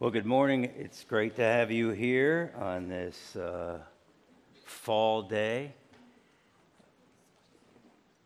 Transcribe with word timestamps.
Well, 0.00 0.12
good 0.12 0.26
morning. 0.26 0.70
It's 0.76 1.02
great 1.02 1.34
to 1.36 1.42
have 1.42 1.72
you 1.72 1.90
here 1.90 2.54
on 2.56 2.88
this 2.88 3.34
uh, 3.34 3.80
fall 4.64 5.22
day. 5.22 5.74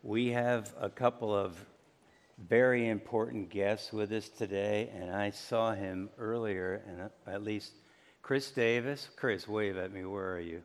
We 0.03 0.33
have 0.33 0.71
a 0.79 0.91
couple 0.91 1.35
of 1.35 1.57
very 2.37 2.87
important 2.87 3.49
guests 3.49 3.91
with 3.91 4.11
us 4.11 4.29
today, 4.29 4.91
and 4.95 5.09
I 5.09 5.31
saw 5.31 5.73
him 5.73 6.11
earlier, 6.19 6.83
and 6.87 7.01
uh, 7.01 7.09
at 7.25 7.41
least 7.41 7.71
Chris 8.21 8.51
Davis. 8.51 9.09
Chris, 9.15 9.47
wave 9.47 9.75
at 9.75 9.91
me. 9.91 10.05
Where 10.05 10.31
are 10.35 10.39
you? 10.39 10.61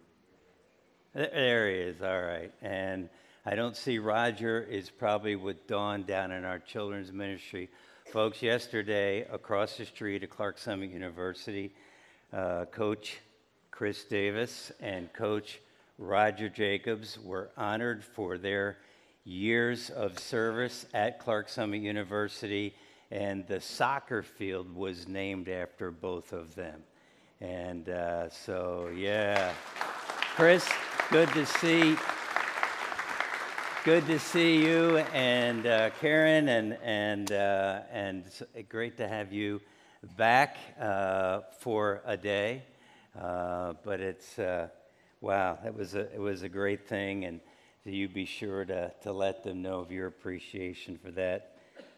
There 1.15 1.71
he 1.71 1.77
is. 1.77 2.03
All 2.03 2.21
right. 2.21 2.53
And 2.61 3.09
I 3.47 3.55
don't 3.55 3.79
see 3.79 3.99
Roger 3.99 4.61
is 4.61 4.91
probably 4.91 5.37
with 5.37 5.67
Dawn 5.67 6.03
down 6.03 6.33
in 6.33 6.45
our 6.45 6.59
children's 6.59 7.11
ministry. 7.11 7.71
Folks, 8.13 8.43
yesterday 8.43 9.27
across 9.31 9.77
the 9.77 9.85
street 9.85 10.23
at 10.23 10.31
Clark 10.31 10.57
Summit 10.57 10.91
University, 10.91 11.75
uh, 12.33 12.65
Coach 12.65 13.19
Chris 13.71 14.05
Davis 14.05 14.73
and 14.81 15.13
Coach 15.13 15.61
Roger 15.99 16.49
Jacobs 16.49 17.19
were 17.23 17.51
honored 17.59 18.03
for 18.03 18.39
their 18.39 18.79
years 19.25 19.91
of 19.91 20.19
service 20.19 20.87
at 20.95 21.19
Clark 21.19 21.51
Summit 21.51 21.83
University, 21.83 22.75
and 23.11 23.47
the 23.47 23.61
soccer 23.61 24.23
field 24.23 24.75
was 24.75 25.07
named 25.07 25.51
after 25.51 25.91
both 25.91 26.33
of 26.33 26.55
them. 26.55 26.81
And 27.43 27.91
uh, 27.91 28.31
so, 28.31 28.91
yeah. 28.97 29.53
Chris, 30.35 30.67
good 31.11 31.29
to 31.35 31.45
see 31.45 31.95
good 33.89 34.07
to 34.07 34.19
see 34.19 34.63
you 34.63 34.99
and 35.15 35.67
uh, 35.67 35.89
Karen, 35.99 36.51
and 36.51 36.77
and 36.85 37.33
uh, 37.33 37.81
and 37.91 38.23
great 38.69 38.99
to 38.99 39.09
have 39.09 39.33
you 39.33 39.63
back 40.19 40.59
uh, 40.79 41.41
for 41.61 42.03
a 42.05 42.15
day. 42.15 42.63
Uh, 43.19 43.73
but 43.83 43.99
it's 43.99 44.39
uh, 44.39 44.69
wow, 45.23 45.59
it 45.65 45.75
was 45.75 45.95
a 45.95 46.01
it 46.15 46.21
was 46.21 46.43
a 46.43 46.51
great 46.51 46.87
thing, 46.87 47.25
and 47.25 47.41
you 47.87 48.11
be 48.11 48.27
sure 48.27 48.67
to 48.67 48.93
to 49.05 49.11
let 49.11 49.43
them 49.43 49.63
know 49.63 49.81
of 49.81 49.91
your 49.91 50.07
appreciation 50.07 50.99
for 51.03 51.11
that 51.13 51.57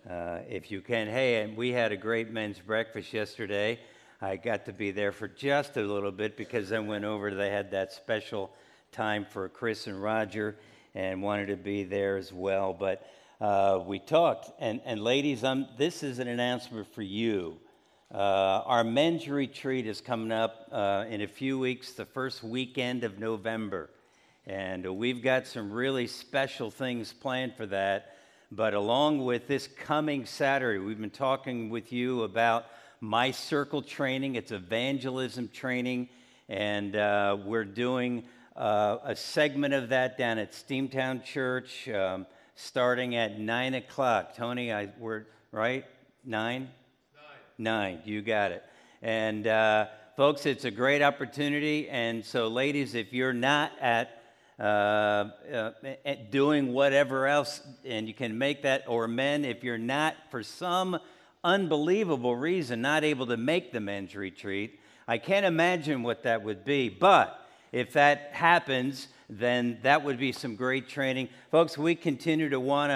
uh, 0.09 0.39
if 0.49 0.71
you 0.71 0.81
can. 0.83 1.09
Hey, 1.09 1.43
and 1.43 1.57
we 1.57 1.71
had 1.71 1.91
a 1.91 1.97
great 1.97 2.31
men's 2.31 2.61
breakfast 2.61 3.13
yesterday. 3.13 3.81
I 4.23 4.37
got 4.37 4.65
to 4.67 4.73
be 4.73 4.93
there 4.93 5.11
for 5.11 5.27
just 5.27 5.77
a 5.77 5.83
little 5.83 6.13
bit 6.13 6.37
because 6.37 6.71
I 6.71 6.79
went 6.79 7.05
over. 7.05 7.35
They 7.35 7.51
had 7.51 7.73
that 7.73 7.93
special 7.93 8.53
time 8.93 9.27
for 9.29 9.49
Chris 9.49 9.89
and 9.89 10.01
Roger 10.01 10.55
and 10.95 11.23
wanted 11.23 11.47
to 11.47 11.57
be 11.57 11.85
there 11.85 12.17
as 12.17 12.33
well. 12.33 12.73
But 12.73 13.07
uh, 13.41 13.81
we 13.87 13.99
talked, 13.99 14.51
and, 14.59 14.81
and 14.85 15.03
ladies, 15.03 15.45
um, 15.45 15.67
this 15.79 16.03
is 16.03 16.19
an 16.19 16.29
announcement 16.29 16.93
for 16.95 17.03
you. 17.03 17.59
Uh, 18.13 18.63
our 18.67 18.83
men's 18.83 19.29
retreat 19.29 19.87
is 19.87 20.01
coming 20.01 20.33
up 20.33 20.69
uh, 20.73 21.05
in 21.09 21.21
a 21.21 21.29
few 21.29 21.59
weeks, 21.59 21.93
the 21.93 22.05
first 22.05 22.43
weekend 22.43 23.05
of 23.05 23.19
November. 23.19 23.89
And 24.47 24.97
we've 24.97 25.23
got 25.23 25.47
some 25.47 25.71
really 25.71 26.07
special 26.07 26.71
things 26.71 27.13
planned 27.13 27.55
for 27.57 27.67
that. 27.67 28.17
But 28.51 28.75
along 28.75 29.25
with 29.25 29.47
this 29.47 29.69
coming 29.69 30.27
Saturday, 30.27 30.81
we've 30.81 31.01
been 31.01 31.09
talking 31.11 31.71
with 31.71 31.93
you 31.93 32.25
about 32.25 32.67
My 33.01 33.31
Circle 33.31 33.83
training. 33.83 34.35
It's 34.35 34.51
evangelism 34.51 35.49
training, 35.49 36.09
and 36.49 36.97
uh, 36.97 37.37
we're 37.45 37.65
doing 37.65 38.25
uh, 38.61 38.99
a 39.05 39.17
segment 39.17 39.73
of 39.73 39.89
that 39.89 40.19
down 40.19 40.37
at 40.37 40.53
Steamtown 40.53 41.25
Church 41.25 41.89
um, 41.89 42.27
starting 42.57 43.17
at 43.17 43.41
9 43.41 43.75
o'clock. 43.75 44.37
Tony, 44.37 44.71
I, 44.71 44.91
we're 44.99 45.25
right? 45.51 45.87
Nine? 46.27 46.69
Nine. 47.57 47.95
Nine, 47.97 48.03
you 48.05 48.21
got 48.21 48.53
it. 48.53 48.63
And 49.01 49.47
uh, 49.47 49.87
folks, 50.15 50.45
it's 50.45 50.67
a 50.67 50.71
great 50.71 51.01
opportunity. 51.01 51.89
And 51.89 52.23
so, 52.23 52.49
ladies, 52.49 52.95
if 52.95 53.15
you're 53.15 53.33
not 53.33 53.73
at 53.81 54.23
uh, 54.59 54.63
uh, 54.63 55.71
doing 56.31 56.75
whatever 56.75 57.27
else, 57.27 57.63
and 57.87 58.07
you 58.07 58.13
can 58.13 58.37
make 58.37 58.65
that, 58.65 58.85
or 58.87 59.09
men, 59.09 59.47
if 59.47 59.65
you're 59.65 59.79
not, 59.79 60.17
for 60.31 60.43
some 60.43 60.99
unbelievable 61.43 62.37
reason, 62.37 62.83
not 62.83 63.05
able 63.05 63.27
to 63.29 63.39
make 63.39 63.73
the 63.73 63.81
men's 63.81 64.15
retreat, 64.15 64.79
I 65.09 65.17
can't 65.17 65.47
imagine 65.47 66.03
what 66.03 66.25
that 66.25 66.45
would 66.45 66.67
be. 66.67 66.91
But 66.91 67.40
if 67.73 67.93
that 67.93 68.31
happens, 68.33 69.09
then 69.29 69.79
that 69.83 70.05
would 70.05 70.19
be 70.19 70.33
some 70.33 70.57
great 70.57 70.89
training. 70.89 71.29
Folks, 71.51 71.79
we 71.79 71.95
continue 71.95 72.49
to 72.49 72.61
want 72.61 72.91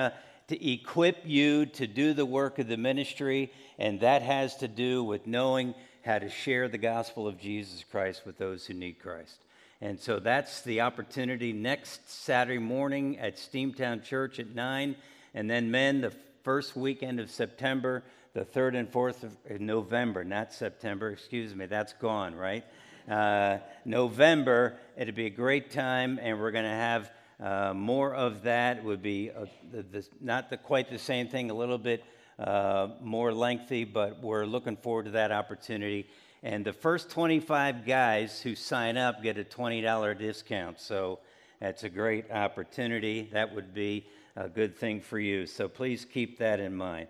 to 0.48 0.72
equip 0.72 1.18
you 1.24 1.66
to 1.66 1.86
do 1.86 2.12
the 2.12 2.26
work 2.26 2.58
of 2.58 2.66
the 2.66 2.76
ministry, 2.76 3.52
and 3.78 4.00
that 4.00 4.22
has 4.22 4.56
to 4.56 4.68
do 4.68 5.02
with 5.04 5.26
knowing 5.26 5.74
how 6.04 6.18
to 6.18 6.28
share 6.28 6.68
the 6.68 6.78
gospel 6.78 7.26
of 7.26 7.38
Jesus 7.38 7.84
Christ 7.90 8.26
with 8.26 8.36
those 8.36 8.66
who 8.66 8.74
need 8.74 8.98
Christ. 8.98 9.38
And 9.80 9.98
so 9.98 10.18
that's 10.18 10.62
the 10.62 10.80
opportunity 10.80 11.52
next 11.52 12.10
Saturday 12.10 12.58
morning 12.58 13.18
at 13.18 13.36
Steamtown 13.36 14.02
Church 14.02 14.38
at 14.38 14.54
9. 14.54 14.96
And 15.34 15.50
then, 15.50 15.70
men, 15.70 16.00
the 16.00 16.12
first 16.42 16.76
weekend 16.76 17.20
of 17.20 17.30
September, 17.30 18.02
the 18.34 18.44
3rd 18.44 18.76
and 18.76 18.92
4th 18.92 19.24
of 19.24 19.60
November, 19.60 20.24
not 20.24 20.52
September, 20.52 21.10
excuse 21.10 21.54
me, 21.54 21.66
that's 21.66 21.92
gone, 21.94 22.34
right? 22.34 22.64
Uh, 23.08 23.58
November. 23.84 24.78
It'd 24.96 25.14
be 25.14 25.26
a 25.26 25.30
great 25.30 25.70
time, 25.70 26.18
and 26.22 26.38
we're 26.38 26.50
going 26.50 26.64
to 26.64 26.70
have 26.70 27.10
uh, 27.40 27.74
more 27.74 28.14
of 28.14 28.42
that. 28.42 28.78
It 28.78 28.84
would 28.84 29.02
be 29.02 29.30
uh, 29.30 29.46
the, 29.70 29.82
the, 29.82 30.08
not 30.20 30.50
the, 30.50 30.56
quite 30.56 30.90
the 30.90 30.98
same 30.98 31.28
thing, 31.28 31.50
a 31.50 31.54
little 31.54 31.78
bit 31.78 32.04
uh, 32.38 32.88
more 33.00 33.32
lengthy, 33.32 33.84
but 33.84 34.22
we're 34.22 34.44
looking 34.46 34.76
forward 34.76 35.04
to 35.06 35.10
that 35.12 35.32
opportunity. 35.32 36.06
And 36.42 36.64
the 36.64 36.72
first 36.72 37.10
25 37.10 37.86
guys 37.86 38.40
who 38.40 38.54
sign 38.54 38.96
up 38.96 39.22
get 39.22 39.38
a 39.38 39.44
$20 39.44 40.18
discount. 40.18 40.80
So 40.80 41.20
that's 41.60 41.84
a 41.84 41.88
great 41.88 42.30
opportunity. 42.30 43.30
That 43.32 43.54
would 43.54 43.72
be 43.72 44.06
a 44.36 44.48
good 44.48 44.76
thing 44.76 45.00
for 45.00 45.18
you. 45.18 45.46
So 45.46 45.68
please 45.68 46.04
keep 46.04 46.38
that 46.38 46.60
in 46.60 46.74
mind. 46.74 47.08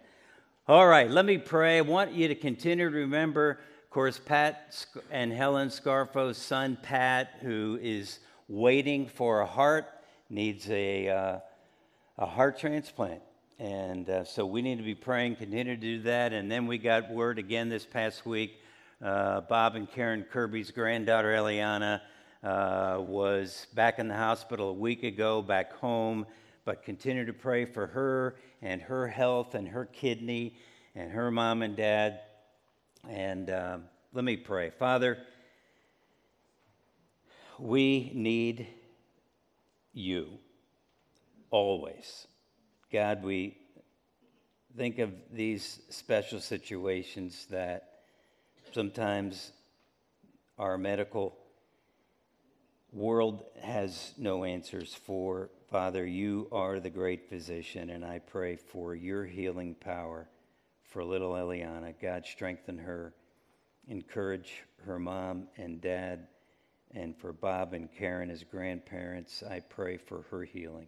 All 0.66 0.87
right, 0.87 1.10
let 1.10 1.25
me 1.25 1.37
pray. 1.37 1.78
I 1.78 1.83
want 1.83 2.12
you 2.12 2.28
to 2.28 2.34
continue 2.34 2.88
to 2.88 2.97
remember 2.97 3.59
course, 3.94 4.19
Pat 4.19 4.84
and 5.12 5.32
Helen 5.32 5.69
Scarfo's 5.69 6.37
son, 6.37 6.77
Pat, 6.82 7.37
who 7.43 7.78
is 7.81 8.19
waiting 8.49 9.06
for 9.06 9.41
a 9.41 9.47
heart, 9.47 9.87
needs 10.28 10.69
a, 10.69 11.09
uh, 11.09 11.38
a 12.19 12.27
heart 12.27 12.59
transplant. 12.59 13.22
And 13.60 14.10
uh, 14.10 14.25
so 14.25 14.47
we 14.47 14.62
need 14.62 14.78
to 14.78 14.84
be 14.84 14.97
praying, 14.97 15.37
continue 15.37 15.77
to 15.77 15.81
do 15.81 16.03
that. 16.03 16.33
And 16.33 16.50
then 16.50 16.66
we 16.66 16.77
got 16.77 17.09
word 17.09 17.38
again 17.38 17.69
this 17.69 17.87
past 17.87 18.27
week 18.27 18.59
uh, 19.00 19.43
Bob 19.43 19.77
and 19.77 19.88
Karen 19.88 20.25
Kirby's 20.28 20.72
granddaughter, 20.72 21.33
Eliana, 21.33 22.00
uh, 22.43 23.00
was 23.00 23.69
back 23.75 24.00
in 24.00 24.09
the 24.09 24.16
hospital 24.16 24.71
a 24.71 24.72
week 24.72 25.04
ago, 25.04 25.41
back 25.41 25.72
home. 25.75 26.27
But 26.65 26.83
continue 26.83 27.27
to 27.27 27.33
pray 27.33 27.65
for 27.65 27.87
her 27.87 28.34
and 28.60 28.83
her 28.83 29.06
health 29.06 29.54
and 29.54 29.69
her 29.69 29.84
kidney 29.84 30.56
and 30.97 31.12
her 31.12 31.31
mom 31.31 31.62
and 31.62 31.77
dad. 31.77 32.22
And 33.09 33.50
um, 33.50 33.84
let 34.12 34.25
me 34.25 34.37
pray. 34.37 34.70
Father, 34.70 35.19
we 37.59 38.10
need 38.15 38.66
you 39.92 40.38
always. 41.50 42.26
God, 42.91 43.22
we 43.22 43.56
think 44.76 44.98
of 44.98 45.10
these 45.31 45.81
special 45.91 46.41
situations 46.41 47.47
that 47.50 48.00
sometimes 48.72 49.53
our 50.59 50.78
medical 50.78 51.36
world 52.92 53.44
has 53.62 54.12
no 54.16 54.44
answers 54.44 54.94
for. 54.94 55.50
Father, 55.71 56.06
you 56.06 56.48
are 56.53 56.81
the 56.81 56.91
great 56.91 57.28
physician, 57.28 57.91
and 57.91 58.04
I 58.04 58.21
pray 58.21 58.56
for 58.56 58.94
your 58.94 59.25
healing 59.25 59.75
power 59.75 60.28
for 60.94 61.03
little 61.03 61.32
Eliana. 61.32 61.93
God, 62.00 62.25
strengthen 62.25 62.78
her, 62.78 63.12
encourage 63.88 64.63
her 64.86 65.01
mom 65.01 65.48
and 65.57 65.80
dad, 65.80 66.28
and 66.92 67.18
for 67.18 67.33
Bob 67.33 67.74
and 67.74 67.92
Karen 67.92 68.30
as 68.30 68.45
grandparents. 68.45 69.42
I 69.42 69.59
pray 69.59 69.97
for 69.97 70.22
her 70.30 70.45
healing. 70.45 70.86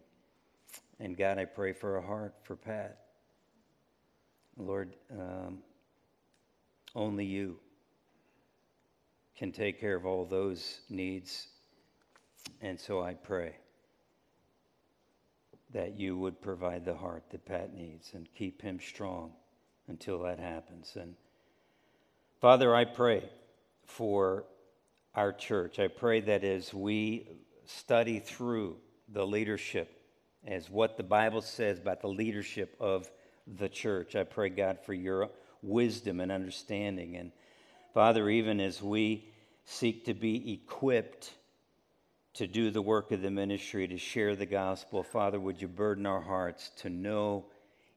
And 1.01 1.17
God, 1.17 1.37
I 1.37 1.43
pray 1.43 1.73
for 1.73 1.97
a 1.97 2.01
heart 2.01 2.35
for 2.43 2.55
Pat. 2.55 2.99
Lord, 4.55 4.95
um, 5.11 5.57
only 6.95 7.25
you 7.25 7.59
can 9.37 9.51
take 9.51 9.77
care 9.77 9.97
of 9.97 10.05
all 10.05 10.23
those 10.23 10.79
needs. 10.89 11.47
And 12.61 12.79
so 12.79 13.01
I 13.03 13.13
pray 13.13 13.57
that 15.73 15.99
you 15.99 16.17
would 16.17 16.41
provide 16.41 16.85
the 16.85 16.95
heart 16.95 17.25
that 17.31 17.45
Pat 17.45 17.75
needs 17.75 18.11
and 18.13 18.25
keep 18.33 18.61
him 18.61 18.79
strong 18.79 19.33
until 19.87 20.19
that 20.23 20.39
happens. 20.39 20.95
And 20.99 21.15
Father, 22.41 22.75
I 22.75 22.85
pray 22.85 23.29
for 23.85 24.45
our 25.15 25.33
church. 25.33 25.79
I 25.79 25.87
pray 25.87 26.21
that 26.21 26.43
as 26.43 26.73
we 26.73 27.27
study 27.65 28.19
through 28.19 28.77
the 29.09 29.25
leadership, 29.25 30.01
as 30.45 30.69
what 30.69 30.97
the 30.97 31.03
Bible 31.03 31.41
says 31.41 31.79
about 31.79 32.01
the 32.01 32.07
leadership 32.07 32.75
of 32.79 33.09
the 33.47 33.69
church, 33.69 34.15
I 34.15 34.23
pray, 34.23 34.49
God, 34.49 34.77
for 34.85 34.93
your 34.93 35.29
wisdom 35.61 36.19
and 36.19 36.31
understanding. 36.31 37.15
And 37.15 37.31
Father, 37.93 38.29
even 38.29 38.59
as 38.59 38.81
we 38.81 39.29
seek 39.65 40.05
to 40.05 40.13
be 40.13 40.53
equipped 40.53 41.33
to 42.35 42.45
do 42.45 42.69
the 42.69 42.81
work 42.81 43.11
of 43.11 43.21
the 43.21 43.31
ministry, 43.31 43.87
to 43.87 43.97
share 43.97 44.35
the 44.35 44.45
gospel, 44.45 45.01
Father, 45.01 45.39
would 45.39 45.59
you 45.59 45.67
burden 45.67 46.05
our 46.05 46.21
hearts 46.21 46.69
to 46.77 46.89
know 46.89 47.45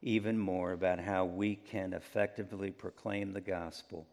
even 0.03 0.39
more 0.39 0.73
about 0.73 0.99
how 0.99 1.25
we 1.25 1.55
can 1.55 1.93
effectively 1.93 2.71
proclaim 2.71 3.33
the 3.33 3.41
gospel 3.41 4.07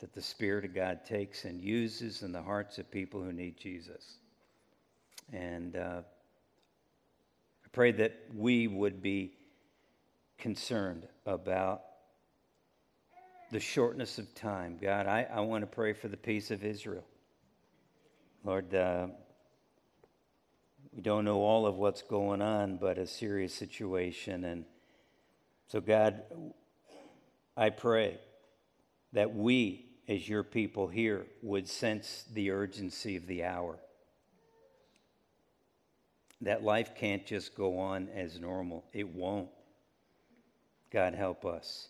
that 0.00 0.12
the 0.14 0.22
Spirit 0.22 0.64
of 0.64 0.74
God 0.74 1.04
takes 1.04 1.44
and 1.44 1.60
uses 1.60 2.22
in 2.22 2.32
the 2.32 2.42
hearts 2.42 2.78
of 2.78 2.90
people 2.90 3.22
who 3.22 3.32
need 3.32 3.56
Jesus. 3.56 4.16
And 5.32 5.76
uh, 5.76 6.00
I 7.64 7.68
pray 7.72 7.92
that 7.92 8.18
we 8.34 8.66
would 8.66 9.02
be 9.02 9.32
concerned 10.38 11.06
about 11.26 11.82
the 13.50 13.60
shortness 13.60 14.18
of 14.18 14.34
time. 14.34 14.78
God, 14.80 15.06
I, 15.06 15.26
I 15.32 15.40
want 15.40 15.62
to 15.62 15.66
pray 15.66 15.92
for 15.92 16.08
the 16.08 16.16
peace 16.16 16.50
of 16.50 16.64
Israel. 16.64 17.04
Lord, 18.44 18.74
uh, 18.74 19.08
we 20.94 21.02
don't 21.02 21.24
know 21.24 21.40
all 21.42 21.66
of 21.66 21.76
what's 21.76 22.02
going 22.02 22.40
on, 22.40 22.76
but 22.76 22.96
a 22.96 23.06
serious 23.06 23.52
situation. 23.52 24.44
And 24.44 24.64
so, 25.70 25.80
God, 25.80 26.22
I 27.56 27.70
pray 27.70 28.18
that 29.12 29.36
we, 29.36 29.86
as 30.08 30.28
your 30.28 30.42
people 30.42 30.88
here, 30.88 31.26
would 31.42 31.68
sense 31.68 32.24
the 32.32 32.50
urgency 32.50 33.16
of 33.16 33.28
the 33.28 33.44
hour. 33.44 33.78
That 36.40 36.64
life 36.64 36.96
can't 36.96 37.24
just 37.24 37.54
go 37.54 37.78
on 37.78 38.08
as 38.08 38.40
normal, 38.40 38.84
it 38.92 39.14
won't. 39.14 39.48
God, 40.90 41.14
help 41.14 41.44
us 41.44 41.86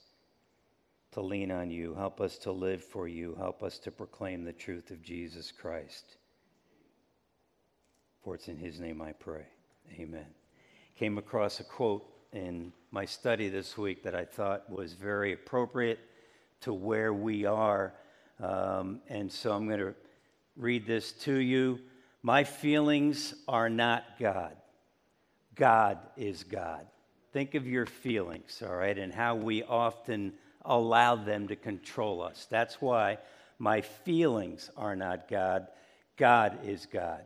to 1.13 1.23
lean 1.23 1.51
on 1.51 1.71
you. 1.71 1.95
Help 1.95 2.21
us 2.21 2.37
to 2.39 2.53
live 2.53 2.85
for 2.85 3.09
you. 3.09 3.35
Help 3.37 3.63
us 3.63 3.79
to 3.79 3.91
proclaim 3.91 4.45
the 4.45 4.53
truth 4.53 4.91
of 4.91 5.03
Jesus 5.03 5.51
Christ. 5.51 6.17
For 8.23 8.35
it's 8.35 8.49
in 8.49 8.59
his 8.59 8.79
name 8.79 9.01
I 9.01 9.13
pray. 9.13 9.47
Amen. 9.99 10.27
Came 10.99 11.17
across 11.17 11.61
a 11.61 11.65
quote 11.65 12.10
in 12.33 12.73
my 12.91 13.05
study 13.05 13.49
this 13.49 13.77
week 13.77 14.03
that 14.05 14.15
I 14.15 14.25
thought 14.25 14.71
was 14.71 14.93
very 14.93 15.33
appropriate 15.33 15.99
to 16.63 16.73
where 16.73 17.13
we 17.13 17.47
are. 17.47 17.95
Um, 18.41 19.01
and 19.09 19.31
so 19.31 19.53
I'm 19.53 19.67
going 19.67 19.81
to 19.81 19.95
read 20.57 20.87
this 20.87 21.13
to 21.13 21.35
you. 21.35 21.81
My 22.23 22.45
feelings 22.45 23.35
are 23.49 23.69
not 23.69 24.05
God. 24.19 24.57
God 25.55 25.99
is 26.17 26.43
God. 26.45 26.87
Think 27.33 27.55
of 27.55 27.67
your 27.67 27.87
feelings, 27.87 28.63
all 28.67 28.75
right, 28.75 28.97
and 28.97 29.13
how 29.13 29.37
we 29.37 29.63
often 29.63 30.33
allow 30.65 31.17
them 31.17 31.49
to 31.49 31.57
control 31.57 32.23
us. 32.23 32.47
That's 32.51 32.81
why 32.81 33.19
my 33.59 33.81
feelings 33.81 34.71
are 34.77 34.97
not 34.97 35.29
God. 35.29 35.69
God 36.17 36.59
is 36.65 36.87
God. 36.87 37.25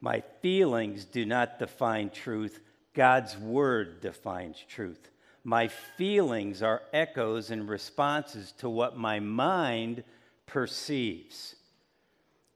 My 0.00 0.22
feelings 0.42 1.04
do 1.04 1.24
not 1.24 1.58
define 1.58 2.10
truth. 2.10 2.60
God's 2.94 3.36
word 3.36 4.00
defines 4.00 4.62
truth. 4.68 5.10
My 5.42 5.68
feelings 5.68 6.62
are 6.62 6.82
echoes 6.92 7.50
and 7.50 7.68
responses 7.68 8.52
to 8.58 8.68
what 8.68 8.96
my 8.96 9.20
mind 9.20 10.04
perceives. 10.46 11.56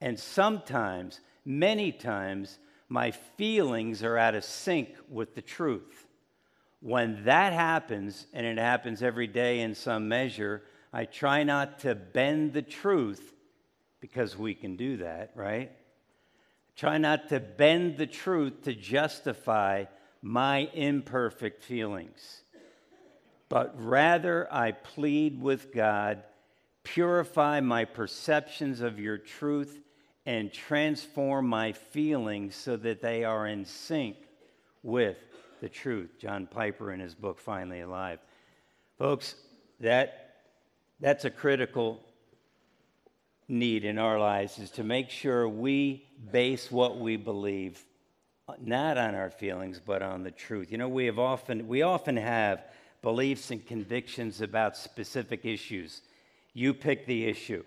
And 0.01 0.19
sometimes, 0.19 1.21
many 1.45 1.93
times, 1.93 2.59
my 2.89 3.11
feelings 3.11 4.03
are 4.03 4.17
out 4.17 4.35
of 4.35 4.45
sync 4.45 4.89
with 5.11 5.35
the 5.35 5.43
truth. 5.43 6.07
When 6.81 7.25
that 7.25 7.53
happens, 7.53 8.27
and 8.33 8.47
it 8.47 8.59
happens 8.59 9.03
every 9.03 9.27
day 9.27 9.61
in 9.61 9.75
some 9.75 10.09
measure, 10.09 10.63
I 10.93 11.05
try 11.05 11.43
not 11.43 11.81
to 11.81 11.95
bend 11.95 12.53
the 12.53 12.63
truth 12.63 13.35
because 14.01 14.39
we 14.39 14.55
can 14.55 14.77
do 14.77 14.99
that, 14.99 15.33
right? 15.35 15.73
Try 16.77 16.99
not 16.99 17.29
to 17.31 17.41
bend 17.41 17.99
the 17.99 18.07
truth 18.07 18.63
to 18.63 18.73
justify 18.73 19.87
my 20.23 20.69
imperfect 20.75 21.63
feelings, 21.63 22.43
but 23.49 23.75
rather 23.79 24.53
I 24.53 24.73
plead 24.73 25.41
with 25.41 25.73
God, 25.73 26.23
purify 26.83 27.61
my 27.61 27.85
perceptions 27.85 28.81
of 28.81 28.99
your 28.99 29.19
truth 29.19 29.81
and 30.27 30.53
transform 30.53 31.49
my 31.49 31.73
feelings 31.73 32.55
so 32.55 32.77
that 32.77 33.01
they 33.01 33.25
are 33.25 33.47
in 33.47 33.65
sync 33.65 34.17
with 34.83 35.17
the 35.61 35.69
truth. 35.69 36.11
John 36.19 36.47
Piper 36.47 36.93
in 36.93 37.01
his 37.01 37.15
book 37.15 37.39
Finally 37.39 37.81
Alive. 37.81 38.19
Folks, 38.99 39.37
that 39.81 40.37
that's 41.01 41.25
a 41.25 41.31
critical 41.31 42.01
need 43.49 43.85
in 43.85 43.99
our 43.99 44.19
lives 44.19 44.59
is 44.59 44.71
to 44.73 44.85
make 44.85 45.09
sure 45.11 45.49
we 45.49 46.05
base 46.31 46.71
what 46.71 46.99
we 46.99 47.17
believe 47.17 47.83
not 48.61 48.97
on 48.97 49.15
our 49.15 49.31
feelings 49.31 49.81
but 49.85 50.03
on 50.03 50.23
the 50.23 50.31
truth. 50.31 50.73
You 50.73 50.79
know, 50.79 50.89
we 50.89 51.07
have 51.07 51.19
often 51.19 51.69
we 51.69 51.83
often 51.83 52.17
have 52.17 52.63
beliefs 53.03 53.51
and 53.51 53.65
convictions 53.67 54.41
about 54.41 54.77
specific 54.77 55.45
issues. 55.45 56.03
You 56.55 56.75
pick 56.75 57.07
the 57.07 57.27
issue. 57.27 57.65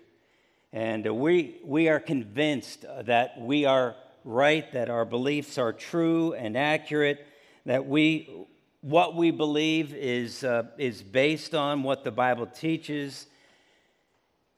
And 0.72 1.06
uh, 1.06 1.14
we, 1.14 1.56
we 1.64 1.88
are 1.88 2.00
convinced 2.00 2.84
that 3.04 3.40
we 3.40 3.64
are 3.64 3.94
right, 4.24 4.70
that 4.72 4.88
our 4.88 5.04
beliefs 5.04 5.58
are 5.58 5.72
true 5.72 6.32
and 6.34 6.56
accurate, 6.56 7.26
that 7.66 7.86
we, 7.86 8.46
what 8.80 9.14
we 9.14 9.30
believe 9.30 9.94
is, 9.94 10.44
uh, 10.44 10.64
is 10.78 11.02
based 11.02 11.54
on 11.54 11.82
what 11.82 12.04
the 12.04 12.10
Bible 12.10 12.46
teaches. 12.46 13.26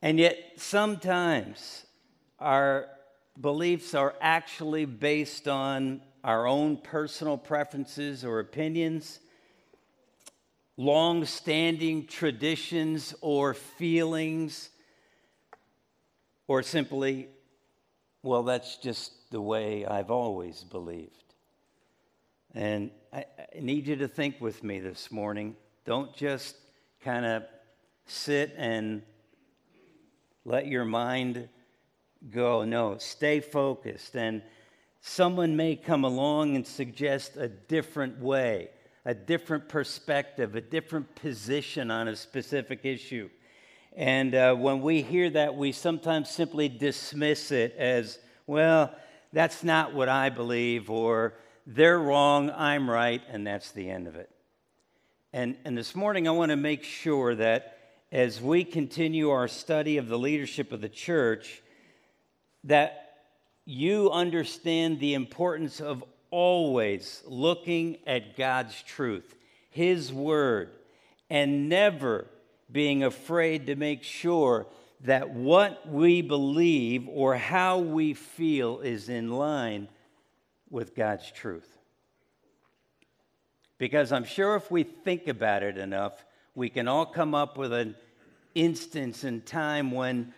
And 0.02 0.18
yet, 0.18 0.38
sometimes 0.56 1.86
our 2.38 2.86
beliefs 3.40 3.94
are 3.94 4.14
actually 4.20 4.84
based 4.84 5.48
on 5.48 6.00
our 6.24 6.46
own 6.46 6.78
personal 6.78 7.36
preferences 7.36 8.24
or 8.24 8.40
opinions, 8.40 9.20
long 10.78 11.26
standing 11.26 12.06
traditions 12.06 13.14
or 13.20 13.52
feelings 13.52 14.70
or 16.48 16.62
simply, 16.62 17.28
well, 18.22 18.42
that's 18.42 18.76
just 18.78 19.30
the 19.30 19.40
way 19.40 19.84
I've 19.84 20.10
always 20.10 20.64
believed. 20.64 21.34
And 22.54 22.90
I, 23.12 23.26
I 23.38 23.60
need 23.60 23.86
you 23.86 23.96
to 23.96 24.08
think 24.08 24.40
with 24.40 24.64
me 24.64 24.80
this 24.80 25.12
morning. 25.12 25.56
Don't 25.84 26.14
just 26.16 26.56
kind 27.02 27.26
of 27.26 27.42
sit 28.06 28.54
and 28.56 29.02
let 30.46 30.66
your 30.66 30.86
mind 30.86 31.50
go. 32.30 32.64
No, 32.64 32.96
stay 32.96 33.40
focused. 33.40 34.16
And 34.16 34.42
someone 35.06 35.54
may 35.54 35.76
come 35.76 36.02
along 36.02 36.56
and 36.56 36.66
suggest 36.66 37.36
a 37.36 37.46
different 37.46 38.18
way, 38.20 38.70
a 39.04 39.12
different 39.12 39.68
perspective, 39.68 40.54
a 40.54 40.62
different 40.62 41.14
position 41.14 41.90
on 41.90 42.08
a 42.08 42.16
specific 42.16 42.86
issue. 42.86 43.28
And 43.94 44.34
uh, 44.34 44.54
when 44.54 44.80
we 44.80 45.02
hear 45.02 45.28
that, 45.28 45.56
we 45.56 45.72
sometimes 45.72 46.30
simply 46.30 46.70
dismiss 46.70 47.52
it 47.52 47.76
as, 47.76 48.18
well, 48.46 48.94
that's 49.30 49.62
not 49.62 49.92
what 49.92 50.08
I 50.08 50.30
believe, 50.30 50.88
or 50.88 51.34
they're 51.66 51.98
wrong, 51.98 52.50
I'm 52.50 52.88
right, 52.88 53.20
and 53.28 53.46
that's 53.46 53.72
the 53.72 53.90
end 53.90 54.06
of 54.06 54.16
it. 54.16 54.30
And, 55.34 55.58
and 55.66 55.76
this 55.76 55.94
morning, 55.94 56.26
I 56.26 56.30
want 56.30 56.48
to 56.48 56.56
make 56.56 56.82
sure 56.82 57.34
that 57.34 57.76
as 58.10 58.40
we 58.40 58.64
continue 58.64 59.28
our 59.28 59.48
study 59.48 59.98
of 59.98 60.08
the 60.08 60.18
leadership 60.18 60.72
of 60.72 60.80
the 60.80 60.88
church, 60.88 61.60
that 62.64 63.03
you 63.64 64.10
understand 64.10 65.00
the 65.00 65.14
importance 65.14 65.80
of 65.80 66.04
always 66.30 67.22
looking 67.26 67.98
at 68.06 68.36
God's 68.36 68.82
truth, 68.82 69.34
His 69.70 70.12
Word, 70.12 70.70
and 71.30 71.68
never 71.68 72.26
being 72.70 73.04
afraid 73.04 73.66
to 73.66 73.76
make 73.76 74.02
sure 74.02 74.66
that 75.02 75.30
what 75.30 75.88
we 75.88 76.22
believe 76.22 77.08
or 77.08 77.36
how 77.36 77.78
we 77.78 78.14
feel 78.14 78.80
is 78.80 79.08
in 79.08 79.30
line 79.30 79.88
with 80.70 80.94
God's 80.94 81.30
truth. 81.30 81.78
Because 83.78 84.12
I'm 84.12 84.24
sure 84.24 84.56
if 84.56 84.70
we 84.70 84.82
think 84.82 85.28
about 85.28 85.62
it 85.62 85.78
enough, 85.78 86.24
we 86.54 86.68
can 86.68 86.88
all 86.88 87.06
come 87.06 87.34
up 87.34 87.58
with 87.58 87.72
an 87.72 87.96
instance 88.54 89.24
in 89.24 89.42
time 89.42 89.90
when 89.90 90.32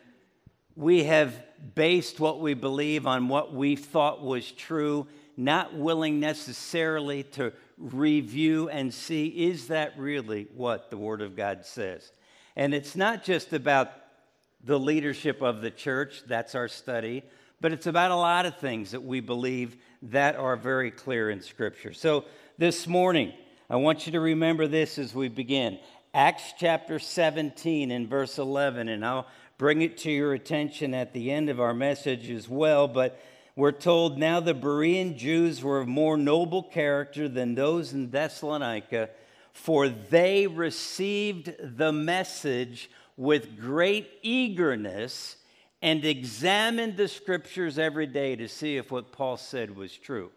we 0.77 1.05
have 1.05 1.43
based 1.75 2.21
what 2.21 2.41
we 2.41 2.55
believe 2.55 3.07
on 3.07 3.29
what 3.29 3.53
we 3.53 3.75
thought 3.77 4.23
was 4.23 4.53
true, 4.53 5.07
not 5.37 5.75
willing 5.75 6.21
necessarily 6.21 7.23
to 7.23 7.53
review 7.79 8.69
and 8.69 8.93
see 8.93 9.27
is 9.27 9.69
that 9.69 9.99
really 9.99 10.49
what 10.55 10.91
the 10.91 10.97
Word 10.97 11.23
of 11.23 11.35
God 11.35 11.65
says? 11.65 12.13
And 12.55 12.75
it's 12.75 12.95
not 12.95 13.25
just 13.25 13.53
about 13.53 13.91
the 14.63 14.79
leadership 14.79 15.43
of 15.43 15.61
the 15.61 15.71
church, 15.71 16.23
that's 16.27 16.55
our 16.55 16.69
study, 16.69 17.23
but 17.61 17.73
it's 17.73 17.87
about 17.87 18.11
a 18.11 18.17
lot 18.17 18.45
of 18.45 18.59
things 18.59 18.91
that 18.91 19.03
we 19.03 19.21
believe 19.21 19.77
that 20.03 20.37
are 20.37 20.57
very 20.57 20.91
clear 20.91 21.31
in 21.31 21.41
Scripture. 21.41 21.93
So 21.93 22.25
this 22.59 22.87
morning, 22.87 23.33
I 23.71 23.77
want 23.77 24.07
you 24.07 24.13
to 24.13 24.21
remember 24.21 24.67
this 24.67 24.99
as 24.99 25.15
we 25.15 25.29
begin. 25.29 25.79
Acts 26.13 26.55
chapter 26.59 26.99
17 26.99 27.91
and 27.91 28.09
verse 28.09 28.39
11, 28.39 28.89
and 28.89 29.05
I'll 29.05 29.27
bring 29.59 29.83
it 29.83 29.99
to 29.99 30.11
your 30.11 30.35
attention 30.35 30.95
at 30.95 31.13
the 31.13 31.31
end 31.31 31.49
of 31.49 31.61
our 31.61 31.75
message 31.75 32.31
as 32.31 32.49
well. 32.49 32.89
But 32.89 33.21
we're 33.55 33.73
told 33.73 34.19
now 34.19 34.41
the 34.41 34.55
Berean 34.55 35.17
Jews 35.17 35.63
were 35.63 35.81
of 35.81 35.89
more 35.89 36.17
noble 36.17 36.63
character 36.63 37.29
than 37.29 37.55
those 37.55 37.93
in 37.93 38.11
Thessalonica, 38.11 39.11
for 39.53 39.89
they 39.89 40.47
received 40.47 41.55
the 41.59 41.93
message 41.93 42.91
with 43.17 43.59
great 43.59 44.11
eagerness 44.23 45.37
and 45.81 46.05
examined 46.05 46.97
the 46.97 47.09
scriptures 47.09 47.79
every 47.79 48.07
day 48.07 48.37
to 48.37 48.49
see 48.49 48.77
if 48.77 48.91
what 48.91 49.13
Paul 49.13 49.37
said 49.37 49.75
was 49.75 49.97
true. 49.97 50.31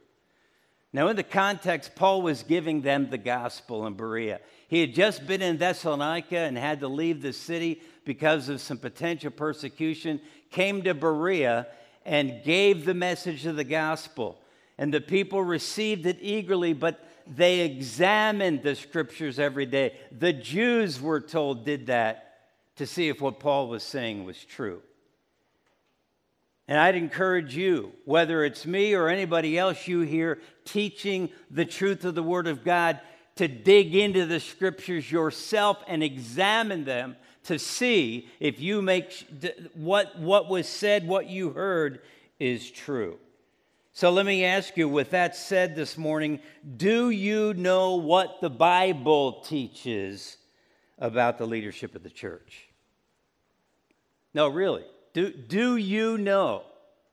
Now, 0.91 1.07
in 1.09 1.15
the 1.15 1.23
context, 1.23 1.95
Paul 1.95 2.23
was 2.23 2.41
giving 2.41 2.81
them 2.81 3.09
the 3.09 3.17
gospel 3.17 3.85
in 3.85 3.93
Berea. 3.93 4.39
He 4.67 4.81
had 4.81 4.93
just 4.93 5.27
been 5.27 5.41
in 5.41 5.57
Thessalonica 5.57 6.37
and 6.37 6.57
had 6.57 6.79
to 6.79 6.87
leave 6.87 7.21
the 7.21 7.33
city 7.33 7.81
because 8.05 8.49
of 8.49 8.59
some 8.59 8.79
potential 8.79 9.29
persecution, 9.29 10.19
came 10.49 10.81
to 10.83 10.95
Berea 10.95 11.67
and 12.05 12.43
gave 12.43 12.85
the 12.85 12.95
message 12.95 13.45
of 13.45 13.55
the 13.55 13.63
gospel. 13.63 14.41
And 14.79 14.91
the 14.91 15.01
people 15.01 15.43
received 15.43 16.07
it 16.07 16.17
eagerly, 16.21 16.73
but 16.73 17.07
they 17.27 17.59
examined 17.59 18.63
the 18.63 18.75
scriptures 18.75 19.37
every 19.37 19.67
day. 19.67 19.95
The 20.17 20.33
Jews, 20.33 20.99
were 20.99 21.21
told, 21.21 21.65
did 21.65 21.87
that 21.87 22.39
to 22.77 22.87
see 22.87 23.09
if 23.09 23.21
what 23.21 23.39
Paul 23.39 23.67
was 23.67 23.83
saying 23.83 24.23
was 24.23 24.43
true. 24.43 24.81
And 26.69 26.77
I'd 26.77 26.95
encourage 26.95 27.57
you, 27.57 27.93
whether 28.05 28.43
it's 28.45 28.63
me 28.63 28.93
or 28.93 29.09
anybody 29.09 29.57
else 29.57 29.87
you 29.87 30.01
hear 30.01 30.39
teaching 30.65 31.31
the 31.49 31.65
truth 31.65 32.05
of 32.05 32.13
the 32.13 32.21
Word 32.21 32.45
of 32.45 32.63
God, 32.63 33.01
to 33.37 33.47
dig 33.47 33.95
into 33.95 34.27
the 34.27 34.39
scriptures 34.39 35.11
yourself 35.11 35.79
and 35.87 36.03
examine 36.03 36.85
them 36.85 37.15
to 37.45 37.57
see 37.57 38.29
if 38.39 38.59
you 38.59 38.83
make 38.83 39.27
what, 39.73 40.19
what 40.19 40.47
was 40.47 40.69
said, 40.69 41.07
what 41.07 41.27
you 41.27 41.49
heard 41.49 42.01
is 42.39 42.69
true. 42.69 43.17
So 43.91 44.11
let 44.11 44.27
me 44.27 44.45
ask 44.45 44.77
you, 44.77 44.87
with 44.87 45.09
that 45.09 45.35
said 45.35 45.75
this 45.75 45.97
morning, 45.97 46.39
do 46.77 47.09
you 47.09 47.55
know 47.55 47.95
what 47.95 48.41
the 48.41 48.49
Bible 48.51 49.41
teaches 49.41 50.37
about 50.99 51.39
the 51.39 51.47
leadership 51.47 51.95
of 51.95 52.03
the 52.03 52.11
church? 52.11 52.69
No, 54.35 54.47
really. 54.47 54.85
Do, 55.13 55.31
do 55.31 55.77
you 55.77 56.17
know 56.17 56.63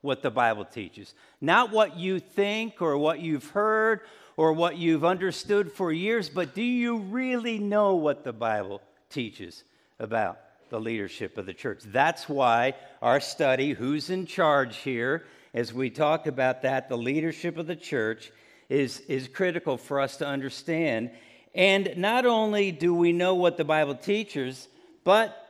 what 0.00 0.22
the 0.22 0.30
Bible 0.30 0.64
teaches? 0.64 1.14
Not 1.40 1.72
what 1.72 1.96
you 1.96 2.20
think 2.20 2.80
or 2.80 2.96
what 2.98 3.20
you've 3.20 3.50
heard 3.50 4.00
or 4.36 4.52
what 4.52 4.76
you've 4.76 5.04
understood 5.04 5.72
for 5.72 5.92
years, 5.92 6.28
but 6.28 6.54
do 6.54 6.62
you 6.62 6.98
really 6.98 7.58
know 7.58 7.94
what 7.94 8.22
the 8.22 8.32
Bible 8.32 8.82
teaches 9.08 9.64
about 9.98 10.38
the 10.68 10.80
leadership 10.80 11.38
of 11.38 11.46
the 11.46 11.54
church? 11.54 11.80
That's 11.86 12.28
why 12.28 12.74
our 13.00 13.20
study, 13.20 13.72
Who's 13.72 14.10
in 14.10 14.26
Charge 14.26 14.76
here, 14.76 15.24
as 15.54 15.72
we 15.72 15.88
talk 15.88 16.26
about 16.26 16.62
that, 16.62 16.88
the 16.88 16.98
leadership 16.98 17.56
of 17.56 17.66
the 17.66 17.76
church, 17.76 18.30
is, 18.68 19.00
is 19.00 19.28
critical 19.28 19.78
for 19.78 20.00
us 20.00 20.18
to 20.18 20.26
understand. 20.26 21.10
And 21.54 21.94
not 21.96 22.26
only 22.26 22.72
do 22.72 22.94
we 22.94 23.12
know 23.12 23.34
what 23.34 23.56
the 23.56 23.64
Bible 23.64 23.94
teaches, 23.94 24.68
but 25.02 25.45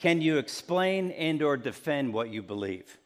can 0.00 0.22
you 0.22 0.38
explain 0.38 1.10
and 1.12 1.42
or 1.42 1.56
defend 1.56 2.12
what 2.12 2.30
you 2.30 2.42
believe? 2.42 2.98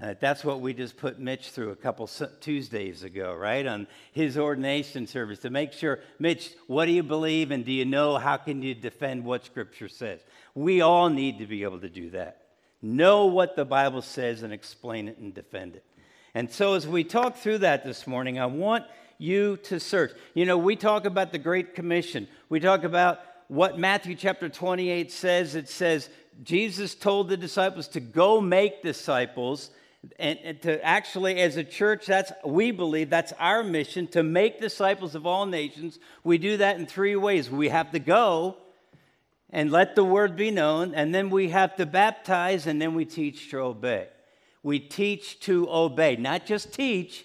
Uh, 0.00 0.14
that's 0.18 0.44
what 0.44 0.60
we 0.60 0.74
just 0.74 0.96
put 0.96 1.20
Mitch 1.20 1.50
through 1.50 1.70
a 1.70 1.76
couple 1.76 2.10
Tuesdays 2.40 3.04
ago, 3.04 3.32
right? 3.32 3.64
On 3.64 3.86
his 4.12 4.36
ordination 4.36 5.06
service 5.06 5.38
to 5.40 5.50
make 5.50 5.72
sure, 5.72 6.00
Mitch, 6.18 6.52
what 6.66 6.86
do 6.86 6.90
you 6.90 7.04
believe 7.04 7.52
and 7.52 7.64
do 7.64 7.70
you 7.70 7.84
know? 7.84 8.18
How 8.18 8.36
can 8.36 8.60
you 8.60 8.74
defend 8.74 9.24
what 9.24 9.44
Scripture 9.44 9.88
says? 9.88 10.20
We 10.54 10.80
all 10.80 11.10
need 11.10 11.38
to 11.38 11.46
be 11.46 11.62
able 11.62 11.78
to 11.80 11.88
do 11.88 12.10
that. 12.10 12.40
Know 12.82 13.26
what 13.26 13.54
the 13.54 13.64
Bible 13.64 14.02
says 14.02 14.42
and 14.42 14.52
explain 14.52 15.06
it 15.06 15.18
and 15.18 15.32
defend 15.32 15.76
it. 15.76 15.84
And 16.34 16.50
so, 16.50 16.74
as 16.74 16.88
we 16.88 17.04
talk 17.04 17.36
through 17.36 17.58
that 17.58 17.84
this 17.84 18.06
morning, 18.06 18.40
I 18.40 18.46
want 18.46 18.84
you 19.18 19.58
to 19.58 19.78
search. 19.78 20.12
You 20.34 20.44
know, 20.44 20.58
we 20.58 20.74
talk 20.74 21.04
about 21.04 21.30
the 21.30 21.38
Great 21.38 21.74
Commission, 21.74 22.26
we 22.48 22.58
talk 22.58 22.82
about 22.82 23.20
what 23.48 23.78
Matthew 23.78 24.14
chapter 24.14 24.48
28 24.48 25.12
says. 25.12 25.54
It 25.54 25.68
says, 25.68 26.08
Jesus 26.42 26.94
told 26.94 27.28
the 27.28 27.36
disciples 27.36 27.88
to 27.88 28.00
go 28.00 28.40
make 28.40 28.82
disciples 28.82 29.70
and, 30.18 30.60
to 30.62 30.84
actually 30.84 31.40
as 31.40 31.56
a 31.56 31.64
church 31.64 32.06
that's 32.06 32.32
we 32.44 32.70
believe 32.70 33.10
that's 33.10 33.32
our 33.38 33.62
mission 33.62 34.06
to 34.08 34.22
make 34.22 34.60
disciples 34.60 35.14
of 35.14 35.26
all 35.26 35.46
nations. 35.46 35.98
We 36.22 36.38
do 36.38 36.56
that 36.58 36.78
in 36.78 36.86
three 36.86 37.16
ways. 37.16 37.50
We 37.50 37.68
have 37.68 37.92
to 37.92 37.98
go 37.98 38.56
and 39.50 39.70
let 39.70 39.94
the 39.94 40.04
word 40.04 40.36
be 40.36 40.50
known 40.50 40.94
and 40.94 41.14
then 41.14 41.30
we 41.30 41.50
have 41.50 41.76
to 41.76 41.86
baptize 41.86 42.66
and 42.66 42.80
then 42.80 42.94
we 42.94 43.04
teach 43.04 43.50
to 43.50 43.58
obey. 43.60 44.08
We 44.62 44.80
teach 44.80 45.40
to 45.40 45.68
obey 45.70 46.16
not 46.16 46.46
just 46.46 46.72
teach 46.72 47.24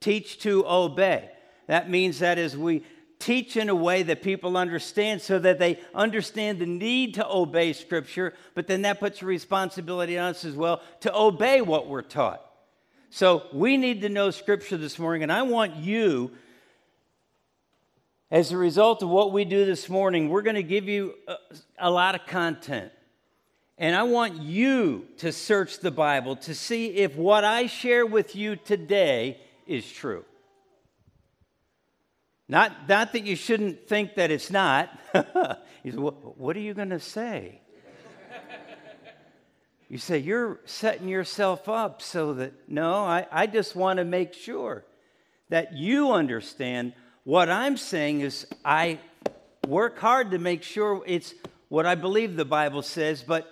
teach 0.00 0.40
to 0.40 0.66
obey. 0.66 1.30
That 1.66 1.90
means 1.90 2.18
that 2.18 2.38
as 2.38 2.56
we 2.56 2.82
teach 3.20 3.56
in 3.56 3.68
a 3.68 3.74
way 3.74 4.02
that 4.02 4.22
people 4.22 4.56
understand 4.56 5.22
so 5.22 5.38
that 5.38 5.58
they 5.58 5.78
understand 5.94 6.58
the 6.58 6.66
need 6.66 7.14
to 7.14 7.28
obey 7.28 7.72
Scripture, 7.72 8.34
but 8.54 8.66
then 8.66 8.82
that 8.82 8.98
puts 8.98 9.22
a 9.22 9.26
responsibility 9.26 10.18
on 10.18 10.30
us 10.30 10.44
as 10.44 10.54
well 10.54 10.82
to 11.00 11.16
obey 11.16 11.60
what 11.60 11.86
we're 11.86 12.02
taught. 12.02 12.44
So 13.10 13.44
we 13.52 13.76
need 13.76 14.00
to 14.02 14.08
know 14.08 14.30
Scripture 14.30 14.76
this 14.76 14.98
morning, 14.98 15.22
and 15.22 15.30
I 15.30 15.42
want 15.42 15.76
you, 15.76 16.32
as 18.30 18.52
a 18.52 18.56
result 18.56 19.02
of 19.02 19.08
what 19.08 19.32
we 19.32 19.44
do 19.44 19.64
this 19.64 19.88
morning, 19.88 20.28
we're 20.28 20.42
going 20.42 20.56
to 20.56 20.62
give 20.62 20.88
you 20.88 21.14
a, 21.28 21.36
a 21.78 21.90
lot 21.90 22.14
of 22.14 22.26
content. 22.26 22.90
And 23.76 23.96
I 23.96 24.02
want 24.04 24.42
you 24.42 25.06
to 25.18 25.32
search 25.32 25.78
the 25.78 25.90
Bible 25.90 26.36
to 26.36 26.54
see 26.54 26.96
if 26.96 27.16
what 27.16 27.44
I 27.44 27.66
share 27.66 28.06
with 28.06 28.36
you 28.36 28.56
today 28.56 29.40
is 29.66 29.90
true. 29.90 30.24
Not, 32.50 32.88
not 32.88 33.12
that 33.12 33.24
you 33.24 33.36
shouldn't 33.36 33.86
think 33.86 34.16
that 34.16 34.32
it's 34.32 34.50
not. 34.50 34.90
he 35.84 35.92
said, 35.92 36.00
what, 36.00 36.56
are 36.56 36.60
you 36.60 36.74
going 36.74 36.90
to 36.90 36.98
say? 36.98 37.60
you 39.88 39.98
say, 39.98 40.18
You're 40.18 40.58
setting 40.64 41.06
yourself 41.06 41.68
up 41.68 42.02
so 42.02 42.34
that, 42.34 42.68
no, 42.68 43.04
I, 43.04 43.24
I 43.30 43.46
just 43.46 43.76
want 43.76 43.98
to 43.98 44.04
make 44.04 44.34
sure 44.34 44.84
that 45.50 45.74
you 45.76 46.10
understand 46.10 46.92
what 47.22 47.48
I'm 47.48 47.76
saying 47.76 48.22
is 48.22 48.48
I 48.64 48.98
work 49.68 50.00
hard 50.00 50.32
to 50.32 50.38
make 50.38 50.64
sure 50.64 51.04
it's 51.06 51.32
what 51.68 51.86
I 51.86 51.94
believe 51.94 52.34
the 52.34 52.44
Bible 52.44 52.82
says, 52.82 53.22
but 53.22 53.48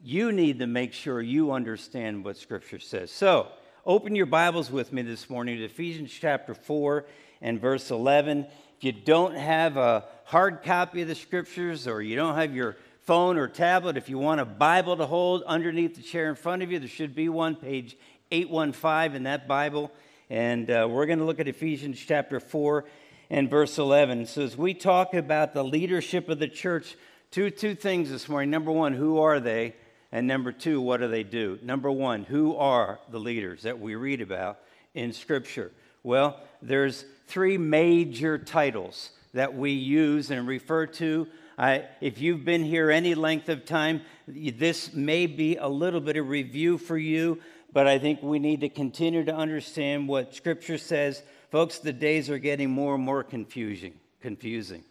you 0.00 0.30
need 0.30 0.60
to 0.60 0.68
make 0.68 0.92
sure 0.92 1.20
you 1.20 1.50
understand 1.50 2.24
what 2.24 2.36
Scripture 2.36 2.78
says. 2.78 3.10
So, 3.10 3.48
open 3.84 4.14
your 4.14 4.26
Bibles 4.26 4.70
with 4.70 4.92
me 4.92 5.02
this 5.02 5.28
morning 5.28 5.56
to 5.56 5.64
Ephesians 5.64 6.12
chapter 6.12 6.54
4 6.54 7.04
and 7.40 7.60
verse 7.60 7.90
11. 7.90 8.46
If 8.78 8.84
you 8.84 8.92
don't 8.92 9.34
have 9.34 9.76
a 9.76 10.04
hard 10.24 10.62
copy 10.62 11.02
of 11.02 11.08
the 11.08 11.14
scriptures 11.14 11.86
or 11.86 12.02
you 12.02 12.16
don't 12.16 12.36
have 12.36 12.54
your 12.54 12.76
phone 13.02 13.38
or 13.38 13.48
tablet, 13.48 13.96
if 13.96 14.08
you 14.08 14.18
want 14.18 14.40
a 14.40 14.44
Bible 14.44 14.96
to 14.96 15.06
hold 15.06 15.42
underneath 15.44 15.96
the 15.96 16.02
chair 16.02 16.28
in 16.28 16.34
front 16.34 16.62
of 16.62 16.70
you, 16.70 16.78
there 16.78 16.88
should 16.88 17.14
be 17.14 17.28
one, 17.28 17.56
page 17.56 17.96
815 18.30 19.16
in 19.16 19.22
that 19.24 19.48
Bible. 19.48 19.90
And 20.30 20.70
uh, 20.70 20.86
we're 20.90 21.06
going 21.06 21.18
to 21.18 21.24
look 21.24 21.40
at 21.40 21.48
Ephesians 21.48 21.98
chapter 21.98 22.38
4 22.40 22.84
and 23.30 23.48
verse 23.48 23.78
11. 23.78 24.26
So, 24.26 24.42
as 24.42 24.56
we 24.56 24.74
talk 24.74 25.14
about 25.14 25.54
the 25.54 25.64
leadership 25.64 26.28
of 26.28 26.38
the 26.38 26.48
church, 26.48 26.96
two, 27.30 27.50
two 27.50 27.74
things 27.74 28.10
this 28.10 28.28
morning. 28.28 28.50
Number 28.50 28.72
one, 28.72 28.94
who 28.94 29.20
are 29.20 29.40
they? 29.40 29.74
And 30.10 30.26
number 30.26 30.52
two, 30.52 30.80
what 30.80 31.00
do 31.00 31.08
they 31.08 31.22
do? 31.22 31.58
Number 31.62 31.90
one, 31.90 32.24
who 32.24 32.56
are 32.56 32.98
the 33.10 33.20
leaders 33.20 33.62
that 33.62 33.78
we 33.78 33.94
read 33.94 34.20
about 34.22 34.58
in 34.94 35.12
Scripture? 35.12 35.70
Well, 36.02 36.40
there's 36.62 37.04
three 37.26 37.58
major 37.58 38.38
titles 38.38 39.10
that 39.34 39.54
we 39.54 39.72
use 39.72 40.30
and 40.30 40.46
refer 40.46 40.86
to. 40.86 41.26
I, 41.58 41.84
if 42.00 42.20
you've 42.20 42.44
been 42.44 42.64
here 42.64 42.90
any 42.90 43.14
length 43.14 43.48
of 43.48 43.64
time, 43.64 44.02
this 44.26 44.92
may 44.94 45.26
be 45.26 45.56
a 45.56 45.68
little 45.68 46.00
bit 46.00 46.16
of 46.16 46.28
review 46.28 46.78
for 46.78 46.96
you, 46.96 47.40
but 47.72 47.86
I 47.86 47.98
think 47.98 48.22
we 48.22 48.38
need 48.38 48.60
to 48.60 48.68
continue 48.68 49.24
to 49.24 49.34
understand 49.34 50.08
what 50.08 50.34
Scripture 50.34 50.78
says. 50.78 51.22
Folks, 51.50 51.78
the 51.78 51.92
days 51.92 52.30
are 52.30 52.38
getting 52.38 52.70
more 52.70 52.94
and 52.94 53.04
more 53.04 53.24
confusing. 53.24 53.94
Confusing. 54.20 54.84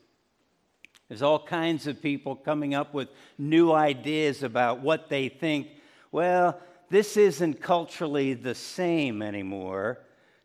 There's 1.07 1.21
all 1.21 1.39
kinds 1.39 1.87
of 1.87 2.01
people 2.01 2.35
coming 2.35 2.73
up 2.73 2.93
with 2.93 3.09
new 3.37 3.71
ideas 3.71 4.43
about 4.43 4.81
what 4.81 5.09
they 5.09 5.29
think. 5.29 5.67
Well, 6.11 6.59
this 6.89 7.15
isn't 7.17 7.61
culturally 7.61 8.33
the 8.33 8.55
same 8.55 9.21
anymore. 9.21 9.99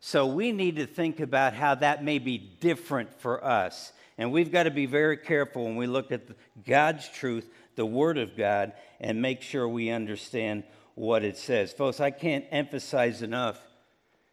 So 0.05 0.27
we 0.27 0.51
need 0.51 0.75
to 0.75 0.85
think 0.85 1.21
about 1.21 1.53
how 1.53 1.75
that 1.75 2.03
may 2.03 2.19
be 2.19 2.37
different 2.37 3.21
for 3.21 3.41
us. 3.41 3.93
And 4.17 4.33
we've 4.33 4.51
got 4.51 4.63
to 4.63 4.69
be 4.69 4.85
very 4.85 5.15
careful 5.15 5.63
when 5.63 5.77
we 5.77 5.87
look 5.87 6.11
at 6.11 6.23
God's 6.65 7.07
truth, 7.07 7.49
the 7.77 7.85
Word 7.85 8.17
of 8.17 8.35
God, 8.35 8.73
and 8.99 9.21
make 9.21 9.41
sure 9.41 9.65
we 9.65 9.91
understand 9.91 10.65
what 10.95 11.23
it 11.23 11.37
says. 11.37 11.71
Folks, 11.71 12.01
I 12.01 12.11
can't 12.11 12.43
emphasize 12.51 13.21
enough 13.21 13.61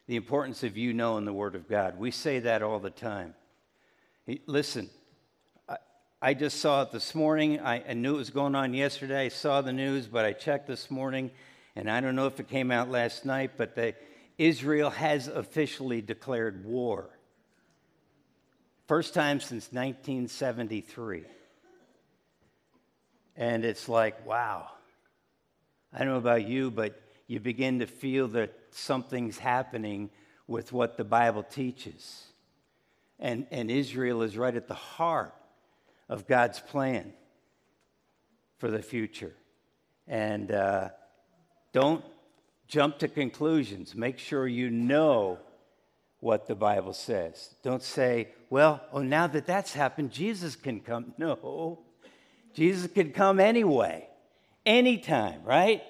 the 0.08 0.16
importance 0.16 0.64
of 0.64 0.76
you 0.76 0.92
knowing 0.92 1.24
the 1.24 1.32
Word 1.32 1.54
of 1.54 1.68
God. 1.68 2.00
We 2.00 2.10
say 2.10 2.40
that 2.40 2.64
all 2.64 2.80
the 2.80 2.90
time. 2.90 3.36
Listen, 4.46 4.90
I 6.20 6.34
just 6.34 6.58
saw 6.58 6.82
it 6.82 6.90
this 6.90 7.14
morning. 7.14 7.60
I, 7.60 7.94
knew 7.94 8.16
it 8.16 8.18
was 8.18 8.30
going 8.30 8.56
on 8.56 8.74
yesterday. 8.74 9.26
I 9.26 9.28
saw 9.28 9.60
the 9.60 9.72
news, 9.72 10.08
but 10.08 10.24
I 10.24 10.32
checked 10.32 10.66
this 10.66 10.90
morning, 10.90 11.30
and 11.76 11.88
I 11.88 12.00
don't 12.00 12.16
know 12.16 12.26
if 12.26 12.40
it 12.40 12.48
came 12.48 12.72
out 12.72 12.90
last 12.90 13.24
night, 13.24 13.52
but 13.56 13.76
the, 13.76 13.94
Israel 14.40 14.88
has 14.88 15.28
officially 15.28 16.00
declared 16.00 16.64
war. 16.64 17.10
First 18.88 19.12
time 19.12 19.38
since 19.38 19.70
1973. 19.70 21.24
And 23.36 23.66
it's 23.66 23.86
like, 23.86 24.26
wow. 24.26 24.70
I 25.92 25.98
don't 25.98 26.08
know 26.08 26.16
about 26.16 26.48
you, 26.48 26.70
but 26.70 26.98
you 27.26 27.38
begin 27.38 27.80
to 27.80 27.86
feel 27.86 28.28
that 28.28 28.54
something's 28.70 29.36
happening 29.36 30.08
with 30.46 30.72
what 30.72 30.96
the 30.96 31.04
Bible 31.04 31.42
teaches. 31.42 32.24
And, 33.18 33.46
and 33.50 33.70
Israel 33.70 34.22
is 34.22 34.38
right 34.38 34.56
at 34.56 34.68
the 34.68 34.74
heart 34.74 35.34
of 36.08 36.26
God's 36.26 36.60
plan 36.60 37.12
for 38.56 38.70
the 38.70 38.80
future. 38.80 39.34
And 40.08 40.50
uh, 40.50 40.88
don't 41.74 42.02
jump 42.70 42.98
to 43.00 43.08
conclusions. 43.08 43.94
Make 43.94 44.18
sure 44.18 44.46
you 44.46 44.70
know 44.70 45.38
what 46.20 46.46
the 46.46 46.54
Bible 46.54 46.94
says. 46.94 47.54
Don't 47.62 47.82
say, 47.82 48.28
well, 48.48 48.80
oh, 48.92 49.02
now 49.02 49.26
that 49.26 49.46
that's 49.46 49.72
happened, 49.74 50.12
Jesus 50.12 50.56
can 50.56 50.80
come. 50.80 51.12
No, 51.18 51.80
Jesus 52.54 52.90
can 52.90 53.12
come 53.12 53.38
anyway, 53.38 54.08
anytime, 54.64 55.44
right? 55.44 55.82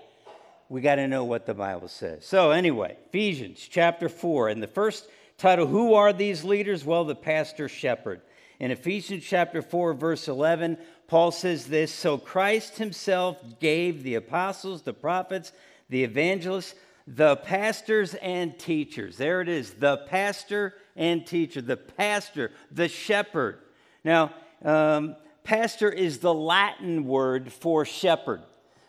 we 0.71 0.81
got 0.81 0.95
to 0.95 1.09
know 1.09 1.25
what 1.25 1.47
the 1.47 1.53
Bible 1.53 1.89
says. 1.89 2.25
So, 2.25 2.53
anyway, 2.53 2.97
Ephesians 3.09 3.67
chapter 3.69 4.09
4. 4.09 4.51
And 4.51 4.63
the 4.63 4.69
first 4.69 5.09
title, 5.37 5.67
Who 5.67 5.95
are 5.95 6.13
these 6.13 6.45
leaders? 6.45 6.85
Well, 6.85 7.05
the 7.05 7.17
pastor 7.17 7.69
shepherd. 7.69 8.23
In 8.61 8.71
Ephesians 8.71 9.25
chapter 9.25 9.63
4, 9.63 9.95
verse 9.95 10.29
11, 10.29 10.79
Paul 11.09 11.33
says 11.33 11.67
this 11.67 11.93
So 11.93 12.17
Christ 12.19 12.79
himself 12.79 13.37
gave 13.59 14.05
the 14.05 14.15
apostles, 14.15 14.83
the 14.83 14.93
prophets, 14.93 15.53
the 15.91 16.05
evangelists, 16.05 16.75
the 17.07 17.37
pastors, 17.37 18.15
and 18.15 18.59
teachers. 18.59 19.17
There 19.17 19.41
it 19.41 19.49
is 19.49 19.73
the 19.75 19.99
pastor 20.09 20.75
and 20.97 21.27
teacher, 21.27 21.61
the 21.61 21.77
pastor, 21.77 22.53
the 22.71 22.89
shepherd. 22.89 23.59
Now, 24.05 24.33
um, 24.65 25.17
pastor 25.45 25.91
is 25.91 26.19
the 26.19 26.33
Latin 26.33 27.05
word 27.05 27.53
for 27.53 27.85
shepherd 27.85 28.43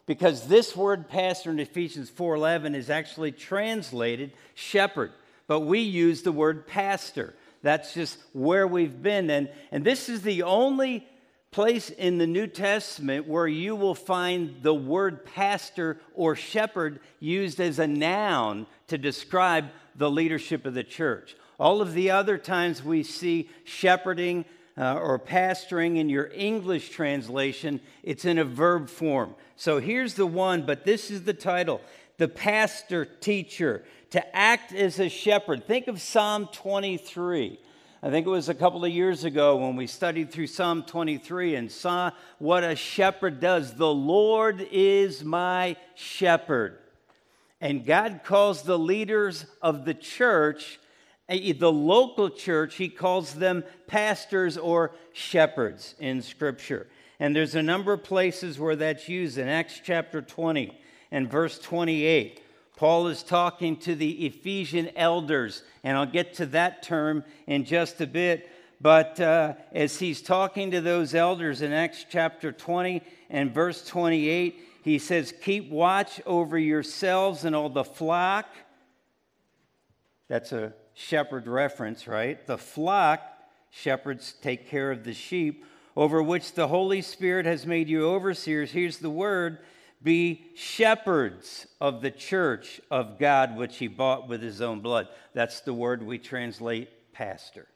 because 0.06 0.48
this 0.48 0.76
word 0.76 1.10
pastor 1.10 1.50
in 1.52 1.60
Ephesians 1.60 2.10
4:11 2.10 2.76
is 2.76 2.90
actually 2.90 3.32
translated 3.32 4.34
shepherd, 4.54 5.12
but 5.48 5.62
we 5.62 5.80
use 5.80 6.22
the 6.22 6.32
word 6.32 6.68
pastor. 6.68 7.34
That's 7.64 7.94
just 7.94 8.18
where 8.34 8.68
we've 8.68 9.02
been 9.02 9.30
and 9.30 9.50
and 9.72 9.84
this 9.84 10.10
is 10.10 10.22
the 10.22 10.44
only 10.44 11.08
place 11.52 11.90
in 11.90 12.18
the 12.18 12.28
New 12.28 12.48
Testament 12.48 13.28
where 13.28 13.46
you 13.46 13.76
will 13.76 13.94
find 13.94 14.56
the 14.62 14.74
word 14.74 15.26
pastor 15.26 16.00
or 16.14 16.34
shepherd 16.34 17.02
used 17.20 17.60
as 17.60 17.78
a 17.78 17.86
noun 17.86 18.66
to 18.88 18.98
describe 18.98 19.66
the 19.94 20.10
leadership 20.10 20.66
of 20.66 20.74
the 20.74 20.84
church. 20.86 21.36
All 21.60 21.82
of 21.82 21.94
the 21.94 22.10
other 22.10 22.38
times 22.38 22.82
we 22.82 23.04
see 23.04 23.50
shepherding 23.66 24.46
uh, 24.78 24.96
or 24.96 25.20
pastoring 25.20 25.98
in 25.98 26.08
your 26.08 26.32
English 26.34 26.92
translation, 26.92 27.82
it's 28.02 28.24
in 28.24 28.38
a 28.38 28.46
verb 28.46 28.88
form. 28.88 29.36
So 29.58 29.80
here's 29.80 30.14
the 30.14 30.26
one, 30.26 30.66
but 30.66 30.86
this 30.86 31.12
is 31.12 31.24
the 31.24 31.34
title 31.34 31.82
The 32.16 32.30
Pastor 32.30 33.04
Teacher, 33.04 33.84
to 34.12 34.36
act 34.36 34.72
as 34.72 35.02
a 35.02 35.10
shepherd. 35.10 35.68
Think 35.68 35.90
of 35.90 36.00
Psalm 36.00 36.48
23. 36.54 37.60
I 38.04 38.10
think 38.10 38.26
it 38.26 38.32
was 38.32 38.50
a 38.50 38.56
couple 38.56 38.84
of 38.84 38.90
years 38.90 39.26
ago 39.26 39.58
when 39.58 39.76
we 39.76 39.86
studied 39.86 40.32
through 40.32 40.48
Psalm 40.48 40.82
23 40.82 41.54
and 41.54 41.72
saw 41.72 42.10
what 42.40 42.64
a 42.64 42.76
shepherd 42.76 43.40
does. 43.40 43.76
The 43.76 43.94
Lord 43.94 44.68
is 44.72 45.24
my 45.24 45.76
shepherd. 45.94 46.80
And 47.60 47.86
God 47.86 48.22
calls 48.24 48.64
the 48.64 48.80
leaders 48.80 49.46
of 49.62 49.86
the 49.86 49.94
church 49.94 50.80
eh, 51.30 51.54
the 51.56 51.72
local 51.72 52.32
church, 52.32 52.74
he 52.76 52.90
calls 52.90 53.36
them 53.36 53.64
pastors 53.86 54.58
or 54.58 54.96
shepherds 55.14 55.94
in 56.00 56.24
Scripture. 56.24 56.88
And 57.20 57.36
there's 57.36 57.54
a 57.54 57.62
number 57.62 57.94
of 57.94 58.04
places 58.04 58.58
where 58.58 58.76
that's 58.76 59.08
used. 59.08 59.38
In 59.38 59.48
Acts 59.48 59.80
chapter 59.84 60.24
20 60.24 60.76
and 61.12 61.30
verse 61.30 61.60
28, 61.60 62.42
Paul 62.82 63.10
is 63.10 63.22
talking 63.22 63.78
to 63.82 63.94
the 63.94 64.26
Ephesian 64.26 64.90
elders, 64.96 65.62
and 65.84 65.96
I'll 65.96 66.08
get 66.08 66.34
to 66.38 66.48
that 66.48 66.82
term 66.82 67.24
in 67.46 67.64
just 67.64 68.02
a 68.02 68.08
bit. 68.08 68.50
But 68.82 69.20
uh, 69.20 69.54
as 69.72 70.00
he's 70.00 70.20
talking 70.20 70.72
to 70.72 70.82
those 70.82 71.14
elders 71.14 71.62
in 71.62 71.74
Acts 71.74 72.08
chapter 72.10 72.52
20 72.52 73.04
and 73.30 73.54
verse 73.54 73.86
28, 73.86 74.60
he 74.84 74.98
says, 74.98 75.32
Keep 75.44 75.70
watch 75.70 76.22
over 76.26 76.58
yourselves 76.58 77.46
and 77.46 77.56
all 77.56 77.70
the 77.70 77.84
flock. 77.84 78.48
That's 80.28 80.52
a 80.52 80.74
shepherd 80.96 81.46
reference, 81.48 82.08
right? 82.08 82.44
The 82.48 82.58
flock, 82.58 83.22
shepherds 83.70 84.34
take 84.42 84.68
care 84.70 84.90
of 84.90 85.04
the 85.04 85.14
sheep, 85.14 85.66
over 85.96 86.24
which 86.24 86.54
the 86.54 86.68
Holy 86.68 87.04
Spirit 87.04 87.46
has 87.46 87.68
made 87.68 87.90
you 87.90 88.10
overseers. 88.10 88.72
Here's 88.72 88.98
the 88.98 89.12
word 89.12 89.60
be 90.04 90.46
shepherds 90.56 91.68
of 91.80 92.02
the 92.02 92.12
church 92.12 92.82
of 92.90 93.20
God, 93.20 93.56
which 93.56 93.78
he 93.78 93.88
bought 93.88 94.28
with 94.28 94.42
his 94.42 94.62
own 94.62 94.80
blood. 94.80 95.08
That's 95.34 95.62
the 95.62 95.74
word 95.74 96.04
we 96.04 96.18
translate 96.18 96.90
pastor. 97.14 97.68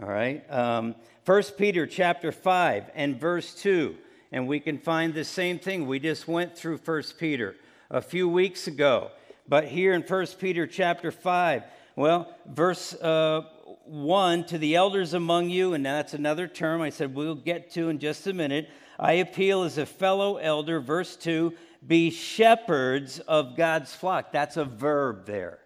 All 0.00 0.08
right. 0.08 0.48
Um, 0.50 0.94
1 1.24 1.42
Peter 1.56 1.86
chapter 1.86 2.30
5 2.30 2.90
and 2.94 3.20
verse 3.20 3.54
2. 3.54 3.96
And 4.30 4.46
we 4.46 4.60
can 4.60 4.78
find 4.78 5.12
the 5.12 5.24
same 5.24 5.58
thing. 5.58 5.86
We 5.86 5.98
just 5.98 6.28
went 6.28 6.56
through 6.56 6.78
1 6.78 7.02
Peter 7.18 7.56
a 7.90 8.00
few 8.00 8.28
weeks 8.28 8.66
ago. 8.66 9.10
But 9.48 9.64
here 9.64 9.94
in 9.94 10.02
1 10.02 10.26
Peter 10.38 10.66
chapter 10.66 11.10
5, 11.10 11.62
well, 11.96 12.32
verse 12.46 12.94
uh, 12.94 13.42
1 13.86 14.44
to 14.44 14.58
the 14.58 14.76
elders 14.76 15.14
among 15.14 15.48
you, 15.50 15.74
and 15.74 15.84
that's 15.84 16.14
another 16.14 16.46
term 16.46 16.82
I 16.82 16.90
said 16.90 17.14
we'll 17.14 17.34
get 17.34 17.70
to 17.72 17.88
in 17.88 17.98
just 17.98 18.26
a 18.26 18.32
minute. 18.32 18.68
I 18.98 19.14
appeal 19.14 19.62
as 19.62 19.78
a 19.78 19.86
fellow 19.86 20.36
elder. 20.36 20.80
Verse 20.80 21.16
2 21.16 21.54
be 21.86 22.10
shepherds 22.10 23.20
of 23.20 23.56
God's 23.56 23.94
flock. 23.94 24.32
That's 24.32 24.56
a 24.56 24.64
verb 24.64 25.26
there. 25.26 25.60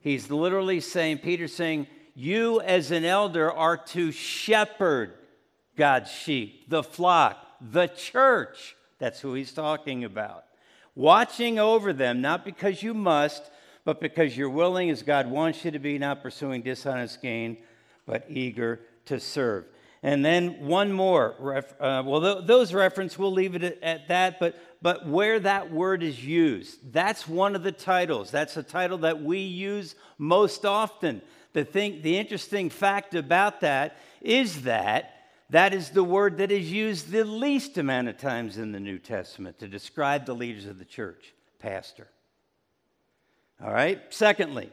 He's 0.00 0.30
literally 0.30 0.80
saying, 0.80 1.18
Peter's 1.18 1.54
saying, 1.54 1.86
you 2.14 2.60
as 2.60 2.90
an 2.90 3.04
elder 3.04 3.52
are 3.52 3.76
to 3.76 4.10
shepherd 4.10 5.14
God's 5.76 6.10
sheep, 6.10 6.68
the 6.68 6.82
flock, 6.82 7.36
the 7.60 7.86
church. 7.86 8.74
That's 8.98 9.20
who 9.20 9.34
he's 9.34 9.52
talking 9.52 10.02
about. 10.02 10.44
Watching 10.96 11.60
over 11.60 11.92
them, 11.92 12.20
not 12.20 12.44
because 12.44 12.82
you 12.82 12.92
must, 12.92 13.48
but 13.84 14.00
because 14.00 14.36
you're 14.36 14.50
willing 14.50 14.90
as 14.90 15.02
God 15.02 15.30
wants 15.30 15.64
you 15.64 15.70
to 15.70 15.78
be, 15.78 15.96
not 15.96 16.22
pursuing 16.22 16.62
dishonest 16.62 17.22
gain, 17.22 17.58
but 18.04 18.24
eager 18.28 18.80
to 19.04 19.20
serve. 19.20 19.66
And 20.02 20.24
then 20.24 20.66
one 20.66 20.92
more, 20.92 21.34
ref, 21.38 21.72
uh, 21.80 22.02
well, 22.06 22.20
th- 22.20 22.46
those 22.46 22.72
reference, 22.72 23.18
we'll 23.18 23.32
leave 23.32 23.54
it 23.54 23.64
at, 23.64 23.82
at 23.82 24.08
that, 24.08 24.38
but, 24.38 24.56
but 24.80 25.08
where 25.08 25.40
that 25.40 25.72
word 25.72 26.02
is 26.02 26.24
used, 26.24 26.92
that's 26.92 27.26
one 27.26 27.56
of 27.56 27.64
the 27.64 27.72
titles. 27.72 28.30
That's 28.30 28.56
a 28.56 28.62
title 28.62 28.98
that 28.98 29.22
we 29.22 29.38
use 29.38 29.96
most 30.16 30.64
often. 30.64 31.20
The, 31.52 31.64
thing, 31.64 32.02
the 32.02 32.16
interesting 32.16 32.70
fact 32.70 33.14
about 33.14 33.60
that 33.62 33.96
is 34.20 34.62
that 34.62 35.14
that 35.50 35.72
is 35.72 35.90
the 35.90 36.04
word 36.04 36.38
that 36.38 36.52
is 36.52 36.70
used 36.70 37.10
the 37.10 37.24
least 37.24 37.78
amount 37.78 38.08
of 38.08 38.18
times 38.18 38.58
in 38.58 38.72
the 38.72 38.80
New 38.80 38.98
Testament 38.98 39.58
to 39.60 39.66
describe 39.66 40.26
the 40.26 40.34
leaders 40.34 40.66
of 40.66 40.78
the 40.78 40.84
church 40.84 41.32
pastor. 41.58 42.06
All 43.64 43.72
right. 43.72 44.00
Secondly, 44.10 44.70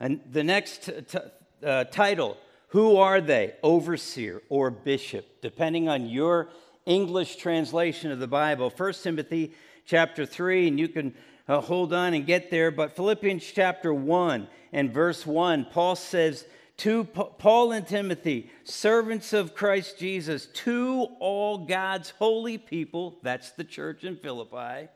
and 0.00 0.20
the 0.30 0.42
next 0.42 0.86
t- 0.86 0.92
t- 1.02 1.18
uh, 1.64 1.84
title, 1.84 2.36
who 2.72 2.96
are 2.96 3.20
they? 3.20 3.54
Overseer 3.62 4.42
or 4.48 4.70
bishop, 4.70 5.42
depending 5.42 5.88
on 5.88 6.08
your 6.08 6.48
English 6.86 7.36
translation 7.36 8.10
of 8.10 8.18
the 8.18 8.26
Bible. 8.26 8.72
1 8.74 8.92
Timothy 8.94 9.52
chapter 9.84 10.24
3, 10.24 10.68
and 10.68 10.78
you 10.78 10.88
can 10.88 11.14
uh, 11.48 11.60
hold 11.60 11.92
on 11.92 12.14
and 12.14 12.26
get 12.26 12.50
there. 12.50 12.70
But 12.70 12.96
Philippians 12.96 13.44
chapter 13.44 13.92
1 13.92 14.48
and 14.72 14.92
verse 14.92 15.26
1, 15.26 15.66
Paul 15.66 15.96
says, 15.96 16.46
to 16.78 17.04
Paul 17.04 17.72
and 17.72 17.86
Timothy, 17.86 18.50
servants 18.64 19.32
of 19.32 19.54
Christ 19.54 19.98
Jesus, 19.98 20.46
to 20.46 21.08
all 21.20 21.58
God's 21.58 22.10
holy 22.10 22.58
people, 22.58 23.18
that's 23.22 23.50
the 23.50 23.64
church 23.64 24.02
in 24.02 24.16
Philippi 24.16 24.88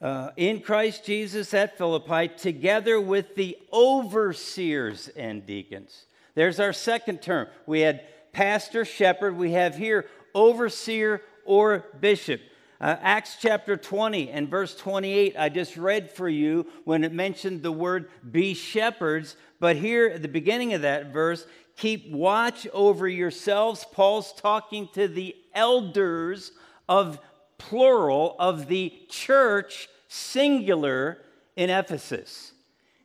uh, 0.00 0.30
in 0.36 0.60
Christ 0.60 1.04
Jesus 1.04 1.52
at 1.52 1.76
Philippi, 1.76 2.28
together 2.28 3.00
with 3.00 3.34
the 3.34 3.56
overseers 3.72 5.08
and 5.08 5.44
deacons. 5.44 6.06
There's 6.34 6.60
our 6.60 6.72
second 6.72 7.22
term. 7.22 7.48
We 7.66 7.80
had 7.80 8.06
pastor, 8.32 8.84
shepherd. 8.84 9.36
We 9.36 9.52
have 9.52 9.76
here 9.76 10.06
overseer 10.34 11.22
or 11.44 11.86
bishop. 12.00 12.40
Uh, 12.80 12.96
Acts 13.02 13.36
chapter 13.38 13.76
20 13.76 14.30
and 14.30 14.48
verse 14.48 14.74
28, 14.74 15.34
I 15.38 15.50
just 15.50 15.76
read 15.76 16.10
for 16.10 16.28
you 16.28 16.66
when 16.84 17.04
it 17.04 17.12
mentioned 17.12 17.62
the 17.62 17.72
word 17.72 18.08
be 18.30 18.54
shepherds. 18.54 19.36
But 19.58 19.76
here 19.76 20.08
at 20.08 20.22
the 20.22 20.28
beginning 20.28 20.72
of 20.72 20.82
that 20.82 21.12
verse, 21.12 21.46
keep 21.76 22.10
watch 22.10 22.66
over 22.72 23.06
yourselves. 23.06 23.84
Paul's 23.92 24.32
talking 24.32 24.88
to 24.94 25.08
the 25.08 25.36
elders 25.54 26.52
of 26.88 27.18
plural 27.58 28.34
of 28.38 28.68
the 28.68 28.94
church, 29.10 29.88
singular, 30.08 31.18
in 31.56 31.68
Ephesus. 31.68 32.52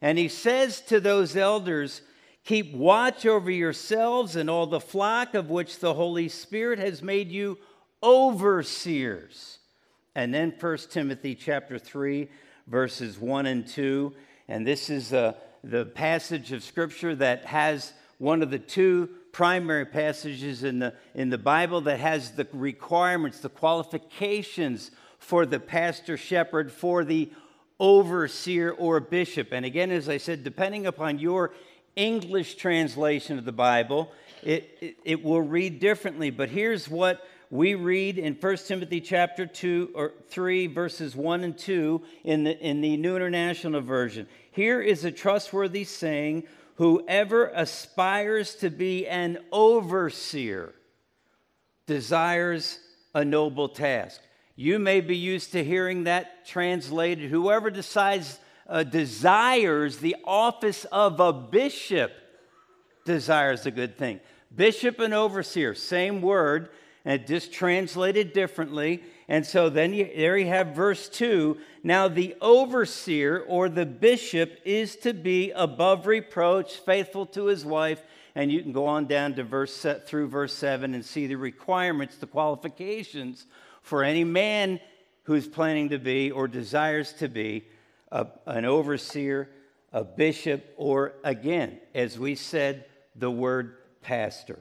And 0.01 0.17
he 0.17 0.29
says 0.29 0.79
to 0.81 1.01
those 1.01 1.35
elders, 1.35 2.01
Keep 2.45 2.75
watch 2.75 3.25
over 3.25 3.49
yourselves 3.49 4.35
and 4.35 4.51
all 4.51 4.67
the 4.67 4.79
flock 4.79 5.33
of 5.33 5.49
which 5.49 5.79
the 5.79 5.95
Holy 5.95 6.29
Spirit 6.29 6.77
has 6.77 7.01
made 7.01 7.31
you 7.31 7.57
overseers. 8.03 9.57
And 10.13 10.31
then 10.31 10.53
1 10.59 10.77
Timothy 10.91 11.33
chapter 11.33 11.79
3, 11.79 12.29
verses 12.67 13.19
1 13.19 13.47
and 13.47 13.67
2. 13.67 14.13
And 14.47 14.65
this 14.65 14.91
is 14.91 15.11
uh, 15.11 15.33
the 15.63 15.85
passage 15.85 16.51
of 16.51 16.63
Scripture 16.63 17.15
that 17.15 17.45
has 17.45 17.93
one 18.19 18.43
of 18.43 18.51
the 18.51 18.59
two 18.59 19.09
primary 19.31 19.85
passages 19.85 20.63
in 20.63 20.77
the, 20.77 20.93
in 21.15 21.31
the 21.31 21.39
Bible 21.39 21.81
that 21.81 21.99
has 21.99 22.31
the 22.31 22.47
requirements, 22.53 23.39
the 23.39 23.49
qualifications 23.49 24.91
for 25.17 25.47
the 25.47 25.59
pastor 25.59 26.15
shepherd, 26.15 26.71
for 26.71 27.03
the 27.03 27.31
overseer 27.79 28.71
or 28.71 28.99
bishop. 28.99 29.49
And 29.51 29.65
again, 29.65 29.91
as 29.91 30.07
I 30.07 30.17
said, 30.17 30.43
depending 30.43 30.85
upon 30.85 31.19
your 31.19 31.51
English 31.95 32.55
translation 32.55 33.37
of 33.37 33.45
the 33.45 33.51
Bible, 33.51 34.11
it, 34.43 34.77
it, 34.81 34.97
it, 35.03 35.23
will 35.23 35.41
read 35.41 35.79
differently. 35.79 36.29
But 36.29 36.49
here's 36.49 36.89
what 36.89 37.25
we 37.49 37.75
read 37.75 38.17
in 38.17 38.33
1 38.33 38.57
Timothy 38.57 39.01
chapter 39.01 39.45
2 39.45 39.91
or 39.95 40.13
3, 40.29 40.67
verses 40.67 41.15
1 41.15 41.43
and 41.43 41.57
2 41.57 42.01
in 42.23 42.43
the, 42.43 42.59
in 42.59 42.81
the 42.81 42.97
New 42.97 43.15
International 43.15 43.81
Version. 43.81 44.27
Here 44.51 44.81
is 44.81 45.05
a 45.05 45.11
trustworthy 45.11 45.83
saying 45.83 46.43
whoever 46.75 47.47
aspires 47.47 48.55
to 48.55 48.69
be 48.69 49.07
an 49.07 49.39
overseer 49.51 50.73
desires 51.87 52.79
a 53.13 53.23
noble 53.23 53.69
task. 53.69 54.21
You 54.55 54.79
may 54.79 55.01
be 55.01 55.17
used 55.17 55.51
to 55.53 55.63
hearing 55.63 56.05
that 56.05 56.45
translated. 56.45 57.29
Whoever 57.29 57.69
decides 57.69 58.39
uh, 58.67 58.83
desires 58.83 59.97
the 59.97 60.15
office 60.25 60.85
of 60.85 61.19
a 61.19 61.31
bishop 61.33 62.11
desires 63.05 63.65
a 63.65 63.71
good 63.71 63.97
thing. 63.97 64.19
Bishop 64.53 64.99
and 64.99 65.13
overseer, 65.13 65.75
same 65.75 66.21
word, 66.21 66.69
and 67.03 67.25
just 67.27 67.53
translated 67.53 68.33
differently. 68.33 69.03
And 69.27 69.45
so 69.45 69.69
then 69.69 69.93
you, 69.93 70.09
there 70.15 70.37
you 70.37 70.47
have 70.47 70.75
verse 70.75 71.07
2. 71.09 71.57
Now, 71.83 72.07
the 72.07 72.35
overseer 72.41 73.39
or 73.47 73.69
the 73.69 73.85
bishop 73.85 74.57
is 74.65 74.95
to 74.97 75.13
be 75.13 75.51
above 75.51 76.07
reproach, 76.07 76.77
faithful 76.77 77.27
to 77.27 77.45
his 77.45 77.63
wife. 77.63 78.01
And 78.33 78.51
you 78.51 78.61
can 78.61 78.71
go 78.71 78.87
on 78.87 79.05
down 79.05 79.35
to 79.35 79.43
verse 79.43 79.85
through 80.05 80.27
verse 80.27 80.53
7 80.53 80.93
and 80.93 81.05
see 81.05 81.27
the 81.27 81.35
requirements, 81.35 82.17
the 82.17 82.27
qualifications 82.27 83.45
for 83.81 84.03
any 84.03 84.23
man 84.23 84.79
who's 85.23 85.47
planning 85.47 85.89
to 85.89 85.99
be 85.99 86.31
or 86.31 86.47
desires 86.47 87.13
to 87.13 87.27
be 87.27 87.65
a, 88.15 88.27
an 88.45 88.63
overseer, 88.63 89.49
a 89.91 90.03
bishop, 90.03 90.73
or 90.77 91.13
again, 91.23 91.79
as 91.93 92.17
we 92.17 92.35
said, 92.35 92.85
the 93.13 93.29
word 93.29 93.75
pastor. 94.01 94.59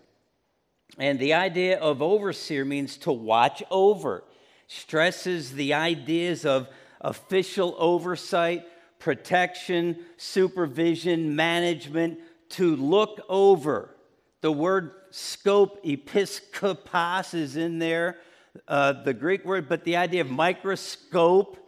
And 0.98 1.20
the 1.20 1.34
idea 1.34 1.78
of 1.78 2.02
overseer 2.02 2.64
means 2.64 2.96
to 2.98 3.12
watch 3.12 3.62
over, 3.70 4.24
stresses 4.66 5.52
the 5.52 5.74
ideas 5.74 6.44
of 6.44 6.68
official 7.00 7.76
oversight, 7.78 8.64
protection, 8.98 9.98
supervision, 10.16 11.36
management, 11.36 12.18
to 12.50 12.74
look 12.74 13.20
over. 13.28 13.94
The 14.40 14.52
word 14.52 14.90
scope, 15.10 15.84
episkopos, 15.84 17.34
is 17.34 17.56
in 17.56 17.78
there, 17.78 18.18
uh, 18.66 19.04
the 19.04 19.14
Greek 19.14 19.44
word, 19.44 19.68
but 19.68 19.84
the 19.84 19.96
idea 19.96 20.22
of 20.22 20.30
microscope 20.30 21.63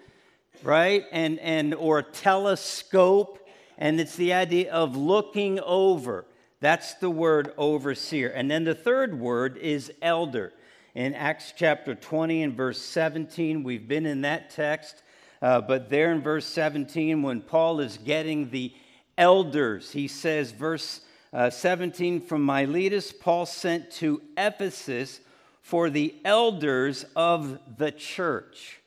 right? 0.62 1.04
And, 1.12 1.38
and 1.40 1.74
or 1.74 2.02
telescope. 2.02 3.46
And 3.78 4.00
it's 4.00 4.16
the 4.16 4.32
idea 4.32 4.72
of 4.72 4.96
looking 4.96 5.60
over. 5.60 6.26
That's 6.60 6.94
the 6.94 7.10
word 7.10 7.52
overseer. 7.58 8.30
And 8.30 8.50
then 8.50 8.64
the 8.64 8.74
third 8.74 9.18
word 9.18 9.56
is 9.58 9.92
elder. 10.00 10.52
In 10.94 11.14
Acts 11.14 11.52
chapter 11.54 11.94
20 11.94 12.42
and 12.42 12.54
verse 12.54 12.80
17, 12.80 13.62
we've 13.62 13.86
been 13.86 14.06
in 14.06 14.22
that 14.22 14.50
text. 14.50 15.02
Uh, 15.42 15.60
but 15.60 15.90
there 15.90 16.10
in 16.12 16.22
verse 16.22 16.46
17, 16.46 17.22
when 17.22 17.42
Paul 17.42 17.80
is 17.80 17.98
getting 17.98 18.48
the 18.48 18.72
elders, 19.18 19.92
he 19.92 20.08
says, 20.08 20.52
verse 20.52 21.02
uh, 21.32 21.50
17, 21.50 22.22
from 22.22 22.42
Miletus, 22.42 23.12
Paul 23.12 23.44
sent 23.44 23.90
to 23.92 24.22
Ephesus 24.38 25.20
for 25.60 25.90
the 25.90 26.14
elders 26.24 27.04
of 27.14 27.58
the 27.76 27.90
church 27.90 28.80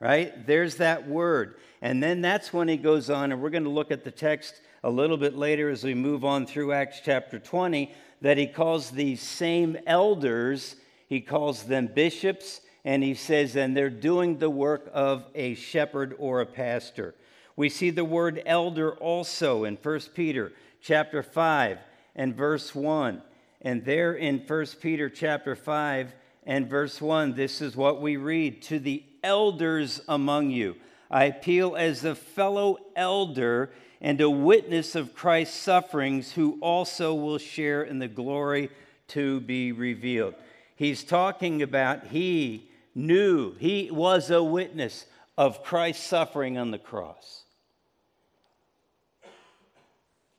right? 0.00 0.46
There's 0.46 0.76
that 0.76 1.08
word. 1.08 1.56
And 1.82 2.02
then 2.02 2.20
that's 2.20 2.52
when 2.52 2.68
he 2.68 2.76
goes 2.76 3.10
on, 3.10 3.32
and 3.32 3.40
we're 3.40 3.50
going 3.50 3.64
to 3.64 3.70
look 3.70 3.90
at 3.90 4.04
the 4.04 4.10
text 4.10 4.60
a 4.82 4.90
little 4.90 5.16
bit 5.16 5.36
later 5.36 5.70
as 5.70 5.84
we 5.84 5.94
move 5.94 6.24
on 6.24 6.46
through 6.46 6.72
Acts 6.72 7.00
chapter 7.04 7.38
20, 7.38 7.92
that 8.20 8.38
he 8.38 8.46
calls 8.46 8.90
these 8.90 9.20
same 9.20 9.76
elders, 9.86 10.76
he 11.08 11.20
calls 11.20 11.64
them 11.64 11.88
bishops, 11.88 12.60
and 12.84 13.02
he 13.02 13.14
says, 13.14 13.56
and 13.56 13.76
they're 13.76 13.90
doing 13.90 14.38
the 14.38 14.50
work 14.50 14.88
of 14.92 15.24
a 15.34 15.54
shepherd 15.54 16.14
or 16.18 16.40
a 16.40 16.46
pastor. 16.46 17.14
We 17.56 17.68
see 17.68 17.90
the 17.90 18.04
word 18.04 18.40
elder 18.46 18.92
also 18.92 19.64
in 19.64 19.76
1 19.76 20.00
Peter 20.14 20.52
chapter 20.80 21.22
5 21.22 21.78
and 22.14 22.36
verse 22.36 22.74
1. 22.74 23.20
And 23.62 23.84
there 23.84 24.14
in 24.14 24.38
1 24.38 24.66
Peter 24.80 25.10
chapter 25.10 25.56
5 25.56 26.14
and 26.46 26.70
verse 26.70 27.00
1, 27.00 27.34
this 27.34 27.60
is 27.60 27.76
what 27.76 28.00
we 28.00 28.16
read 28.16 28.62
To 28.62 28.78
the 28.78 29.02
elders 29.22 30.00
among 30.08 30.50
you. 30.50 30.76
I 31.10 31.24
appeal 31.24 31.76
as 31.76 32.04
a 32.04 32.14
fellow 32.14 32.78
elder 32.94 33.70
and 34.00 34.20
a 34.20 34.30
witness 34.30 34.94
of 34.94 35.14
Christ's 35.14 35.56
sufferings, 35.56 36.32
who 36.32 36.58
also 36.60 37.14
will 37.14 37.38
share 37.38 37.82
in 37.82 37.98
the 37.98 38.08
glory 38.08 38.70
to 39.08 39.40
be 39.40 39.72
revealed. 39.72 40.34
He's 40.76 41.02
talking 41.02 41.62
about 41.62 42.06
he 42.06 42.70
knew, 42.94 43.54
he 43.58 43.90
was 43.90 44.30
a 44.30 44.42
witness 44.42 45.06
of 45.36 45.64
Christ's 45.64 46.06
suffering 46.06 46.58
on 46.58 46.70
the 46.70 46.78
cross. 46.78 47.44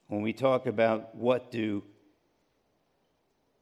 When 0.08 0.22
we 0.22 0.34
talk 0.34 0.66
about 0.66 1.16
what 1.16 1.52
do 1.52 1.84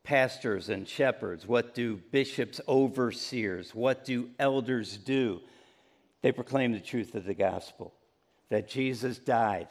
pastors 0.08 0.70
and 0.70 0.88
shepherds? 0.88 1.46
What 1.46 1.76
do 1.76 1.98
bishops, 2.12 2.62
overseers, 2.66 3.76
what 3.76 4.06
do 4.06 4.30
elders 4.40 4.96
do? 4.96 5.42
They 6.22 6.32
proclaim 6.32 6.72
the 6.72 6.80
truth 6.80 7.14
of 7.14 7.26
the 7.26 7.34
gospel 7.34 7.94
that 8.50 8.70
Jesus 8.70 9.18
died 9.18 9.68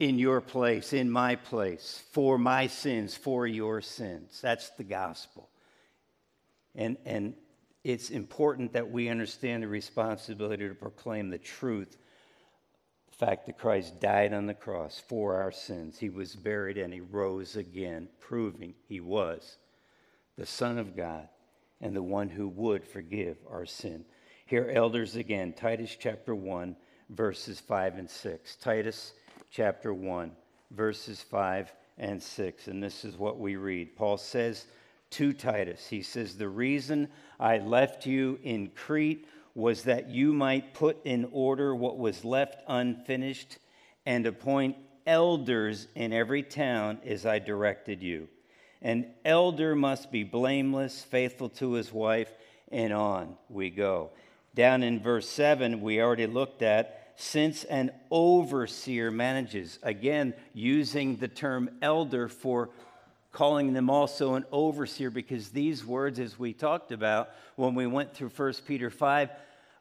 in 0.00 0.18
your 0.18 0.40
place, 0.40 0.94
in 0.94 1.10
my 1.10 1.36
place, 1.36 2.02
for 2.12 2.38
my 2.38 2.66
sins, 2.66 3.14
for 3.14 3.46
your 3.46 3.82
sins. 3.82 4.40
That's 4.40 4.70
the 4.70 4.84
gospel. 4.84 5.50
And, 6.74 6.96
and 7.04 7.34
it's 7.84 8.08
important 8.08 8.72
that 8.72 8.90
we 8.90 9.10
understand 9.10 9.62
the 9.62 9.68
responsibility 9.68 10.66
to 10.66 10.74
proclaim 10.74 11.28
the 11.28 11.38
truth 11.38 11.98
fact 13.14 13.46
that 13.46 13.58
Christ 13.58 14.00
died 14.00 14.32
on 14.32 14.46
the 14.46 14.54
cross 14.54 15.00
for 15.08 15.36
our 15.40 15.52
sins. 15.52 15.98
He 15.98 16.10
was 16.10 16.34
buried 16.34 16.78
and 16.78 16.92
he 16.92 17.00
rose 17.00 17.56
again, 17.56 18.08
proving 18.20 18.74
he 18.88 19.00
was 19.00 19.56
the 20.36 20.46
Son 20.46 20.78
of 20.78 20.96
God 20.96 21.28
and 21.80 21.94
the 21.94 22.02
one 22.02 22.28
who 22.28 22.48
would 22.48 22.84
forgive 22.84 23.36
our 23.50 23.66
sin. 23.66 24.04
Here, 24.46 24.70
elders 24.74 25.16
again, 25.16 25.52
Titus 25.52 25.96
chapter 25.98 26.34
1, 26.34 26.76
verses 27.10 27.60
5 27.60 27.98
and 27.98 28.10
6. 28.10 28.56
Titus 28.56 29.12
chapter 29.50 29.94
1, 29.94 30.32
verses 30.72 31.22
5 31.22 31.72
and 31.98 32.22
6. 32.22 32.68
And 32.68 32.82
this 32.82 33.04
is 33.04 33.16
what 33.16 33.38
we 33.38 33.56
read. 33.56 33.96
Paul 33.96 34.16
says 34.16 34.66
to 35.10 35.32
Titus, 35.32 35.86
he 35.86 36.02
says, 36.02 36.36
The 36.36 36.48
reason 36.48 37.08
I 37.38 37.58
left 37.58 38.06
you 38.06 38.38
in 38.42 38.68
Crete 38.68 39.28
was 39.54 39.84
that 39.84 40.10
you 40.10 40.32
might 40.32 40.74
put 40.74 41.04
in 41.04 41.28
order 41.32 41.74
what 41.74 41.98
was 41.98 42.24
left 42.24 42.60
unfinished 42.66 43.58
and 44.04 44.26
appoint 44.26 44.76
elders 45.06 45.86
in 45.94 46.12
every 46.12 46.42
town 46.42 46.98
as 47.04 47.24
I 47.24 47.38
directed 47.38 48.02
you. 48.02 48.28
An 48.82 49.06
elder 49.24 49.74
must 49.74 50.10
be 50.10 50.24
blameless, 50.24 51.02
faithful 51.02 51.48
to 51.50 51.72
his 51.72 51.92
wife, 51.92 52.30
and 52.70 52.92
on 52.92 53.36
we 53.48 53.70
go. 53.70 54.10
Down 54.54 54.82
in 54.82 55.00
verse 55.00 55.28
7, 55.28 55.80
we 55.80 56.00
already 56.00 56.26
looked 56.26 56.62
at 56.62 57.12
since 57.16 57.64
an 57.64 57.92
overseer 58.10 59.10
manages, 59.10 59.78
again, 59.82 60.34
using 60.52 61.16
the 61.16 61.28
term 61.28 61.70
elder 61.80 62.28
for 62.28 62.70
calling 63.34 63.72
them 63.72 63.90
also 63.90 64.34
an 64.34 64.44
overseer 64.52 65.10
because 65.10 65.50
these 65.50 65.84
words, 65.84 66.18
as 66.18 66.38
we 66.38 66.52
talked 66.52 66.92
about 66.92 67.30
when 67.56 67.74
we 67.74 67.86
went 67.86 68.14
through 68.14 68.30
1 68.30 68.54
Peter 68.64 68.90
5, 68.90 69.28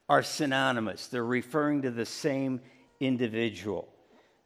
are 0.09 0.23
synonymous. 0.23 1.07
They're 1.07 1.23
referring 1.23 1.83
to 1.83 1.91
the 1.91 2.05
same 2.05 2.59
individual. 2.99 3.87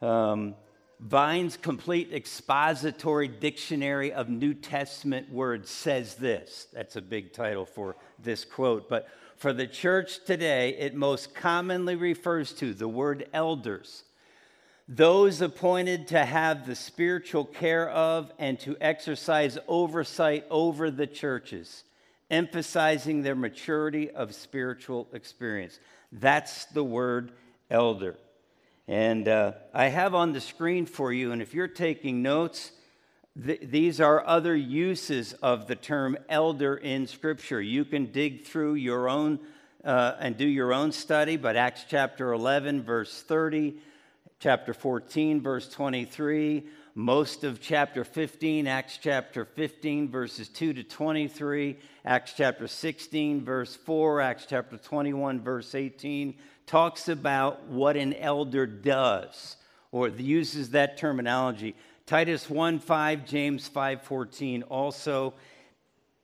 Um, 0.02 0.56
Vine's 1.00 1.58
complete 1.58 2.12
expository 2.14 3.28
dictionary 3.28 4.12
of 4.12 4.30
New 4.30 4.54
Testament 4.54 5.32
words 5.32 5.70
says 5.70 6.16
this. 6.16 6.68
That's 6.74 6.96
a 6.96 7.02
big 7.02 7.34
title 7.34 7.66
for 7.66 7.96
this 8.22 8.44
quote. 8.44 8.90
But 8.90 9.08
for 9.38 9.54
the 9.54 9.68
church 9.68 10.26
today, 10.26 10.76
it 10.78 10.96
most 10.96 11.34
commonly 11.34 11.96
refers 11.96 12.52
to 12.54 12.74
the 12.74 12.88
word 12.88 13.30
elders, 13.32 14.04
those 14.88 15.42
appointed 15.42 16.08
to 16.10 16.24
have 16.24 16.66
the 16.66 16.76
spiritual 16.76 17.44
care 17.44 17.90
of 17.90 18.32
and 18.40 18.60
to 18.62 18.78
exercise 18.80 19.58
oversight 19.68 20.46
over 20.50 20.90
the 20.90 21.08
churches, 21.08 21.84
emphasizing 22.32 23.22
their 23.22 23.36
maturity 23.36 24.10
of 24.10 24.34
spiritual 24.34 25.08
experience. 25.12 25.80
That's 26.12 26.66
the 26.66 26.84
word 26.84 27.34
elder. 27.70 28.16
And 28.88 29.28
uh, 29.28 29.54
I 29.74 29.88
have 29.88 30.16
on 30.16 30.32
the 30.32 30.40
screen 30.40 30.86
for 30.86 31.12
you, 31.12 31.34
and 31.34 31.42
if 31.42 31.54
you're 31.54 31.68
taking 31.68 32.22
notes, 32.22 32.72
th- 33.46 33.60
these 33.62 34.00
are 34.00 34.26
other 34.26 34.56
uses 34.56 35.34
of 35.34 35.68
the 35.68 35.76
term 35.76 36.18
elder 36.30 36.76
in 36.78 37.08
Scripture. 37.08 37.62
You 37.62 37.84
can 37.84 38.14
dig 38.14 38.46
through 38.46 38.76
your 38.76 39.10
own 39.10 39.40
uh, 39.84 40.14
and 40.20 40.38
do 40.38 40.48
your 40.48 40.74
own 40.74 40.94
study, 40.94 41.36
but 41.36 41.58
Acts 41.58 41.86
chapter 41.90 42.32
11, 42.32 42.84
verse 42.84 43.22
30, 43.24 43.76
chapter 44.40 44.74
14, 44.74 45.42
verse 45.42 45.68
23, 45.68 46.64
most 46.94 47.44
of 47.44 47.60
chapter 47.60 48.04
15, 48.04 48.68
Acts 48.68 49.00
chapter 49.02 49.46
15, 49.46 50.10
verses 50.10 50.48
2 50.50 50.74
to 50.74 50.84
23, 50.84 51.78
Acts 52.06 52.34
chapter 52.38 52.68
16, 52.68 53.44
verse 53.44 53.76
4, 53.76 54.22
Acts 54.22 54.46
chapter 54.48 54.78
21, 54.78 55.42
verse 55.42 55.74
18 55.74 56.36
talks 56.68 57.08
about 57.08 57.66
what 57.68 57.98
an 57.98 58.14
elder 58.14 58.68
does 58.68 59.56
or 59.92 60.10
uses 60.10 60.72
that 60.72 60.98
terminology. 60.98 61.76
Titus 62.06 62.48
1 62.50 62.80
5, 62.80 63.26
James 63.26 63.68
5 63.68 64.04
14 64.04 64.64
also. 64.64 65.34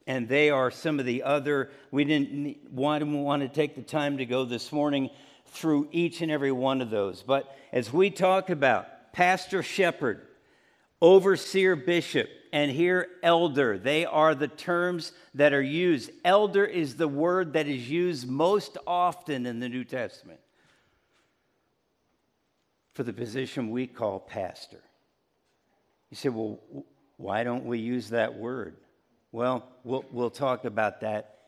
And 0.05 0.27
they 0.27 0.49
are 0.49 0.69
some 0.69 0.99
of 0.99 1.05
the 1.05 1.23
other, 1.23 1.71
we 1.89 2.03
didn't 2.03 2.57
want, 2.69 3.07
want 3.07 3.41
to 3.41 3.47
take 3.47 3.75
the 3.75 3.81
time 3.81 4.17
to 4.17 4.25
go 4.25 4.43
this 4.43 4.69
morning 4.71 5.09
through 5.53 5.87
each 5.91 6.21
and 6.21 6.31
every 6.31 6.51
one 6.51 6.81
of 6.81 6.89
those. 6.89 7.23
But 7.23 7.55
as 7.71 7.93
we 7.93 8.09
talk 8.09 8.49
about 8.49 9.13
pastor, 9.13 9.63
shepherd, 9.63 10.21
overseer, 11.01 11.75
bishop, 11.75 12.29
and 12.53 12.69
here 12.69 13.07
elder. 13.23 13.79
They 13.79 14.05
are 14.05 14.35
the 14.35 14.47
terms 14.47 15.11
that 15.33 15.53
are 15.53 15.61
used. 15.61 16.11
Elder 16.23 16.63
is 16.63 16.95
the 16.95 17.07
word 17.07 17.53
that 17.53 17.67
is 17.67 17.89
used 17.89 18.29
most 18.29 18.77
often 18.85 19.47
in 19.47 19.59
the 19.59 19.67
New 19.67 19.83
Testament 19.83 20.39
for 22.93 23.03
the 23.03 23.11
position 23.11 23.71
we 23.71 23.87
call 23.87 24.19
pastor. 24.19 24.81
You 26.11 26.15
say, 26.15 26.29
well, 26.29 26.59
why 27.17 27.43
don't 27.43 27.65
we 27.65 27.79
use 27.79 28.09
that 28.09 28.37
word? 28.37 28.77
Well, 29.31 29.67
we'll, 29.83 30.05
we'll 30.11 30.29
talk 30.29 30.63
about 30.63 31.01
that 31.01 31.39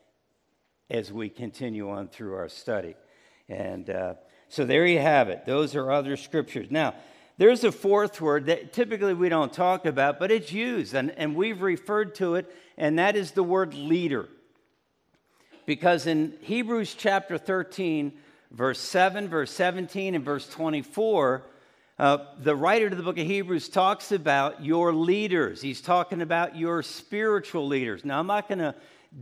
as 0.90 1.12
we 1.12 1.28
continue 1.28 1.88
on 1.88 2.08
through 2.08 2.34
our 2.34 2.48
study. 2.48 2.96
And 3.48 3.88
uh, 3.90 4.14
so 4.48 4.64
there 4.64 4.86
you 4.86 4.98
have 4.98 5.28
it. 5.28 5.46
Those 5.46 5.74
are 5.74 5.90
other 5.90 6.16
scriptures. 6.16 6.68
Now, 6.70 6.94
there's 7.38 7.64
a 7.64 7.72
fourth 7.72 8.20
word 8.20 8.46
that 8.46 8.72
typically 8.72 9.12
we 9.12 9.28
don't 9.28 9.52
talk 9.52 9.84
about, 9.84 10.18
but 10.18 10.30
it's 10.30 10.52
used, 10.52 10.94
and, 10.94 11.10
and 11.12 11.36
we've 11.36 11.60
referred 11.60 12.14
to 12.16 12.36
it, 12.36 12.50
and 12.78 12.98
that 12.98 13.14
is 13.14 13.32
the 13.32 13.42
word 13.42 13.74
leader. 13.74 14.28
Because 15.66 16.06
in 16.06 16.34
Hebrews 16.40 16.94
chapter 16.94 17.36
13, 17.36 18.12
verse 18.52 18.78
7, 18.78 19.28
verse 19.28 19.50
17, 19.50 20.14
and 20.14 20.24
verse 20.24 20.48
24, 20.48 21.42
uh, 21.98 22.18
the 22.38 22.54
writer 22.56 22.88
to 22.88 22.96
the 22.96 23.02
book 23.02 23.18
of 23.18 23.26
Hebrews 23.26 23.68
talks 23.68 24.12
about 24.12 24.64
your 24.64 24.94
leaders. 24.94 25.60
He's 25.60 25.80
talking 25.80 26.22
about 26.22 26.56
your 26.56 26.82
spiritual 26.82 27.66
leaders. 27.66 28.04
Now, 28.04 28.18
I'm 28.18 28.26
not 28.26 28.48
going 28.48 28.58
to 28.58 28.74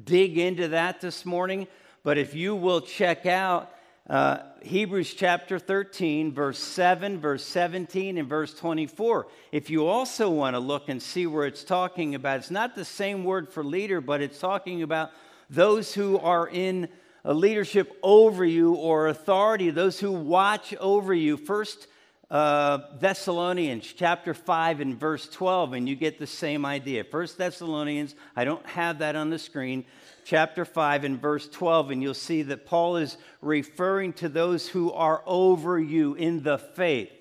dig 0.05 0.39
into 0.39 0.69
that 0.69 1.01
this 1.01 1.25
morning, 1.25 1.67
but 2.03 2.19
if 2.19 2.35
you 2.35 2.55
will 2.55 2.81
check 2.81 3.27
out 3.27 3.74
uh, 4.09 4.39
Hebrews 4.61 5.15
chapter 5.15 5.59
13, 5.59 6.33
verse 6.33 6.59
7, 6.59 7.21
verse 7.21 7.45
17, 7.45 8.19
and 8.19 8.29
verse 8.29 8.53
24. 8.53 9.29
If 9.51 9.71
you 9.71 9.87
also 9.87 10.29
want 10.29 10.55
to 10.55 10.61
look 10.61 10.91
and 10.91 11.03
see 11.03 11.27
where 11.27 11.47
it's 11.47 11.65
talking 11.65 12.15
about, 12.15 12.41
it's 12.41 12.51
not 12.51 12.75
the 12.75 12.85
same 12.85 13.25
word 13.25 13.51
for 13.51 13.65
leader, 13.65 14.03
but 14.03 14.21
it's 14.21 14.39
talking 14.39 14.83
about 14.83 15.11
those 15.49 15.95
who 15.95 16.19
are 16.19 16.47
in 16.47 16.89
a 17.25 17.33
leadership 17.33 17.99
over 18.03 18.45
you 18.45 18.75
or 18.75 19.09
authority, 19.09 19.71
those 19.71 19.99
who 19.99 20.13
watch 20.13 20.75
over 20.75 21.15
you. 21.15 21.39
First 21.39 21.87
uh, 22.31 22.79
Thessalonians 22.99 23.91
chapter 23.97 24.35
5 24.35 24.81
and 24.81 25.01
verse 25.01 25.29
12, 25.29 25.75
and 25.75 25.89
you 25.89 25.97
get 25.97 26.19
the 26.19 26.27
same 26.27 26.67
idea. 26.67 27.05
First 27.05 27.39
Thessalonians, 27.39 28.15
I 28.37 28.45
don't 28.45 28.67
have 28.67 28.99
that 28.99 29.17
on 29.17 29.31
the 29.31 29.39
screen, 29.39 29.85
chapter 30.25 30.65
5 30.65 31.05
and 31.05 31.21
verse 31.21 31.49
12, 31.49 31.91
and 31.91 32.03
you'll 32.03 32.15
see 32.15 32.43
that 32.43 32.67
Paul 32.67 32.97
is 32.97 33.17
referring 33.41 34.13
to 34.15 34.29
those 34.29 34.69
who 34.69 34.93
are 34.93 35.23
over 35.27 35.79
you 35.79 36.15
in 36.15 36.43
the 36.43 36.59
faith. 36.59 37.13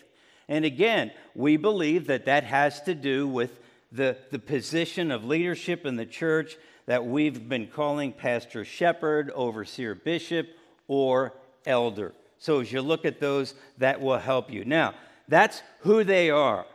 And 0.47 0.65
again, 0.65 1.11
we 1.35 1.57
believe 1.57 2.07
that 2.07 2.25
that 2.25 2.43
has 2.43 2.81
to 2.83 2.95
do 2.95 3.27
with 3.27 3.59
the, 3.91 4.17
the 4.31 4.39
position 4.39 5.11
of 5.11 5.23
leadership 5.23 5.85
in 5.85 5.95
the 5.95 6.05
church 6.05 6.57
that 6.85 7.05
we've 7.05 7.47
been 7.47 7.67
calling 7.67 8.11
pastor, 8.11 8.65
shepherd, 8.65 9.31
overseer, 9.31 9.95
bishop, 9.95 10.49
or 10.87 11.33
elder. 11.65 12.13
So 12.39 12.59
as 12.59 12.71
you 12.71 12.81
look 12.81 13.05
at 13.05 13.19
those, 13.19 13.53
that 13.77 14.01
will 14.01 14.17
help 14.17 14.51
you. 14.51 14.65
Now, 14.65 14.95
that's 15.27 15.61
who 15.79 16.03
they 16.03 16.29
are. 16.29 16.65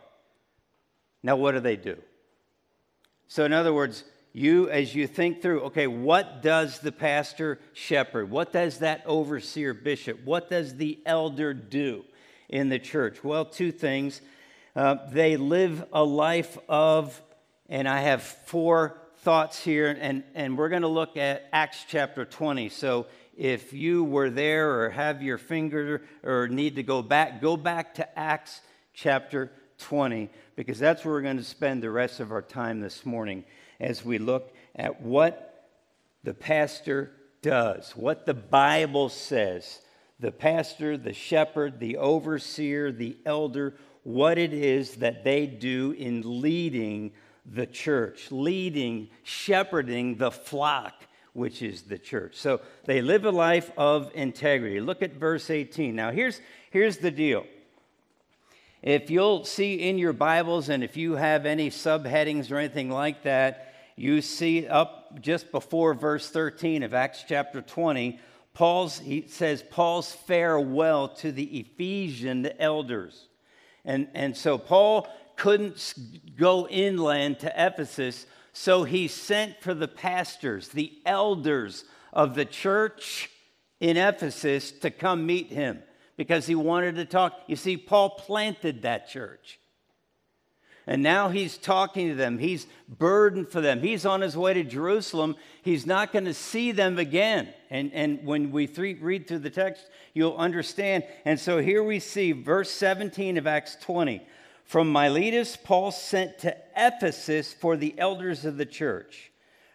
Now, 1.21 1.35
what 1.35 1.51
do 1.51 1.59
they 1.59 1.75
do? 1.75 1.97
So, 3.27 3.45
in 3.45 3.53
other 3.53 3.73
words, 3.73 4.03
you, 4.33 4.69
as 4.69 4.93
you 4.93 5.07
think 5.07 5.41
through, 5.41 5.61
okay, 5.61 5.87
what 5.87 6.41
does 6.41 6.79
the 6.79 6.91
pastor 6.91 7.59
shepherd? 7.73 8.29
What 8.29 8.53
does 8.53 8.79
that 8.79 9.03
overseer 9.05 9.73
bishop? 9.73 10.23
What 10.23 10.49
does 10.49 10.75
the 10.75 10.99
elder 11.05 11.53
do 11.53 12.05
in 12.47 12.69
the 12.69 12.79
church? 12.79 13.23
Well, 13.23 13.45
two 13.45 13.71
things. 13.71 14.21
Uh, 14.75 14.97
they 15.09 15.35
live 15.35 15.83
a 15.91 16.03
life 16.03 16.57
of, 16.67 17.19
and 17.69 17.87
I 17.87 18.01
have 18.01 18.21
four 18.21 18.97
thoughts 19.17 19.63
here, 19.63 19.97
and, 19.99 20.23
and 20.35 20.57
we're 20.57 20.69
going 20.69 20.83
to 20.83 20.87
look 20.87 21.17
at 21.17 21.49
Acts 21.51 21.83
chapter 21.87 22.23
20. 22.23 22.69
So 22.69 23.07
if 23.35 23.73
you 23.73 24.03
were 24.03 24.29
there 24.29 24.79
or 24.79 24.89
have 24.91 25.23
your 25.23 25.39
finger 25.39 26.03
or 26.23 26.47
need 26.47 26.75
to 26.75 26.83
go 26.83 27.01
back, 27.01 27.41
go 27.41 27.57
back 27.57 27.95
to 27.95 28.19
Acts 28.19 28.61
chapter 28.93 29.51
20, 29.79 30.29
because 30.55 30.77
that's 30.77 31.03
where 31.03 31.15
we're 31.15 31.21
going 31.21 31.37
to 31.37 31.43
spend 31.43 31.81
the 31.81 31.89
rest 31.89 32.19
of 32.19 32.31
our 32.31 32.43
time 32.43 32.79
this 32.79 33.05
morning 33.05 33.43
as 33.79 34.03
we 34.03 34.17
look 34.17 34.53
at 34.75 35.01
what 35.01 35.67
the 36.23 36.33
pastor 36.33 37.11
does, 37.41 37.91
what 37.95 38.25
the 38.25 38.33
Bible 38.33 39.09
says. 39.09 39.79
The 40.19 40.31
pastor, 40.31 40.97
the 40.97 41.13
shepherd, 41.13 41.79
the 41.79 41.97
overseer, 41.97 42.91
the 42.91 43.17
elder, 43.25 43.75
what 44.03 44.37
it 44.37 44.53
is 44.53 44.95
that 44.95 45.23
they 45.23 45.45
do 45.45 45.91
in 45.91 46.41
leading 46.41 47.13
the 47.45 47.65
church, 47.65 48.31
leading, 48.31 49.09
shepherding 49.23 50.15
the 50.15 50.31
flock, 50.31 51.07
which 51.33 51.61
is 51.61 51.83
the 51.83 51.97
church. 51.97 52.35
So 52.35 52.59
they 52.85 53.01
live 53.01 53.23
a 53.23 53.31
life 53.31 53.71
of 53.77 54.11
integrity. 54.13 54.81
Look 54.81 55.01
at 55.01 55.13
verse 55.13 55.49
18. 55.49 55.95
Now, 55.95 56.11
here's, 56.11 56.41
here's 56.69 56.97
the 56.97 57.11
deal 57.11 57.45
if 58.81 59.09
you'll 59.09 59.43
see 59.43 59.75
in 59.75 59.97
your 59.97 60.13
Bibles, 60.13 60.69
and 60.69 60.83
if 60.85 60.95
you 60.95 61.15
have 61.15 61.45
any 61.45 61.69
subheadings 61.69 62.49
or 62.49 62.57
anything 62.57 62.89
like 62.89 63.23
that, 63.23 63.68
you 63.99 64.21
see 64.21 64.65
up 64.65 65.19
just 65.19 65.51
before 65.51 65.93
verse 65.93 66.29
13 66.29 66.83
of 66.83 66.93
Acts 66.93 67.25
chapter 67.27 67.61
20, 67.61 68.17
Paul's, 68.53 68.99
he 68.99 69.25
says, 69.27 69.61
Paul's 69.69 70.13
farewell 70.13 71.09
to 71.15 71.33
the 71.33 71.59
Ephesian 71.59 72.49
elders. 72.59 73.27
And, 73.83 74.07
and 74.13 74.37
so 74.37 74.57
Paul 74.57 75.05
couldn't 75.35 75.93
go 76.37 76.65
inland 76.69 77.39
to 77.39 77.53
Ephesus, 77.53 78.25
so 78.53 78.85
he 78.85 79.09
sent 79.09 79.61
for 79.61 79.73
the 79.73 79.87
pastors, 79.87 80.69
the 80.69 80.93
elders 81.05 81.83
of 82.13 82.35
the 82.35 82.45
church 82.45 83.29
in 83.81 83.97
Ephesus 83.97 84.71
to 84.71 84.91
come 84.91 85.25
meet 85.25 85.51
him 85.51 85.83
because 86.15 86.47
he 86.47 86.55
wanted 86.55 86.95
to 86.95 87.05
talk. 87.05 87.37
You 87.47 87.57
see, 87.57 87.75
Paul 87.75 88.11
planted 88.11 88.83
that 88.83 89.09
church. 89.09 89.59
And 90.89 91.03
now 91.03 91.29
he's 91.29 91.55
talking 91.55 92.07
to 92.07 92.15
them. 92.15 92.39
He's 92.39 92.65
burdened 92.87 93.49
for 93.49 93.61
them. 93.61 93.81
He's 93.81 94.07
on 94.07 94.21
his 94.21 94.35
way 94.35 94.55
to 94.55 94.63
Jerusalem. 94.63 95.35
He's 95.61 95.85
not 95.85 96.11
going 96.11 96.25
to 96.25 96.33
see 96.33 96.71
them 96.71 96.97
again. 96.97 97.53
And, 97.69 97.93
and 97.93 98.25
when 98.25 98.51
we 98.51 98.65
th- 98.65 98.99
read 98.99 99.27
through 99.27 99.39
the 99.39 99.51
text, 99.51 99.85
you'll 100.15 100.35
understand. 100.35 101.03
And 101.25 101.39
so 101.39 101.59
here 101.59 101.83
we 101.83 101.99
see 101.99 102.31
verse 102.31 102.71
17 102.71 103.37
of 103.37 103.45
Acts 103.45 103.77
20. 103.79 104.19
From 104.65 104.91
Miletus, 104.91 105.55
Paul 105.63 105.91
sent 105.91 106.39
to 106.39 106.57
Ephesus 106.75 107.53
for 107.53 107.77
the 107.77 107.93
elders 107.99 108.43
of 108.43 108.57
the 108.57 108.65
church. 108.65 109.31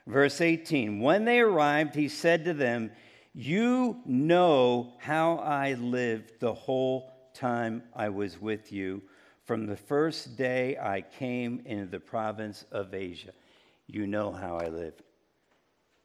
Verse 0.09 0.41
18 0.41 0.99
When 0.99 1.25
they 1.27 1.39
arrived, 1.39 1.95
he 1.95 2.09
said 2.09 2.45
to 2.47 2.55
them, 2.55 2.91
You 3.33 4.01
know 4.05 4.95
how 4.99 5.37
I 5.37 5.75
lived 5.75 6.41
the 6.41 6.55
whole 6.55 7.13
time 7.35 7.85
I 7.95 8.09
was 8.09 8.41
with 8.41 8.73
you, 8.73 9.03
from 9.45 9.67
the 9.67 9.77
first 9.77 10.37
day 10.37 10.77
I 10.79 11.03
came 11.03 11.63
into 11.67 11.87
the 11.87 12.01
province 12.01 12.65
of 12.73 12.95
Asia. 12.95 13.33
You 13.87 14.07
know 14.07 14.33
how 14.33 14.57
I 14.57 14.69
lived. 14.69 15.03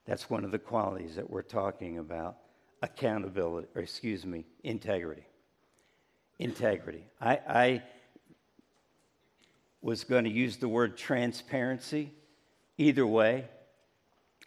That's 0.06 0.30
one 0.30 0.44
of 0.44 0.52
the 0.52 0.60
qualities 0.60 1.16
that 1.16 1.30
we're 1.30 1.42
talking 1.42 1.98
about 1.98 2.38
accountability, 2.82 3.68
or 3.76 3.82
excuse 3.82 4.26
me, 4.26 4.46
integrity. 4.64 5.26
Integrity. 6.40 7.04
I, 7.22 7.40
I 7.48 7.84
was 9.82 10.04
going 10.04 10.24
to 10.24 10.30
use 10.30 10.58
the 10.58 10.68
word 10.68 10.98
transparency. 10.98 12.12
Either 12.78 13.06
way, 13.06 13.46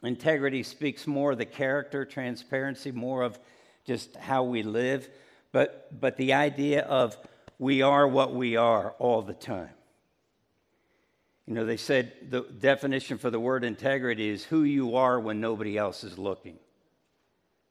integrity 0.02 0.62
speaks 0.62 1.06
more 1.06 1.32
of 1.32 1.38
the 1.38 1.46
character, 1.46 2.04
transparency, 2.04 2.90
more 2.90 3.22
of 3.22 3.38
just 3.84 4.16
how 4.16 4.42
we 4.44 4.62
live. 4.62 5.08
But, 5.52 6.00
but 6.00 6.16
the 6.16 6.32
idea 6.32 6.82
of 6.82 7.16
we 7.62 7.80
are 7.80 8.08
what 8.08 8.34
we 8.34 8.56
are 8.56 8.90
all 8.98 9.22
the 9.22 9.32
time. 9.32 9.70
You 11.46 11.54
know, 11.54 11.64
they 11.64 11.76
said 11.76 12.12
the 12.28 12.40
definition 12.40 13.18
for 13.18 13.30
the 13.30 13.38
word 13.38 13.62
integrity 13.62 14.30
is 14.30 14.42
who 14.42 14.64
you 14.64 14.96
are 14.96 15.20
when 15.20 15.40
nobody 15.40 15.78
else 15.78 16.02
is 16.02 16.18
looking, 16.18 16.58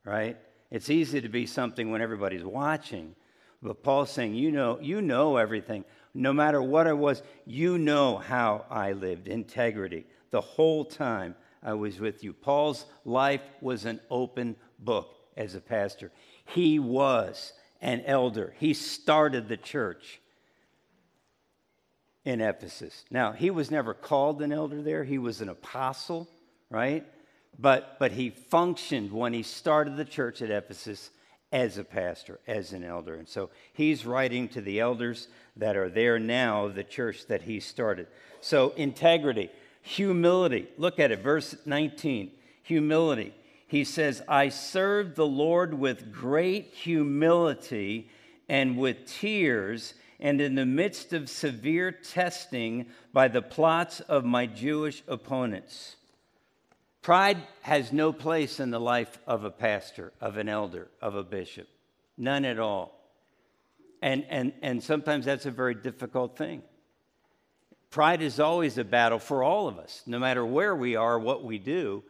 right? 0.05 0.37
It's 0.69 0.89
easy 0.89 1.19
to 1.19 1.27
be 1.27 1.45
something 1.45 1.91
when 1.91 2.01
everybody's 2.01 2.45
watching, 2.45 3.17
but 3.61 3.83
Paul's 3.83 4.11
saying, 4.11 4.33
you 4.33 4.49
know, 4.49 4.79
you 4.79 5.01
know 5.01 5.35
everything 5.35 5.83
no 6.13 6.31
matter 6.31 6.61
what 6.61 6.87
I 6.87 6.93
was, 6.93 7.21
you 7.45 7.77
know 7.77 8.17
how 8.17 8.65
I 8.69 8.93
lived 8.93 9.27
integrity 9.27 10.05
the 10.29 10.39
whole 10.39 10.85
time 10.85 11.35
I 11.61 11.73
was 11.73 11.99
with 11.99 12.23
you. 12.23 12.31
Paul's 12.31 12.85
life 13.03 13.41
was 13.59 13.83
an 13.83 13.99
open 14.09 14.55
book 14.79 15.17
as 15.35 15.53
a 15.55 15.59
pastor. 15.61 16.13
He 16.45 16.79
was 16.79 17.51
an 17.81 18.01
elder, 18.05 18.53
he 18.59 18.73
started 18.73 19.47
the 19.47 19.57
church 19.57 20.21
in 22.23 22.39
Ephesus. 22.39 23.03
Now, 23.09 23.31
he 23.31 23.49
was 23.49 23.71
never 23.71 23.93
called 23.93 24.41
an 24.41 24.51
elder 24.51 24.81
there, 24.81 25.03
he 25.03 25.17
was 25.17 25.41
an 25.41 25.49
apostle, 25.49 26.27
right? 26.69 27.05
But, 27.59 27.97
but 27.99 28.11
he 28.11 28.29
functioned 28.29 29.11
when 29.11 29.33
he 29.33 29.43
started 29.43 29.97
the 29.97 30.05
church 30.05 30.41
at 30.41 30.51
Ephesus 30.51 31.09
as 31.51 31.77
a 31.77 31.83
pastor, 31.83 32.39
as 32.47 32.71
an 32.71 32.83
elder. 32.83 33.15
And 33.15 33.27
so 33.27 33.49
he's 33.73 34.05
writing 34.05 34.47
to 34.49 34.61
the 34.61 34.79
elders 34.79 35.27
that 35.57 35.75
are 35.75 35.89
there 35.89 36.17
now, 36.17 36.69
the 36.69 36.83
church 36.83 37.27
that 37.27 37.41
he 37.41 37.59
started. 37.59 38.07
So, 38.39 38.69
integrity, 38.77 39.49
humility. 39.81 40.67
Look 40.77 40.99
at 40.99 41.11
it, 41.11 41.19
verse 41.19 41.55
19. 41.65 42.31
Humility. 42.63 43.33
He 43.71 43.85
says, 43.85 44.21
I 44.27 44.49
served 44.49 45.15
the 45.15 45.25
Lord 45.25 45.73
with 45.73 46.11
great 46.11 46.73
humility 46.73 48.09
and 48.49 48.77
with 48.77 49.05
tears, 49.05 49.93
and 50.19 50.41
in 50.41 50.55
the 50.55 50.65
midst 50.65 51.13
of 51.13 51.29
severe 51.29 51.89
testing 51.89 52.87
by 53.13 53.29
the 53.29 53.41
plots 53.41 54.01
of 54.01 54.25
my 54.25 54.45
Jewish 54.45 55.03
opponents. 55.07 55.95
Pride 57.01 57.37
has 57.61 57.93
no 57.93 58.11
place 58.11 58.59
in 58.59 58.71
the 58.71 58.79
life 58.79 59.17
of 59.25 59.45
a 59.45 59.49
pastor, 59.49 60.11
of 60.19 60.35
an 60.35 60.49
elder, 60.49 60.89
of 61.01 61.15
a 61.15 61.23
bishop. 61.23 61.69
None 62.17 62.43
at 62.43 62.59
all. 62.59 62.99
And, 64.01 64.25
and, 64.29 64.51
and 64.61 64.83
sometimes 64.83 65.23
that's 65.23 65.45
a 65.45 65.51
very 65.51 65.75
difficult 65.75 66.35
thing. 66.35 66.61
Pride 67.89 68.21
is 68.21 68.37
always 68.37 68.77
a 68.77 68.83
battle 68.83 69.19
for 69.19 69.43
all 69.43 69.69
of 69.69 69.79
us, 69.79 70.03
no 70.05 70.19
matter 70.19 70.45
where 70.45 70.75
we 70.75 70.97
are, 70.97 71.17
what 71.17 71.45
we 71.45 71.57
do. 71.57 72.03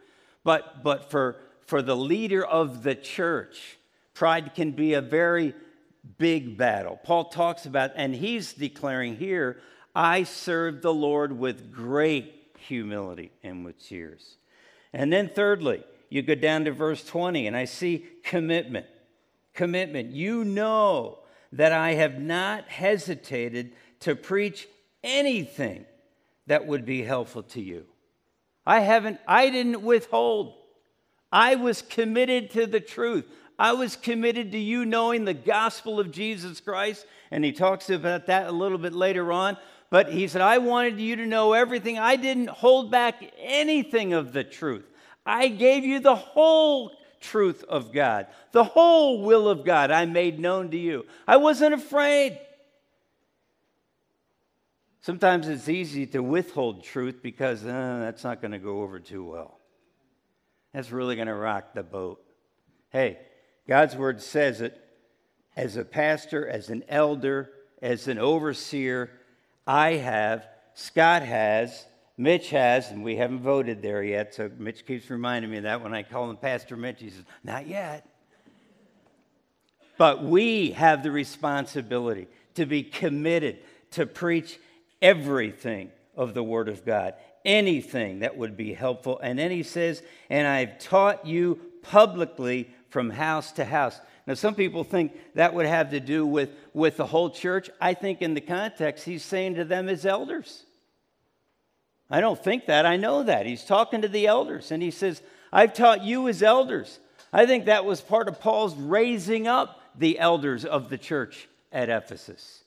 But, 0.43 0.81
but 0.83 1.11
for, 1.11 1.37
for 1.71 1.81
the 1.81 1.95
leader 1.95 2.45
of 2.45 2.83
the 2.83 2.93
church, 2.93 3.77
pride 4.13 4.53
can 4.55 4.71
be 4.71 4.93
a 4.93 4.99
very 4.99 5.55
big 6.17 6.57
battle. 6.57 6.99
Paul 7.01 7.29
talks 7.29 7.65
about, 7.65 7.91
and 7.95 8.13
he's 8.13 8.51
declaring 8.51 9.15
here, 9.15 9.57
I 9.95 10.23
serve 10.23 10.81
the 10.81 10.93
Lord 10.93 11.31
with 11.31 11.71
great 11.71 12.57
humility 12.59 13.31
and 13.41 13.63
with 13.63 13.79
tears. 13.81 14.35
And 14.91 15.13
then, 15.13 15.29
thirdly, 15.29 15.85
you 16.09 16.21
go 16.21 16.35
down 16.35 16.65
to 16.65 16.73
verse 16.73 17.05
20, 17.05 17.47
and 17.47 17.55
I 17.55 17.63
see 17.63 18.05
commitment. 18.21 18.87
Commitment. 19.53 20.11
You 20.11 20.43
know 20.43 21.19
that 21.53 21.71
I 21.71 21.93
have 21.93 22.19
not 22.19 22.67
hesitated 22.67 23.71
to 24.01 24.17
preach 24.17 24.67
anything 25.05 25.85
that 26.47 26.67
would 26.67 26.83
be 26.83 27.03
helpful 27.03 27.43
to 27.43 27.61
you. 27.61 27.85
I 28.65 28.81
haven't, 28.81 29.21
I 29.25 29.49
didn't 29.49 29.81
withhold. 29.83 30.55
I 31.31 31.55
was 31.55 31.81
committed 31.81 32.51
to 32.51 32.65
the 32.65 32.79
truth. 32.79 33.25
I 33.57 33.73
was 33.73 33.95
committed 33.95 34.51
to 34.51 34.57
you 34.57 34.85
knowing 34.85 35.23
the 35.23 35.33
gospel 35.33 35.99
of 35.99 36.11
Jesus 36.11 36.59
Christ. 36.59 37.05
And 37.29 37.45
he 37.45 37.51
talks 37.51 37.89
about 37.89 38.25
that 38.27 38.47
a 38.47 38.51
little 38.51 38.77
bit 38.77 38.93
later 38.93 39.31
on. 39.31 39.57
But 39.89 40.11
he 40.11 40.27
said, 40.27 40.41
I 40.41 40.57
wanted 40.57 40.99
you 40.99 41.17
to 41.17 41.25
know 41.25 41.53
everything. 41.53 41.99
I 41.99 42.15
didn't 42.15 42.49
hold 42.49 42.91
back 42.91 43.23
anything 43.39 44.13
of 44.13 44.33
the 44.33 44.43
truth. 44.43 44.85
I 45.25 45.47
gave 45.49 45.83
you 45.83 45.99
the 45.99 46.15
whole 46.15 46.91
truth 47.19 47.63
of 47.69 47.93
God, 47.93 48.27
the 48.51 48.63
whole 48.63 49.21
will 49.21 49.47
of 49.47 49.63
God 49.63 49.91
I 49.91 50.05
made 50.05 50.39
known 50.39 50.71
to 50.71 50.77
you. 50.77 51.05
I 51.27 51.37
wasn't 51.37 51.75
afraid. 51.75 52.39
Sometimes 55.01 55.47
it's 55.47 55.69
easy 55.69 56.05
to 56.07 56.21
withhold 56.21 56.83
truth 56.83 57.21
because 57.21 57.63
uh, 57.63 57.99
that's 58.01 58.23
not 58.23 58.41
going 58.41 58.51
to 58.51 58.59
go 58.59 58.81
over 58.81 58.99
too 58.99 59.23
well. 59.23 59.60
That's 60.73 60.91
really 60.91 61.15
going 61.15 61.27
to 61.27 61.35
rock 61.35 61.73
the 61.73 61.83
boat. 61.83 62.23
Hey, 62.89 63.19
God's 63.67 63.95
word 63.95 64.21
says 64.21 64.61
it 64.61 64.77
as 65.55 65.75
a 65.75 65.85
pastor, 65.85 66.47
as 66.47 66.69
an 66.69 66.83
elder, 66.87 67.51
as 67.81 68.07
an 68.07 68.17
overseer, 68.17 69.11
I 69.67 69.93
have, 69.93 70.47
Scott 70.73 71.23
has, 71.23 71.85
Mitch 72.17 72.49
has, 72.51 72.91
and 72.91 73.03
we 73.03 73.15
haven't 73.15 73.39
voted 73.39 73.81
there 73.81 74.03
yet, 74.03 74.35
so 74.35 74.49
Mitch 74.57 74.85
keeps 74.85 75.09
reminding 75.09 75.51
me 75.51 75.57
of 75.57 75.63
that 75.63 75.81
when 75.81 75.93
I 75.93 76.03
call 76.03 76.29
him 76.29 76.37
Pastor 76.37 76.77
Mitch. 76.77 77.01
He 77.01 77.09
says, 77.09 77.23
Not 77.43 77.67
yet. 77.67 78.07
But 79.97 80.23
we 80.23 80.71
have 80.71 81.03
the 81.03 81.11
responsibility 81.11 82.27
to 82.55 82.65
be 82.65 82.83
committed 82.83 83.59
to 83.91 84.05
preach 84.05 84.59
everything 85.01 85.91
of 86.15 86.33
the 86.33 86.43
Word 86.43 86.69
of 86.69 86.85
God, 86.85 87.15
anything 87.45 88.19
that 88.19 88.37
would 88.37 88.55
be 88.55 88.73
helpful. 88.73 89.19
And 89.21 89.37
then 89.37 89.51
he 89.51 89.63
says, 89.63 90.01
And 90.29 90.47
I've 90.47 90.79
taught 90.79 91.25
you 91.25 91.59
publicly 91.81 92.69
from 92.89 93.09
house 93.09 93.51
to 93.53 93.65
house. 93.65 93.99
Now, 94.27 94.35
some 94.35 94.53
people 94.53 94.83
think 94.83 95.17
that 95.35 95.53
would 95.53 95.65
have 95.65 95.89
to 95.91 95.99
do 95.99 96.25
with, 96.25 96.49
with 96.73 96.97
the 96.97 97.07
whole 97.07 97.29
church. 97.29 97.69
I 97.79 97.93
think 97.93 98.21
in 98.21 98.33
the 98.33 98.41
context, 98.41 99.05
he's 99.05 99.23
saying 99.23 99.55
to 99.55 99.65
them 99.65 99.89
as 99.89 100.05
elders. 100.05 100.63
I 102.09 102.21
don't 102.21 102.41
think 102.41 102.65
that. 102.65 102.85
I 102.85 102.97
know 102.97 103.23
that. 103.23 103.45
He's 103.45 103.63
talking 103.63 104.01
to 104.01 104.07
the 104.07 104.27
elders 104.27 104.71
and 104.71 104.83
he 104.83 104.91
says, 104.91 105.21
I've 105.51 105.73
taught 105.73 106.03
you 106.03 106.27
as 106.27 106.43
elders. 106.43 106.99
I 107.33 107.45
think 107.45 107.65
that 107.65 107.85
was 107.85 108.01
part 108.01 108.27
of 108.27 108.39
Paul's 108.39 108.75
raising 108.75 109.47
up 109.47 109.81
the 109.97 110.19
elders 110.19 110.65
of 110.65 110.89
the 110.89 110.97
church 110.97 111.47
at 111.71 111.89
Ephesus. 111.89 112.60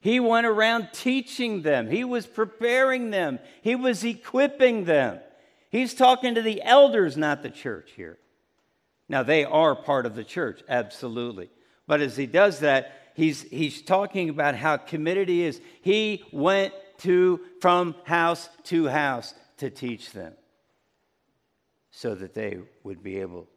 He 0.00 0.18
went 0.18 0.46
around 0.46 0.88
teaching 0.92 1.62
them, 1.62 1.88
he 1.88 2.04
was 2.04 2.26
preparing 2.26 3.10
them, 3.10 3.38
he 3.62 3.74
was 3.74 4.02
equipping 4.02 4.84
them. 4.84 5.20
He's 5.70 5.94
talking 5.94 6.34
to 6.34 6.42
the 6.42 6.62
elders, 6.62 7.16
not 7.16 7.42
the 7.42 7.50
church 7.50 7.92
here. 7.94 8.18
Now, 9.08 9.22
they 9.22 9.44
are 9.44 9.76
part 9.76 10.06
of 10.06 10.14
the 10.14 10.24
church, 10.24 10.62
absolutely. 10.68 11.50
But 11.86 12.00
as 12.00 12.16
he 12.16 12.26
does 12.26 12.60
that, 12.60 13.12
he's, 13.14 13.42
he's 13.42 13.82
talking 13.82 14.28
about 14.30 14.54
how 14.54 14.76
committed 14.78 15.28
he 15.28 15.42
is. 15.42 15.60
He 15.82 16.24
went 16.32 16.72
to, 16.98 17.40
from 17.60 17.94
house 18.04 18.48
to 18.64 18.88
house 18.88 19.34
to 19.58 19.70
teach 19.70 20.12
them 20.12 20.32
so 21.90 22.14
that 22.14 22.34
they 22.34 22.58
would 22.82 23.02
be 23.02 23.18
able 23.18 23.48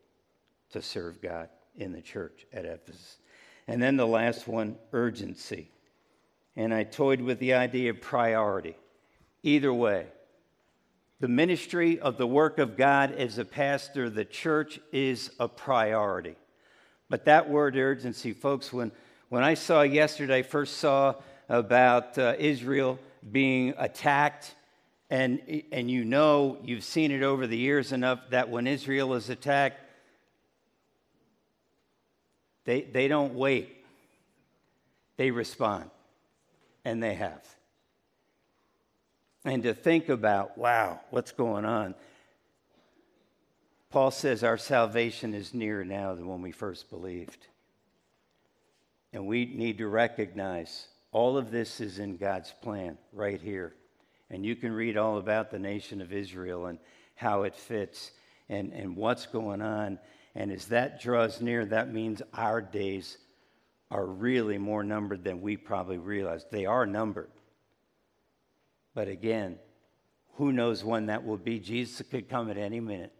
to 0.71 0.81
serve 0.81 1.21
God 1.21 1.49
in 1.75 1.93
the 1.93 2.01
church 2.01 2.45
at 2.51 2.65
Ephesus. 2.65 3.17
And 3.67 3.81
then 3.81 3.95
the 3.95 4.07
last 4.07 4.47
one 4.47 4.75
urgency. 4.91 5.71
And 6.55 6.73
I 6.73 6.83
toyed 6.83 7.21
with 7.21 7.39
the 7.39 7.53
idea 7.53 7.89
of 7.89 8.01
priority. 8.01 8.77
Either 9.41 9.73
way, 9.73 10.07
the 11.19 11.27
ministry 11.27 11.99
of 11.99 12.17
the 12.17 12.27
work 12.27 12.59
of 12.59 12.75
God 12.75 13.13
as 13.13 13.37
a 13.37 13.45
pastor, 13.45 14.09
the 14.09 14.25
church 14.25 14.79
is 14.91 15.31
a 15.39 15.47
priority. 15.47 16.35
But 17.09 17.25
that 17.25 17.49
word 17.49 17.75
urgency, 17.75 18.33
folks, 18.33 18.73
when, 18.73 18.91
when 19.29 19.43
I 19.43 19.53
saw 19.53 19.83
yesterday, 19.83 20.41
first 20.41 20.77
saw 20.77 21.15
about 21.49 22.17
uh, 22.17 22.35
Israel 22.37 22.99
being 23.31 23.73
attacked. 23.77 24.53
And, 25.09 25.63
and 25.71 25.89
you 25.89 26.03
know, 26.03 26.57
you've 26.63 26.83
seen 26.83 27.11
it 27.11 27.23
over 27.23 27.47
the 27.47 27.57
years 27.57 27.91
enough 27.91 28.19
that 28.31 28.49
when 28.49 28.67
Israel 28.67 29.13
is 29.13 29.29
attacked, 29.29 29.79
they, 32.65 32.81
they 32.81 33.07
don't 33.07 33.35
wait, 33.35 33.85
they 35.17 35.31
respond. 35.31 35.89
And 36.85 37.01
they 37.01 37.13
have. 37.15 37.43
and 39.45 39.63
to 39.63 39.73
think 39.73 40.09
about, 40.09 40.57
wow, 40.57 41.01
what's 41.09 41.31
going 41.31 41.65
on? 41.65 41.95
Paul 43.89 44.11
says 44.11 44.43
our 44.43 44.57
salvation 44.57 45.33
is 45.33 45.53
nearer 45.53 45.85
now 45.85 46.15
than 46.15 46.27
when 46.27 46.41
we 46.41 46.51
first 46.51 46.89
believed. 46.89 47.45
And 49.11 49.27
we 49.27 49.45
need 49.45 49.77
to 49.77 49.87
recognize 49.87 50.87
all 51.11 51.37
of 51.37 51.51
this 51.51 51.79
is 51.79 51.99
in 51.99 52.17
God's 52.17 52.51
plan 52.61 52.97
right 53.13 53.39
here. 53.39 53.75
And 54.29 54.43
you 54.43 54.55
can 54.55 54.71
read 54.71 54.97
all 54.97 55.19
about 55.19 55.51
the 55.51 55.59
nation 55.59 56.01
of 56.01 56.11
Israel 56.11 56.65
and 56.65 56.79
how 57.15 57.43
it 57.43 57.53
fits 57.53 58.11
and, 58.49 58.73
and 58.73 58.95
what's 58.95 59.27
going 59.27 59.61
on. 59.61 59.99
And 60.33 60.51
as 60.51 60.65
that 60.69 60.99
draws 60.99 61.39
near, 61.39 61.63
that 61.65 61.93
means 61.93 62.23
our 62.33 62.61
days 62.61 63.19
are 63.93 64.05
really 64.05 64.57
more 64.57 64.83
numbered 64.83 65.23
than 65.23 65.39
we 65.41 65.55
probably 65.55 65.99
realize. 65.99 66.45
They 66.49 66.65
are 66.65 66.87
numbered. 66.87 67.29
But 68.95 69.07
again, 69.07 69.59
who 70.37 70.51
knows 70.51 70.83
when 70.83 71.05
that 71.05 71.23
will 71.23 71.37
be? 71.37 71.59
Jesus 71.59 72.05
could 72.09 72.27
come 72.27 72.49
at 72.49 72.57
any 72.57 72.79
minute. 72.79 73.13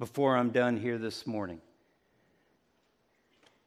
Before 0.00 0.36
I'm 0.36 0.50
done 0.50 0.76
here 0.76 0.98
this 0.98 1.28
morning, 1.28 1.60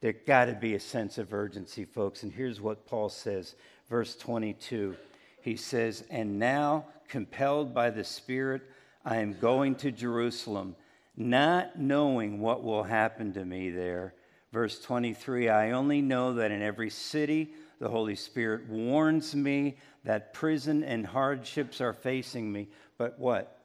there 0.01 0.13
got 0.13 0.45
to 0.45 0.53
be 0.53 0.75
a 0.75 0.79
sense 0.81 1.17
of 1.17 1.33
urgency, 1.33 1.85
folks. 1.85 2.23
And 2.23 2.33
here's 2.33 2.59
what 2.59 2.85
Paul 2.85 3.07
says, 3.07 3.55
verse 3.89 4.17
22. 4.17 4.97
He 5.41 5.55
says, 5.55 6.03
And 6.09 6.37
now, 6.37 6.87
compelled 7.07 7.73
by 7.73 7.89
the 7.89 8.03
Spirit, 8.03 8.63
I 9.05 9.17
am 9.17 9.39
going 9.39 9.75
to 9.75 9.91
Jerusalem, 9.91 10.75
not 11.15 11.79
knowing 11.79 12.41
what 12.41 12.65
will 12.65 12.83
happen 12.83 13.31
to 13.33 13.45
me 13.45 13.69
there. 13.69 14.13
Verse 14.51 14.79
23 14.79 15.49
I 15.49 15.71
only 15.71 16.01
know 16.01 16.33
that 16.33 16.51
in 16.51 16.61
every 16.61 16.89
city 16.89 17.53
the 17.79 17.89
Holy 17.89 18.15
Spirit 18.15 18.67
warns 18.67 19.35
me 19.35 19.77
that 20.03 20.33
prison 20.33 20.83
and 20.83 21.05
hardships 21.05 21.81
are 21.81 21.93
facing 21.93 22.51
me. 22.51 22.69
But 22.97 23.19
what? 23.19 23.59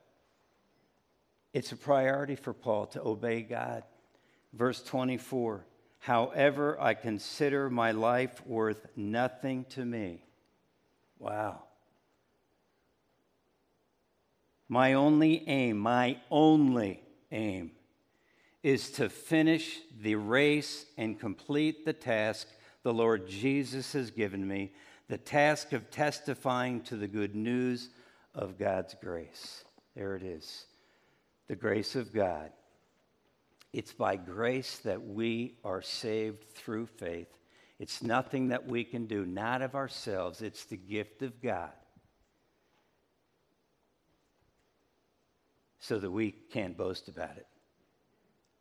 It's 1.53 1.73
a 1.73 1.77
priority 1.77 2.37
for 2.37 2.53
Paul 2.53 2.87
to 2.87 3.03
obey 3.03 3.43
God. 3.43 3.85
Verse 4.53 4.83
24 4.83 5.65
However, 6.01 6.77
I 6.81 6.95
consider 6.95 7.71
my 7.71 7.93
life 7.93 8.45
worth 8.45 8.89
nothing 8.97 9.65
to 9.71 9.85
me. 9.85 10.25
Wow. 11.21 11.63
My 14.69 14.95
only 14.95 15.47
aim, 15.47 15.79
my 15.79 16.19
only 16.29 17.05
aim, 17.31 17.71
is 18.63 18.91
to 18.93 19.09
finish 19.09 19.81
the 20.01 20.15
race 20.15 20.87
and 20.97 21.19
complete 21.19 21.85
the 21.85 21.93
task 21.93 22.47
the 22.83 22.93
Lord 22.93 23.29
Jesus 23.29 23.93
has 23.93 24.11
given 24.11 24.47
me 24.47 24.73
the 25.09 25.19
task 25.19 25.73
of 25.73 25.91
testifying 25.91 26.81
to 26.83 26.97
the 26.97 27.09
good 27.09 27.35
news 27.35 27.91
of 28.35 28.59
God's 28.59 28.95
grace. 29.03 29.65
There 29.95 30.17
it 30.17 30.23
is 30.23 30.65
the 31.49 31.57
grace 31.57 31.97
of 31.97 32.15
God. 32.15 32.51
It's 33.73 33.93
by 33.93 34.17
grace 34.17 34.79
that 34.79 35.07
we 35.07 35.59
are 35.65 35.83
saved 35.83 36.45
through 36.55 36.87
faith. 36.87 37.29
It's 37.79 38.03
nothing 38.03 38.49
that 38.49 38.67
we 38.67 38.85
can 38.85 39.07
do, 39.07 39.27
not 39.27 39.61
of 39.61 39.75
ourselves. 39.75 40.41
It's 40.41 40.65
the 40.65 40.77
gift 40.77 41.21
of 41.21 41.43
God. 41.43 41.73
So 45.81 45.99
that 45.99 46.11
we 46.11 46.31
can't 46.31 46.77
boast 46.77 47.09
about 47.09 47.37
it. 47.37 47.47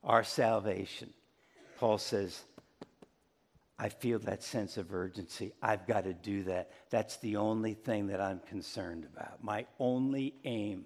Our 0.04 0.24
salvation. 0.24 1.14
Paul 1.80 1.97
says, 1.97 2.41
I 3.78 3.89
feel 3.89 4.20
that 4.20 4.43
sense 4.43 4.78
of 4.78 4.93
urgency. 4.93 5.54
I've 5.62 5.88
got 5.88 6.04
to 6.04 6.14
do 6.14 6.43
that. 6.43 6.72
That's 6.91 7.18
the 7.18 7.38
only 7.38 7.74
thing 7.74 8.08
that 8.08 8.22
I'm 8.22 8.39
concerned 8.47 9.08
about. 9.12 9.43
My 9.43 9.66
only 9.80 10.36
aim. 10.43 10.86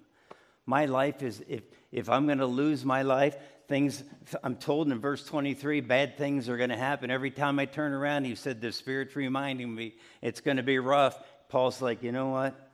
My 0.64 0.86
life 0.86 1.22
is 1.22 1.44
if, 1.46 1.62
if 1.92 2.08
I'm 2.08 2.24
going 2.26 2.38
to 2.38 2.46
lose 2.46 2.84
my 2.84 3.02
life, 3.02 3.36
things, 3.68 4.02
I'm 4.42 4.56
told 4.56 4.90
in 4.90 4.98
verse 4.98 5.24
23, 5.24 5.82
bad 5.82 6.16
things 6.16 6.48
are 6.48 6.56
going 6.56 6.70
to 6.70 6.76
happen. 6.76 7.10
Every 7.10 7.30
time 7.30 7.58
I 7.58 7.66
turn 7.66 7.92
around, 7.92 8.24
he 8.24 8.34
said, 8.34 8.60
the 8.60 8.72
Spirit's 8.72 9.14
reminding 9.14 9.74
me 9.74 9.94
it's 10.22 10.40
going 10.40 10.56
to 10.56 10.62
be 10.62 10.78
rough. 10.78 11.22
Paul's 11.48 11.82
like, 11.82 12.02
you 12.02 12.12
know 12.12 12.28
what? 12.28 12.65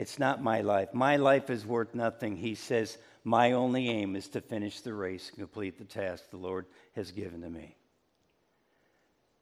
It's 0.00 0.18
not 0.18 0.42
my 0.42 0.62
life. 0.62 0.94
My 0.94 1.16
life 1.16 1.50
is 1.50 1.66
worth 1.66 1.94
nothing. 1.94 2.34
He 2.34 2.54
says, 2.54 2.96
my 3.22 3.52
only 3.52 3.90
aim 3.90 4.16
is 4.16 4.28
to 4.28 4.40
finish 4.40 4.80
the 4.80 4.94
race 4.94 5.28
and 5.28 5.36
complete 5.36 5.76
the 5.76 5.84
task 5.84 6.30
the 6.30 6.38
Lord 6.38 6.64
has 6.96 7.10
given 7.10 7.42
to 7.42 7.50
me. 7.50 7.76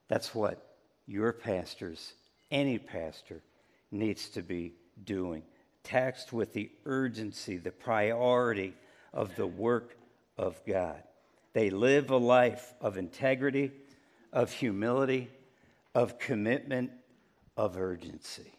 That's 0.09 0.35
what 0.35 0.75
your 1.07 1.33
pastors, 1.33 2.13
any 2.51 2.77
pastor, 2.77 3.41
needs 3.93 4.31
to 4.31 4.43
be 4.43 4.73
doing. 5.05 5.45
Taxed 5.85 6.33
with 6.33 6.55
the 6.55 6.73
urgency, 6.85 7.57
the 7.57 7.71
priority 7.71 8.75
of 9.13 9.37
the 9.37 9.47
work 9.47 9.97
of 10.37 10.61
God. 10.67 11.01
They 11.53 11.71
live 11.71 12.11
a 12.11 12.17
life 12.17 12.75
of 12.81 12.99
integrity, 12.99 13.71
of 14.33 14.51
humility, 14.51 15.31
of 15.95 16.19
commitment, 16.19 16.91
of 17.57 17.77
urgency. 17.77 18.58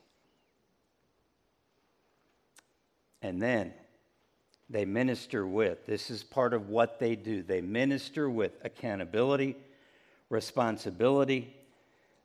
And 3.21 3.41
then 3.41 3.73
they 4.69 4.85
minister 4.85 5.45
with, 5.45 5.85
this 5.85 6.09
is 6.09 6.23
part 6.23 6.53
of 6.53 6.69
what 6.69 6.99
they 6.99 7.15
do, 7.15 7.43
they 7.43 7.61
minister 7.61 8.29
with 8.29 8.53
accountability 8.63 9.55
responsibility, 10.29 11.53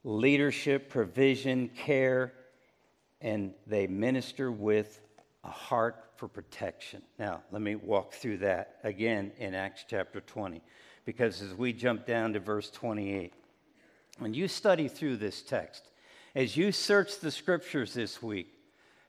leadership, 0.05 0.91
provision, 0.91 1.69
care, 1.69 2.33
and 3.21 3.55
they 3.67 3.87
minister 3.87 4.53
with 4.53 5.01
a 5.43 5.51
heart 5.51 5.97
for 6.17 6.29
protection. 6.29 7.03
Now, 7.19 7.43
let 7.51 7.63
me 7.63 7.75
walk 7.75 8.13
through 8.13 8.39
that 8.39 8.79
again 8.85 9.33
in 9.39 9.55
Acts 9.55 9.85
chapter 9.89 10.21
20, 10.21 10.61
because 11.05 11.43
as 11.43 11.55
we 11.55 11.73
jump 11.73 12.07
down 12.07 12.35
to 12.35 12.41
verse 12.41 12.71
28, 12.71 13.33
when 14.19 14.35
you 14.35 14.47
study 14.47 14.89
through 14.89 15.17
this 15.17 15.43
text, 15.43 15.89
as 16.35 16.57
you 16.57 16.71
search 16.73 17.21
the 17.21 17.31
scriptures 17.31 17.95
this 17.95 18.23
week 18.23 18.54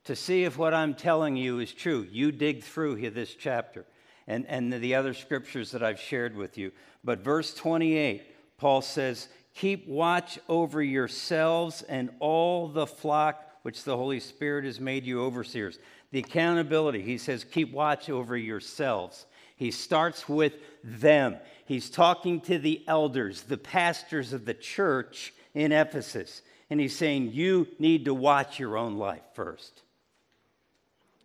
to 0.05 0.15
see 0.15 0.43
if 0.43 0.57
what 0.57 0.73
I'm 0.73 0.93
telling 0.93 1.35
you 1.35 1.59
is 1.59 1.73
true, 1.73 2.07
you 2.11 2.31
dig 2.31 2.63
through 2.63 2.95
here 2.95 3.09
this 3.09 3.33
chapter 3.33 3.85
and, 4.27 4.45
and 4.47 4.71
the 4.71 4.95
other 4.95 5.13
scriptures 5.13 5.71
that 5.71 5.83
I've 5.83 5.99
shared 5.99 6.35
with 6.35 6.57
you. 6.57 6.71
But 7.03 7.23
verse 7.23 7.53
28, 7.53 8.23
Paul 8.57 8.81
says, 8.81 9.27
Keep 9.55 9.87
watch 9.87 10.37
over 10.49 10.81
yourselves 10.81 11.81
and 11.83 12.09
all 12.19 12.67
the 12.67 12.87
flock 12.87 13.41
which 13.61 13.83
the 13.83 13.97
Holy 13.97 14.19
Spirit 14.19 14.65
has 14.65 14.79
made 14.79 15.05
you 15.05 15.23
overseers. 15.23 15.79
The 16.11 16.19
accountability, 16.19 17.01
he 17.01 17.17
says, 17.17 17.43
keep 17.43 17.71
watch 17.71 18.09
over 18.09 18.37
yourselves. 18.37 19.25
He 19.55 19.71
starts 19.71 20.29
with 20.29 20.53
them. 20.83 21.37
He's 21.65 21.89
talking 21.89 22.41
to 22.41 22.59
the 22.59 22.83
elders, 22.87 23.43
the 23.43 23.57
pastors 23.57 24.33
of 24.33 24.45
the 24.45 24.53
church 24.53 25.33
in 25.53 25.71
Ephesus. 25.71 26.41
And 26.69 26.79
he's 26.79 26.95
saying, 26.95 27.31
You 27.31 27.67
need 27.79 28.05
to 28.05 28.13
watch 28.13 28.59
your 28.59 28.77
own 28.77 28.97
life 28.97 29.23
first. 29.33 29.81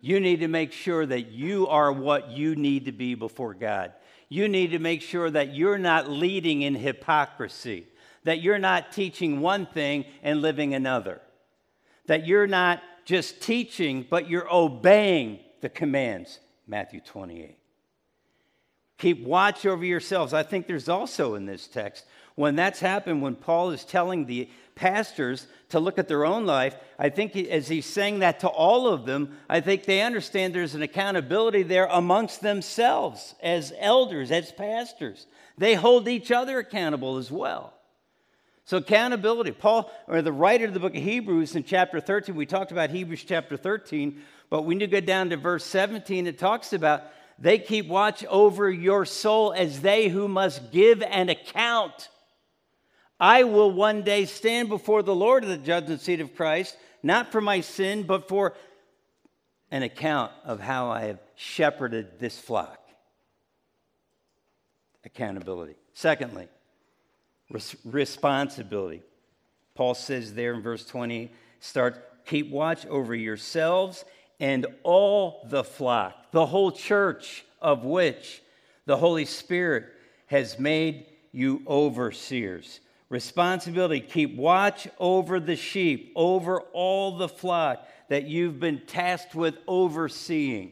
You 0.01 0.19
need 0.19 0.41
to 0.41 0.47
make 0.47 0.71
sure 0.71 1.05
that 1.05 1.31
you 1.31 1.67
are 1.67 1.91
what 1.91 2.31
you 2.31 2.55
need 2.55 2.85
to 2.85 2.91
be 2.91 3.15
before 3.15 3.53
God 3.53 3.93
you 4.31 4.47
need 4.47 4.71
to 4.71 4.79
make 4.79 5.01
sure 5.01 5.29
that 5.29 5.53
you're 5.53 5.77
not 5.77 6.09
leading 6.09 6.61
in 6.61 6.73
hypocrisy, 6.73 7.85
that 8.23 8.41
you're 8.41 8.57
not 8.57 8.93
teaching 8.93 9.41
one 9.41 9.65
thing 9.65 10.05
and 10.23 10.41
living 10.41 10.73
another, 10.73 11.19
that 12.05 12.25
you're 12.25 12.47
not 12.47 12.81
just 13.03 13.41
teaching, 13.41 14.07
but 14.09 14.29
you're 14.29 14.47
obeying 14.49 15.37
the 15.59 15.67
commands. 15.67 16.39
Matthew 16.65 17.01
28. 17.01 17.57
Keep 18.99 19.25
watch 19.25 19.65
over 19.65 19.83
yourselves. 19.83 20.33
I 20.33 20.43
think 20.43 20.65
there's 20.65 20.87
also 20.87 21.35
in 21.35 21.45
this 21.45 21.67
text, 21.67 22.05
when 22.35 22.55
that's 22.55 22.79
happened, 22.79 23.21
when 23.21 23.35
Paul 23.35 23.71
is 23.71 23.83
telling 23.83 24.25
the 24.25 24.49
pastors 24.75 25.47
to 25.69 25.79
look 25.79 25.97
at 25.97 26.07
their 26.07 26.25
own 26.25 26.45
life, 26.45 26.75
I 26.97 27.09
think 27.09 27.35
as 27.35 27.67
he's 27.67 27.85
saying 27.85 28.19
that 28.19 28.39
to 28.41 28.47
all 28.47 28.87
of 28.87 29.05
them, 29.05 29.37
I 29.49 29.61
think 29.61 29.83
they 29.83 30.01
understand 30.01 30.53
there's 30.53 30.75
an 30.75 30.81
accountability 30.81 31.63
there 31.63 31.87
amongst 31.91 32.41
themselves 32.41 33.35
as 33.41 33.73
elders, 33.77 34.31
as 34.31 34.51
pastors. 34.51 35.27
They 35.57 35.75
hold 35.75 36.07
each 36.07 36.31
other 36.31 36.59
accountable 36.59 37.17
as 37.17 37.31
well. 37.31 37.73
So, 38.65 38.77
accountability. 38.77 39.51
Paul, 39.51 39.91
or 40.07 40.21
the 40.21 40.31
writer 40.31 40.65
of 40.65 40.73
the 40.73 40.79
book 40.79 40.95
of 40.95 41.03
Hebrews 41.03 41.55
in 41.55 41.63
chapter 41.63 41.99
13, 41.99 42.35
we 42.35 42.45
talked 42.45 42.71
about 42.71 42.89
Hebrews 42.89 43.23
chapter 43.23 43.57
13, 43.57 44.21
but 44.49 44.63
when 44.63 44.79
you 44.79 44.87
go 44.87 45.01
down 45.01 45.29
to 45.31 45.37
verse 45.37 45.65
17, 45.65 46.27
it 46.27 46.39
talks 46.39 46.71
about 46.71 47.03
they 47.37 47.59
keep 47.59 47.87
watch 47.87 48.23
over 48.25 48.69
your 48.69 49.05
soul 49.05 49.51
as 49.51 49.81
they 49.81 50.09
who 50.09 50.27
must 50.27 50.71
give 50.71 51.01
an 51.01 51.29
account. 51.29 52.09
I 53.21 53.43
will 53.43 53.69
one 53.69 54.01
day 54.01 54.25
stand 54.25 54.67
before 54.67 55.03
the 55.03 55.13
Lord 55.13 55.43
at 55.43 55.47
the 55.47 55.57
judgment 55.57 56.01
seat 56.01 56.21
of 56.21 56.35
Christ, 56.35 56.75
not 57.03 57.31
for 57.31 57.39
my 57.39 57.61
sin, 57.61 58.01
but 58.01 58.27
for 58.27 58.55
an 59.69 59.83
account 59.83 60.31
of 60.43 60.59
how 60.59 60.89
I 60.89 61.01
have 61.01 61.19
shepherded 61.35 62.19
this 62.19 62.39
flock. 62.39 62.79
Accountability. 65.05 65.75
Secondly, 65.93 66.47
res- 67.51 67.75
responsibility. 67.85 69.03
Paul 69.75 69.93
says 69.93 70.33
there 70.33 70.55
in 70.55 70.63
verse 70.63 70.83
20, 70.87 71.31
start 71.59 72.25
keep 72.25 72.49
watch 72.49 72.87
over 72.87 73.13
yourselves 73.13 74.03
and 74.39 74.65
all 74.81 75.45
the 75.47 75.63
flock, 75.63 76.31
the 76.31 76.47
whole 76.47 76.71
church 76.71 77.45
of 77.61 77.85
which 77.85 78.41
the 78.87 78.97
Holy 78.97 79.25
Spirit 79.25 79.85
has 80.25 80.57
made 80.57 81.05
you 81.31 81.61
overseers. 81.67 82.79
Responsibility 83.11 83.99
keep 83.99 84.37
watch 84.37 84.87
over 84.97 85.41
the 85.41 85.57
sheep, 85.57 86.13
over 86.15 86.61
all 86.71 87.17
the 87.17 87.27
flock 87.27 87.85
that 88.07 88.23
you've 88.23 88.57
been 88.57 88.83
tasked 88.87 89.35
with 89.35 89.57
overseeing. 89.67 90.71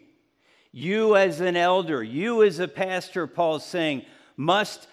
You, 0.72 1.18
as 1.18 1.42
an 1.42 1.58
elder, 1.58 2.02
you, 2.02 2.42
as 2.44 2.60
a 2.60 2.70
pastor, 2.70 3.28
Paul's 3.28 3.66
saying, 3.66 4.06
must 4.38 4.88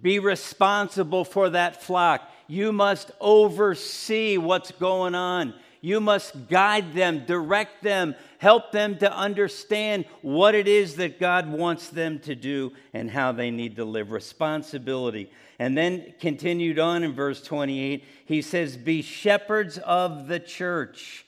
be 0.00 0.20
responsible 0.20 1.24
for 1.24 1.50
that 1.50 1.82
flock. 1.82 2.22
You 2.46 2.70
must 2.70 3.10
oversee 3.20 4.38
what's 4.38 4.70
going 4.70 5.16
on. 5.16 5.54
You 5.80 5.98
must 5.98 6.48
guide 6.48 6.94
them, 6.94 7.24
direct 7.26 7.82
them, 7.82 8.14
help 8.42 8.72
them 8.72 8.98
to 8.98 9.16
understand 9.16 10.04
what 10.20 10.52
it 10.52 10.66
is 10.66 10.96
that 10.96 11.20
God 11.20 11.48
wants 11.48 11.90
them 11.90 12.18
to 12.18 12.34
do 12.34 12.72
and 12.92 13.08
how 13.08 13.30
they 13.30 13.52
need 13.52 13.76
to 13.76 13.84
live. 13.84 14.10
Responsibility. 14.10 15.30
And 15.60 15.78
then 15.78 16.12
continued 16.18 16.80
on 16.80 17.04
in 17.04 17.12
verse 17.12 17.40
28, 17.40 18.04
he 18.24 18.42
says, 18.42 18.76
Be 18.76 19.00
shepherds 19.00 19.78
of 19.78 20.26
the 20.26 20.40
church 20.40 21.24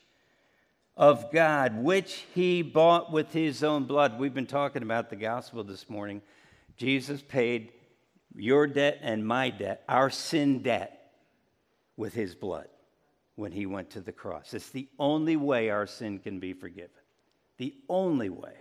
of 0.97 1.31
God, 1.31 1.85
which 1.85 2.25
he 2.35 2.63
bought 2.63 3.13
with 3.13 3.33
his 3.33 3.63
own 3.63 3.85
blood. 3.85 4.19
We've 4.19 4.35
been 4.35 4.45
talking 4.45 4.83
about 4.83 5.09
the 5.09 5.15
gospel 5.15 5.63
this 5.63 5.89
morning. 5.89 6.21
Jesus 6.77 7.23
paid 7.23 7.71
your 8.35 8.67
debt 8.67 8.99
and 9.03 9.25
my 9.25 9.51
debt, 9.51 9.85
our 9.89 10.11
sin 10.11 10.65
debt, 10.65 11.13
with 11.97 12.13
his 12.13 12.35
blood 12.35 12.67
when 13.37 13.53
he 13.53 13.67
went 13.67 13.91
to 13.91 14.01
the 14.01 14.11
cross. 14.11 14.53
It's 14.53 14.71
the 14.71 14.89
only 14.99 15.37
way 15.37 15.71
our 15.71 15.87
sin 15.87 16.19
can 16.19 16.41
be 16.41 16.55
forgiven. 16.55 16.91
The 17.65 17.75
only 17.89 18.29
way. 18.29 18.53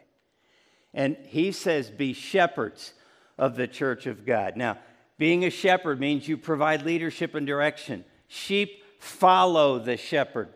And 0.93 1.17
he 1.25 1.51
says, 1.51 1.89
Be 1.89 2.13
shepherds 2.13 2.93
of 3.37 3.57
the 3.57 3.67
church 3.67 4.05
of 4.05 4.25
God. 4.25 4.55
Now, 4.55 4.77
being 5.17 5.43
a 5.43 5.49
shepherd 5.49 5.99
means 5.99 6.25
you 6.25 6.37
provide 6.37 6.83
leadership 6.83 7.35
and 7.35 7.45
direction. 7.45 8.05
Sheep 8.29 8.81
follow 8.99 9.77
the 9.77 9.97
shepherd. 9.97 10.53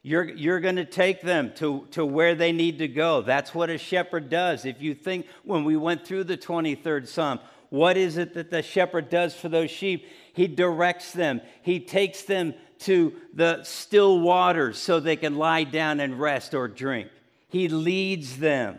You're, 0.00 0.30
you're 0.30 0.60
going 0.60 0.76
to 0.76 0.86
take 0.86 1.20
them 1.20 1.52
to, 1.56 1.86
to 1.90 2.06
where 2.06 2.34
they 2.34 2.52
need 2.52 2.78
to 2.78 2.88
go. 2.88 3.20
That's 3.20 3.54
what 3.54 3.68
a 3.68 3.76
shepherd 3.76 4.30
does. 4.30 4.64
If 4.64 4.80
you 4.80 4.94
think 4.94 5.26
when 5.44 5.64
we 5.64 5.76
went 5.76 6.06
through 6.06 6.24
the 6.24 6.38
23rd 6.38 7.06
Psalm, 7.06 7.38
what 7.68 7.98
is 7.98 8.16
it 8.16 8.32
that 8.32 8.50
the 8.50 8.62
shepherd 8.62 9.10
does 9.10 9.34
for 9.34 9.50
those 9.50 9.70
sheep? 9.70 10.06
He 10.32 10.46
directs 10.46 11.12
them, 11.12 11.42
he 11.60 11.80
takes 11.80 12.22
them 12.22 12.54
to 12.78 13.12
the 13.34 13.62
still 13.64 14.20
waters 14.20 14.78
so 14.78 15.00
they 15.00 15.16
can 15.16 15.36
lie 15.36 15.64
down 15.64 16.00
and 16.00 16.18
rest 16.18 16.54
or 16.54 16.66
drink. 16.66 17.10
He 17.48 17.68
leads 17.68 18.38
them. 18.38 18.78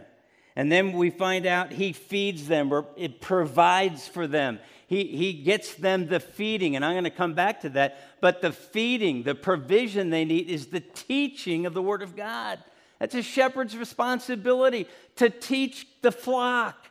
And 0.55 0.72
then 0.72 0.93
we 0.93 1.09
find 1.09 1.45
out 1.45 1.72
he 1.72 1.93
feeds 1.93 2.47
them 2.47 2.74
or 2.74 2.86
it 2.97 3.22
provides 3.22 4.07
for 4.07 4.28
them. 4.28 4.59
He, 4.88 5.05
he 5.05 5.34
gets 5.34 5.76
them 5.76 6.07
the 6.07 6.20
feeding, 6.20 6.76
and 6.76 6.84
I'm 6.84 6.93
going 6.93 7.03
to 7.03 7.11
come 7.11 7.34
back 7.34 7.61
to 7.61 7.70
that. 7.70 8.20
But 8.22 8.41
the 8.41 8.51
feeding, 8.51 9.24
the 9.24 9.36
provision 9.36 10.09
they 10.09 10.26
need 10.26 10.49
is 10.49 10.67
the 10.67 10.80
teaching 10.80 11.65
of 11.65 11.74
the 11.74 11.82
Word 11.82 12.01
of 12.01 12.15
God. 12.15 12.59
That's 12.97 13.15
a 13.15 13.22
shepherd's 13.22 13.78
responsibility 13.78 14.88
to 15.17 15.30
teach 15.30 15.88
the 16.01 16.11
flock 16.11 16.89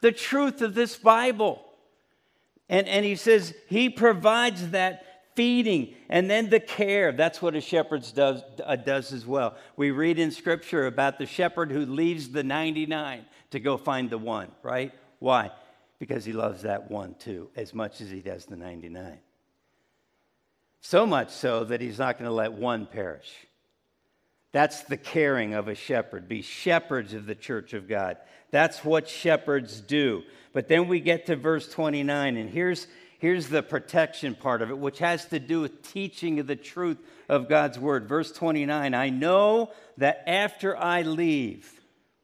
the 0.00 0.12
truth 0.12 0.62
of 0.62 0.74
this 0.74 0.96
Bible. 0.96 1.64
And, 2.68 2.86
and 2.86 3.04
he 3.04 3.16
says 3.16 3.54
he 3.68 3.88
provides 3.88 4.70
that 4.70 5.04
feeding 5.38 5.94
and 6.08 6.28
then 6.28 6.50
the 6.50 6.58
care. 6.58 7.12
That's 7.12 7.40
what 7.40 7.54
a 7.54 7.60
shepherd 7.60 8.04
does, 8.12 8.42
uh, 8.64 8.74
does 8.74 9.12
as 9.12 9.24
well. 9.24 9.54
We 9.76 9.92
read 9.92 10.18
in 10.18 10.32
Scripture 10.32 10.88
about 10.88 11.16
the 11.16 11.26
shepherd 11.26 11.70
who 11.70 11.86
leaves 11.86 12.30
the 12.30 12.42
99 12.42 13.24
to 13.52 13.60
go 13.60 13.76
find 13.76 14.10
the 14.10 14.18
one, 14.18 14.50
right? 14.64 14.92
Why? 15.20 15.52
Because 16.00 16.24
he 16.24 16.32
loves 16.32 16.62
that 16.62 16.90
one 16.90 17.14
too, 17.20 17.50
as 17.54 17.72
much 17.72 18.00
as 18.00 18.10
he 18.10 18.18
does 18.18 18.46
the 18.46 18.56
99. 18.56 19.20
So 20.80 21.06
much 21.06 21.30
so 21.30 21.62
that 21.62 21.80
he's 21.80 22.00
not 22.00 22.18
going 22.18 22.28
to 22.28 22.34
let 22.34 22.52
one 22.52 22.86
perish. 22.86 23.32
That's 24.50 24.82
the 24.82 24.96
caring 24.96 25.54
of 25.54 25.68
a 25.68 25.76
shepherd. 25.76 26.28
Be 26.28 26.42
shepherds 26.42 27.14
of 27.14 27.26
the 27.26 27.36
church 27.36 27.74
of 27.74 27.88
God. 27.88 28.16
That's 28.50 28.84
what 28.84 29.08
shepherds 29.08 29.80
do. 29.80 30.24
But 30.52 30.66
then 30.66 30.88
we 30.88 30.98
get 30.98 31.26
to 31.26 31.36
verse 31.36 31.70
29, 31.70 32.36
and 32.36 32.50
here's, 32.50 32.88
here's 33.18 33.48
the 33.48 33.62
protection 33.62 34.34
part 34.34 34.62
of 34.62 34.70
it, 34.70 34.78
which 34.78 34.98
has 34.98 35.26
to 35.26 35.38
do 35.38 35.60
with 35.60 35.82
teaching 35.82 36.40
of 36.40 36.46
the 36.46 36.56
truth 36.56 36.98
of 37.28 37.48
God's 37.48 37.78
word. 37.78 38.08
Verse 38.08 38.32
29 38.32 38.94
I 38.94 39.10
know 39.10 39.70
that 39.98 40.22
after 40.26 40.76
I 40.76 41.02
leave, 41.02 41.80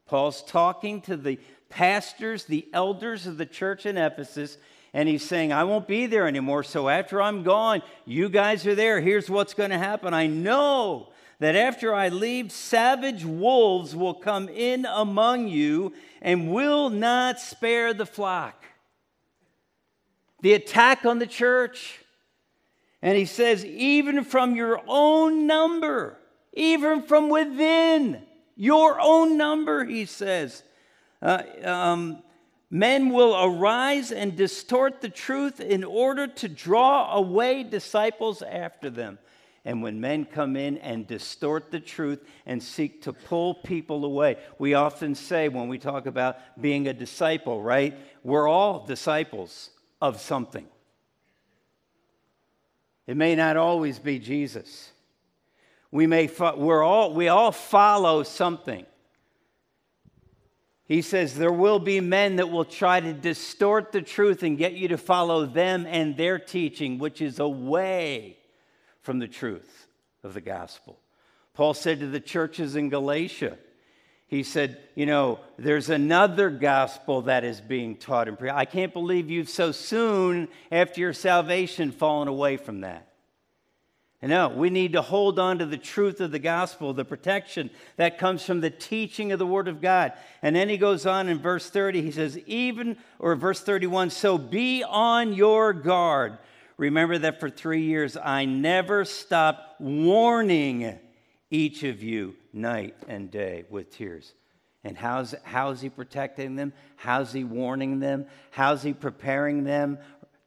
Paul's 0.07 0.43
talking 0.43 1.01
to 1.03 1.17
the 1.17 1.39
pastors, 1.69 2.45
the 2.45 2.67
elders 2.73 3.27
of 3.27 3.37
the 3.37 3.47
church 3.47 3.87
in 3.87 3.99
Ephesus, 3.99 4.57
and 4.93 5.09
he's 5.09 5.27
saying, 5.27 5.53
I 5.53 5.65
won't 5.65 5.89
be 5.89 6.07
there 6.07 6.29
anymore. 6.29 6.63
So 6.63 6.89
after 6.89 7.21
I'm 7.21 7.43
gone, 7.43 7.83
you 8.05 8.29
guys 8.29 8.65
are 8.67 8.77
there. 8.77 9.01
Here's 9.01 9.29
what's 9.29 9.55
going 9.55 9.71
to 9.71 9.79
happen. 9.79 10.15
I 10.15 10.29
know 10.29 11.09
that 11.41 11.57
after 11.57 11.93
I 11.93 12.09
leave, 12.09 12.53
savage 12.53 13.25
wolves 13.25 13.97
will 13.97 14.15
come 14.15 14.49
in 14.49 14.87
among 14.87 15.49
you 15.49 15.93
and 16.23 16.53
will 16.53 16.91
not 16.91 17.41
spare 17.41 17.93
the 17.93 18.07
flock. 18.07 18.64
The 20.45 20.53
attack 20.53 21.07
on 21.07 21.21
the 21.21 21.27
church. 21.27 22.01
And 23.01 23.17
he 23.17 23.25
says, 23.25 23.65
even 23.65 24.25
from 24.25 24.55
your 24.55 24.79
own 24.87 25.47
number, 25.47 26.19
even 26.53 27.01
from 27.01 27.31
within 27.31 28.21
your 28.55 29.01
own 29.01 29.39
number, 29.39 29.87
he 29.87 30.05
says, 30.05 30.63
uh, 31.23 31.45
um, 31.63 32.23
men 32.71 33.09
will 33.09 33.35
arise 33.43 34.13
and 34.13 34.37
distort 34.37 35.01
the 35.01 35.09
truth 35.09 35.61
in 35.61 35.83
order 35.83 36.27
to 36.27 36.47
draw 36.47 37.17
away 37.17 37.63
disciples 37.63 38.43
after 38.43 38.91
them. 38.91 39.19
And 39.65 39.83
when 39.83 39.99
men 39.99 40.27
come 40.27 40.57
in 40.57 40.77
and 40.77 41.07
distort 41.07 41.71
the 41.71 41.81
truth 41.81 42.23
and 42.45 42.63
seek 42.63 43.01
to 43.05 43.15
pull 43.15 43.55
people 43.55 44.05
away, 44.05 44.37
we 44.59 44.75
often 44.75 45.15
say 45.15 45.49
when 45.49 45.69
we 45.69 45.79
talk 45.79 46.05
about 46.05 46.37
being 46.61 46.87
a 46.87 46.93
disciple, 46.93 47.63
right? 47.63 47.97
We're 48.23 48.47
all 48.47 48.85
disciples 48.85 49.71
of 50.05 50.21
something. 50.21 50.67
It 53.07 53.17
may 53.17 53.35
not 53.35 53.57
always 53.57 53.99
be 53.99 54.19
Jesus. 54.19 54.91
We 55.91 56.07
may 56.07 56.27
fo- 56.27 56.57
we're 56.57 56.83
all 56.83 57.13
we 57.15 57.29
all 57.29 57.53
follow 57.53 58.23
something. 58.23 58.87
He 60.87 61.01
says 61.01 61.35
there 61.35 61.53
will 61.53 61.79
be 61.79 62.01
men 62.01 62.37
that 62.37 62.51
will 62.51 62.65
try 62.65 63.01
to 63.01 63.13
distort 63.15 63.93
the 63.93 64.03
truth 64.03 64.43
and 64.43 64.59
get 64.59 64.75
you 64.75 64.89
to 64.89 64.99
follow 64.99 65.47
them 65.47 65.87
and 65.89 66.17
their 66.17 66.39
teaching, 66.39 66.99
which 66.99 67.23
is 67.23 67.39
away 67.39 68.37
from 69.01 69.19
the 69.19 69.29
truth 69.29 69.87
of 70.23 70.35
the 70.35 70.43
gospel. 70.43 70.99
Paul 71.55 71.73
said 71.73 72.01
to 72.01 72.09
the 72.09 72.21
churches 72.21 72.77
in 72.77 72.91
Galatia, 72.91 73.57
he 74.35 74.43
said, 74.43 74.79
You 74.95 75.07
know, 75.07 75.41
there's 75.57 75.91
another 75.91 76.51
gospel 76.51 77.23
that 77.23 77.45
is 77.45 77.61
being 77.61 77.97
taught 77.97 78.29
in 78.29 78.37
prayer. 78.37 78.55
I 78.55 78.65
can't 78.65 78.93
believe 78.93 79.31
you've 79.31 79.49
so 79.49 79.73
soon 79.73 80.49
after 80.73 81.01
your 81.01 81.13
salvation 81.13 81.93
fallen 81.93 82.29
away 82.29 82.57
from 82.57 82.81
that. 82.81 83.09
And 84.21 84.31
no, 84.31 84.49
we 84.49 84.71
need 84.71 84.95
to 84.95 85.03
hold 85.03 85.39
on 85.39 85.59
to 85.59 85.67
the 85.67 85.77
truth 85.77 86.21
of 86.21 86.31
the 86.31 86.39
gospel, 86.39 86.95
the 86.95 87.05
protection 87.05 87.71
that 87.97 88.19
comes 88.19 88.43
from 88.43 88.61
the 88.61 88.71
teaching 88.71 89.33
of 89.33 89.39
the 89.39 89.47
Word 89.47 89.69
of 89.69 89.83
God. 89.83 90.15
And 90.41 90.57
then 90.57 90.69
he 90.69 90.79
goes 90.79 91.05
on 91.05 91.29
in 91.29 91.39
verse 91.39 91.69
30, 91.69 92.01
he 92.01 92.11
says, 92.11 92.39
even, 92.47 92.97
or 93.19 93.37
verse 93.37 93.61
31, 93.61 94.11
so 94.11 94.39
be 94.39 94.83
on 94.83 95.35
your 95.35 95.73
guard 95.73 96.39
remember 96.77 97.19
that 97.19 97.41
for 97.41 97.51
three 97.51 97.83
years 97.83 98.17
I 98.17 98.45
never 98.45 99.05
stopped 99.05 99.81
warning 99.81 100.99
each 101.51 101.83
of 101.85 102.03
you 102.03 102.35
night 102.55 102.95
and 103.09 103.31
day 103.31 103.65
with 103.69 103.91
tears. 103.91 104.33
And 104.85 104.97
how's, 104.97 105.35
how's 105.45 105.81
he 105.81 105.89
protecting 105.89 106.57
them? 106.57 106.73
How's 106.97 107.33
he 107.33 107.43
warning 107.43 108.01
them? 108.01 108.27
How's 108.51 108.83
he 108.83 108.93
preparing 108.93 109.65
them 109.65 109.99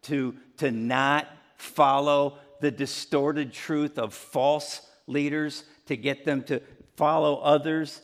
to, 0.04 0.36
to 0.58 0.72
not 0.72 1.28
follow 1.58 2.38
the 2.62 2.72
distorted 2.72 3.52
truth 3.52 3.98
of 3.98 4.14
false 4.14 4.82
leaders, 5.08 5.64
to 5.88 5.98
get 5.98 6.24
them 6.24 6.44
to 6.44 6.62
follow 6.96 7.38
others? 7.38 8.02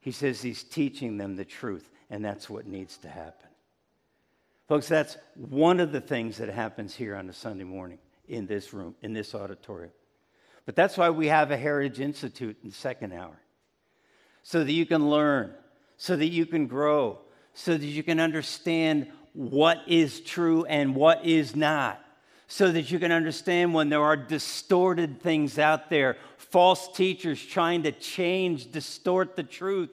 He 0.00 0.12
says 0.12 0.40
he's 0.40 0.62
teaching 0.62 1.18
them 1.18 1.36
the 1.36 1.44
truth, 1.44 1.90
and 2.10 2.24
that's 2.24 2.48
what 2.48 2.66
needs 2.66 2.96
to 2.98 3.08
happen. 3.08 3.48
Folks, 4.68 4.88
that's 4.88 5.16
one 5.34 5.78
of 5.78 5.92
the 5.92 6.00
things 6.00 6.38
that 6.38 6.48
happens 6.48 6.94
here 6.94 7.14
on 7.14 7.28
a 7.28 7.32
Sunday 7.32 7.64
morning 7.64 7.98
in 8.28 8.46
this 8.46 8.72
room, 8.72 8.94
in 9.02 9.12
this 9.12 9.34
auditorium. 9.34 9.92
But 10.66 10.74
that's 10.74 10.98
why 10.98 11.10
we 11.10 11.28
have 11.28 11.52
a 11.52 11.56
Heritage 11.56 12.00
Institute 12.00 12.56
in 12.62 12.70
the 12.70 12.74
second 12.74 13.12
hour, 13.12 13.40
so 14.42 14.62
that 14.64 14.72
you 14.72 14.84
can 14.84 15.08
learn, 15.08 15.54
so 15.96 16.16
that 16.16 16.26
you 16.26 16.44
can 16.44 16.66
grow, 16.66 17.20
so 17.54 17.76
that 17.76 17.86
you 17.86 18.02
can 18.02 18.20
understand 18.20 19.06
what 19.32 19.78
is 19.86 20.20
true 20.20 20.64
and 20.64 20.96
what 20.96 21.24
is 21.24 21.54
not, 21.54 22.04
so 22.48 22.72
that 22.72 22.90
you 22.90 22.98
can 22.98 23.12
understand 23.12 23.74
when 23.74 23.88
there 23.88 24.02
are 24.02 24.16
distorted 24.16 25.22
things 25.22 25.58
out 25.58 25.88
there, 25.88 26.16
false 26.36 26.88
teachers 26.96 27.40
trying 27.44 27.84
to 27.84 27.92
change, 27.92 28.72
distort 28.72 29.36
the 29.36 29.44
truth. 29.44 29.90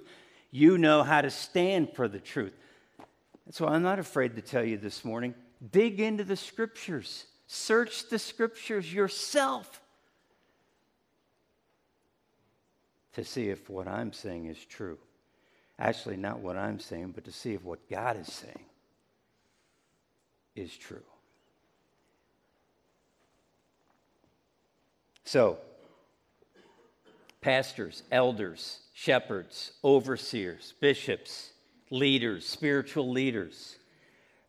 You 0.49 0.77
know 0.77 1.03
how 1.03 1.21
to 1.21 1.29
stand 1.29 1.93
for 1.93 2.07
the 2.07 2.19
truth. 2.19 2.53
That's 3.45 3.61
why 3.61 3.69
I'm 3.69 3.83
not 3.83 3.99
afraid 3.99 4.35
to 4.37 4.41
tell 4.41 4.63
you 4.63 4.77
this 4.77 5.05
morning 5.05 5.35
dig 5.71 6.01
into 6.01 6.23
the 6.23 6.35
scriptures, 6.35 7.25
search 7.47 8.09
the 8.09 8.19
scriptures 8.19 8.93
yourself 8.93 9.82
to 13.13 13.23
see 13.23 13.49
if 13.49 13.69
what 13.69 13.87
I'm 13.87 14.13
saying 14.13 14.45
is 14.45 14.63
true. 14.65 14.97
Actually, 15.79 16.17
not 16.17 16.39
what 16.39 16.57
I'm 16.57 16.79
saying, 16.79 17.11
but 17.15 17.25
to 17.25 17.31
see 17.31 17.53
if 17.53 17.63
what 17.63 17.89
God 17.89 18.19
is 18.19 18.31
saying 18.31 18.65
is 20.55 20.75
true. 20.75 21.03
So, 25.25 25.57
pastors, 27.41 28.03
elders, 28.11 28.79
shepherds, 28.93 29.71
overseers, 29.83 30.73
bishops, 30.79 31.51
leaders, 31.89 32.47
spiritual 32.47 33.09
leaders, 33.09 33.77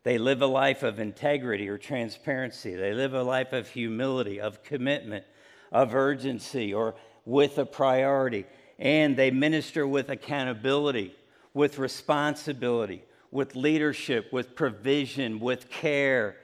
they 0.02 0.18
live 0.18 0.42
a 0.42 0.46
life 0.46 0.82
of 0.82 1.00
integrity 1.00 1.68
or 1.68 1.78
transparency. 1.78 2.74
They 2.74 2.92
live 2.92 3.14
a 3.14 3.22
life 3.22 3.54
of 3.54 3.68
humility, 3.68 4.38
of 4.38 4.62
commitment, 4.62 5.24
of 5.72 5.94
urgency, 5.94 6.74
or 6.74 6.94
with 7.24 7.58
a 7.58 7.66
priority. 7.66 8.46
And 8.78 9.16
they 9.16 9.30
minister 9.30 9.86
with 9.86 10.10
accountability, 10.10 11.14
with 11.52 11.78
responsibility, 11.78 13.04
with 13.30 13.56
leadership, 13.56 14.32
with 14.32 14.54
provision, 14.54 15.40
with 15.40 15.70
care, 15.70 16.36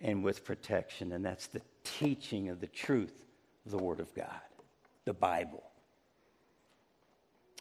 and 0.00 0.22
with 0.22 0.44
protection. 0.44 1.12
And 1.12 1.24
that's 1.24 1.46
the 1.48 1.62
teaching 1.84 2.48
of 2.48 2.60
the 2.60 2.66
truth 2.66 3.24
of 3.64 3.72
the 3.72 3.78
Word 3.78 4.00
of 4.00 4.14
God, 4.14 4.40
the 5.04 5.14
Bible. 5.14 5.62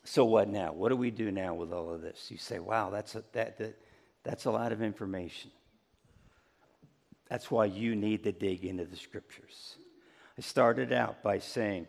So, 0.03 0.25
what 0.25 0.49
now? 0.49 0.73
What 0.73 0.89
do 0.89 0.95
we 0.95 1.11
do 1.11 1.31
now 1.31 1.53
with 1.53 1.71
all 1.71 1.93
of 1.93 2.01
this? 2.01 2.27
You 2.29 2.37
say, 2.37 2.59
wow, 2.59 2.89
that's 2.89 3.15
a, 3.15 3.23
that, 3.33 3.57
that, 3.59 3.77
that's 4.23 4.45
a 4.45 4.51
lot 4.51 4.71
of 4.71 4.81
information. 4.81 5.51
That's 7.29 7.49
why 7.49 7.65
you 7.65 7.95
need 7.95 8.23
to 8.23 8.31
dig 8.31 8.65
into 8.65 8.85
the 8.85 8.97
scriptures. 8.97 9.75
I 10.37 10.41
started 10.41 10.91
out 10.91 11.23
by 11.23 11.39
saying, 11.39 11.87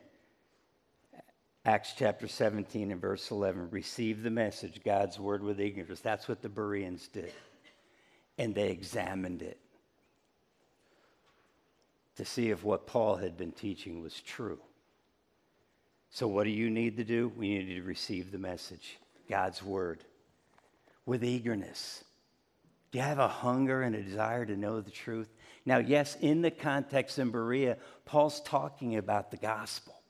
Acts 1.64 1.94
chapter 1.96 2.26
17 2.26 2.90
and 2.90 3.00
verse 3.00 3.30
11, 3.30 3.68
receive 3.70 4.24
the 4.24 4.30
message, 4.30 4.80
God's 4.84 5.20
word 5.20 5.44
with 5.44 5.60
eagerness. 5.60 6.00
That's 6.00 6.26
what 6.26 6.42
the 6.42 6.48
Bereans 6.48 7.06
did. 7.06 7.32
And 8.36 8.52
they 8.52 8.70
examined 8.70 9.42
it 9.42 9.60
to 12.16 12.24
see 12.24 12.50
if 12.50 12.64
what 12.64 12.88
Paul 12.88 13.14
had 13.14 13.36
been 13.36 13.52
teaching 13.52 14.02
was 14.02 14.20
true. 14.20 14.58
So, 16.10 16.26
what 16.26 16.44
do 16.44 16.50
you 16.50 16.68
need 16.68 16.96
to 16.96 17.04
do? 17.04 17.32
We 17.36 17.56
need 17.56 17.76
to 17.76 17.82
receive 17.82 18.32
the 18.32 18.38
message, 18.38 18.98
God's 19.30 19.62
word, 19.62 20.04
with 21.06 21.22
eagerness. 21.24 22.02
Do 22.90 22.98
you 22.98 23.04
have 23.04 23.20
a 23.20 23.28
hunger 23.28 23.82
and 23.82 23.94
a 23.94 24.02
desire 24.02 24.44
to 24.44 24.56
know 24.56 24.80
the 24.80 24.90
truth? 24.90 25.32
Now, 25.64 25.78
yes, 25.78 26.16
in 26.20 26.42
the 26.42 26.50
context 26.50 27.18
in 27.20 27.30
Berea, 27.30 27.78
Paul's 28.04 28.40
talking 28.40 28.96
about 28.96 29.30
the 29.30 29.36
gospel 29.36 30.01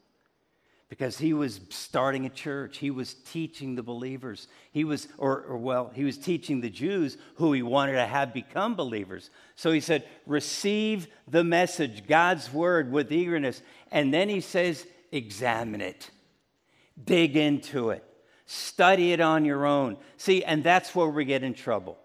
because 0.93 1.17
he 1.17 1.33
was 1.33 1.59
starting 1.71 2.27
a 2.27 2.29
church. 2.29 2.77
He 2.77 2.91
was 2.91 3.15
teaching 3.15 3.77
the 3.77 3.83
believers. 3.83 4.47
He 4.73 4.85
was, 4.85 5.09
or, 5.17 5.41
or, 5.41 5.57
well, 5.57 5.91
he 5.95 6.05
was 6.05 6.19
teaching 6.19 6.61
the 6.61 6.69
Jews 6.69 7.17
who 7.37 7.55
he 7.55 7.63
wanted 7.63 7.93
to 7.93 8.05
have 8.05 8.35
become 8.35 8.75
believers. 8.75 9.31
So 9.57 9.73
he 9.73 9.81
said, 9.81 10.07
receive 10.27 11.07
the 11.27 11.45
message, 11.45 12.07
God's 12.07 12.53
word, 12.53 12.93
with 12.93 13.11
eagerness. 13.11 13.63
And 13.91 14.13
then 14.13 14.29
he 14.29 14.43
says, 14.43 14.87
examine 15.11 15.81
it, 15.81 16.11
dig 17.03 17.39
into 17.39 17.89
it, 17.89 18.05
study 18.45 19.15
it 19.15 19.21
on 19.23 19.47
your 19.47 19.65
own. 19.65 19.97
See, 20.19 20.45
and 20.45 20.63
that's 20.63 20.95
where 20.95 21.09
we 21.09 21.25
get 21.25 21.43
in 21.43 21.55
trouble 21.55 21.97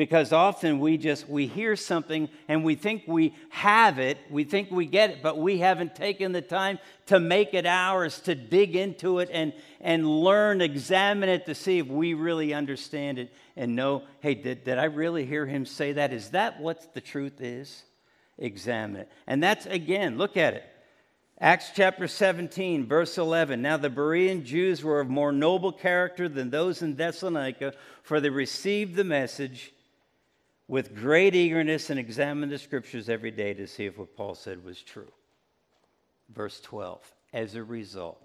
because 0.00 0.32
often 0.32 0.80
we 0.80 0.96
just 0.96 1.28
we 1.28 1.46
hear 1.46 1.76
something 1.76 2.26
and 2.48 2.64
we 2.64 2.74
think 2.74 3.02
we 3.06 3.34
have 3.50 3.98
it 3.98 4.16
we 4.30 4.44
think 4.44 4.70
we 4.70 4.86
get 4.86 5.10
it 5.10 5.22
but 5.22 5.36
we 5.36 5.58
haven't 5.58 5.94
taken 5.94 6.32
the 6.32 6.40
time 6.40 6.78
to 7.04 7.20
make 7.20 7.52
it 7.52 7.66
ours 7.66 8.18
to 8.18 8.34
dig 8.34 8.74
into 8.74 9.18
it 9.18 9.28
and 9.30 9.52
and 9.78 10.08
learn 10.08 10.62
examine 10.62 11.28
it 11.28 11.44
to 11.44 11.54
see 11.54 11.76
if 11.76 11.86
we 11.86 12.14
really 12.14 12.54
understand 12.54 13.18
it 13.18 13.30
and 13.56 13.76
know 13.76 14.02
hey 14.20 14.32
did, 14.32 14.64
did 14.64 14.78
i 14.78 14.84
really 14.84 15.26
hear 15.26 15.44
him 15.44 15.66
say 15.66 15.92
that? 15.92 16.14
Is 16.14 16.30
that 16.30 16.58
what 16.58 16.94
the 16.94 17.02
truth 17.02 17.42
is? 17.42 17.82
Examine 18.38 19.02
it. 19.02 19.12
And 19.26 19.42
that's 19.42 19.66
again 19.66 20.16
look 20.16 20.38
at 20.38 20.54
it. 20.54 20.64
Acts 21.42 21.72
chapter 21.74 22.08
17, 22.08 22.86
verse 22.86 23.18
11. 23.18 23.60
Now 23.60 23.76
the 23.76 23.90
Berean 23.90 24.44
Jews 24.44 24.82
were 24.82 25.00
of 25.00 25.10
more 25.10 25.32
noble 25.32 25.72
character 25.72 26.26
than 26.26 26.48
those 26.48 26.80
in 26.80 26.96
Thessalonica, 26.96 27.74
for 28.02 28.18
they 28.18 28.30
received 28.30 28.94
the 28.94 29.04
message 29.04 29.74
with 30.70 30.94
great 30.94 31.34
eagerness 31.34 31.90
and 31.90 31.98
examined 31.98 32.52
the 32.52 32.56
scriptures 32.56 33.08
every 33.08 33.32
day 33.32 33.52
to 33.52 33.66
see 33.66 33.86
if 33.86 33.98
what 33.98 34.16
Paul 34.16 34.36
said 34.36 34.64
was 34.64 34.80
true. 34.80 35.10
Verse 36.32 36.60
12 36.60 37.12
As 37.32 37.56
a 37.56 37.64
result, 37.64 38.22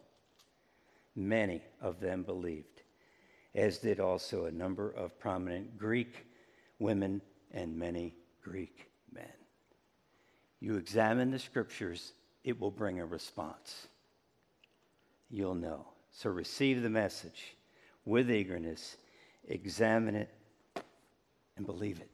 many 1.16 1.64
of 1.82 2.00
them 2.00 2.22
believed, 2.22 2.84
as 3.56 3.80
did 3.80 4.00
also 4.00 4.46
a 4.46 4.52
number 4.52 4.92
of 4.92 5.18
prominent 5.18 5.76
Greek 5.76 6.28
women 6.78 7.20
and 7.52 7.76
many 7.76 8.14
Greek 8.44 8.92
men. 9.12 9.26
You 10.60 10.76
examine 10.76 11.32
the 11.32 11.40
scriptures, 11.40 12.14
it 12.44 12.62
will 12.62 12.70
bring 12.70 13.00
a 13.00 13.08
response. 13.08 13.88
You'll 15.32 15.56
know. 15.56 15.88
So 16.12 16.30
receive 16.30 16.84
the 16.84 16.92
message 16.92 17.56
with 18.06 18.30
eagerness, 18.30 18.98
examine 19.48 20.14
it, 20.14 20.30
and 21.58 21.66
believe 21.66 22.00
it 22.00 22.12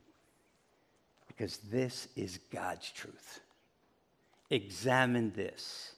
because 1.31 1.57
this 1.71 2.09
is 2.17 2.39
God's 2.51 2.91
truth. 2.91 3.39
Examine 4.49 5.31
this 5.33 5.95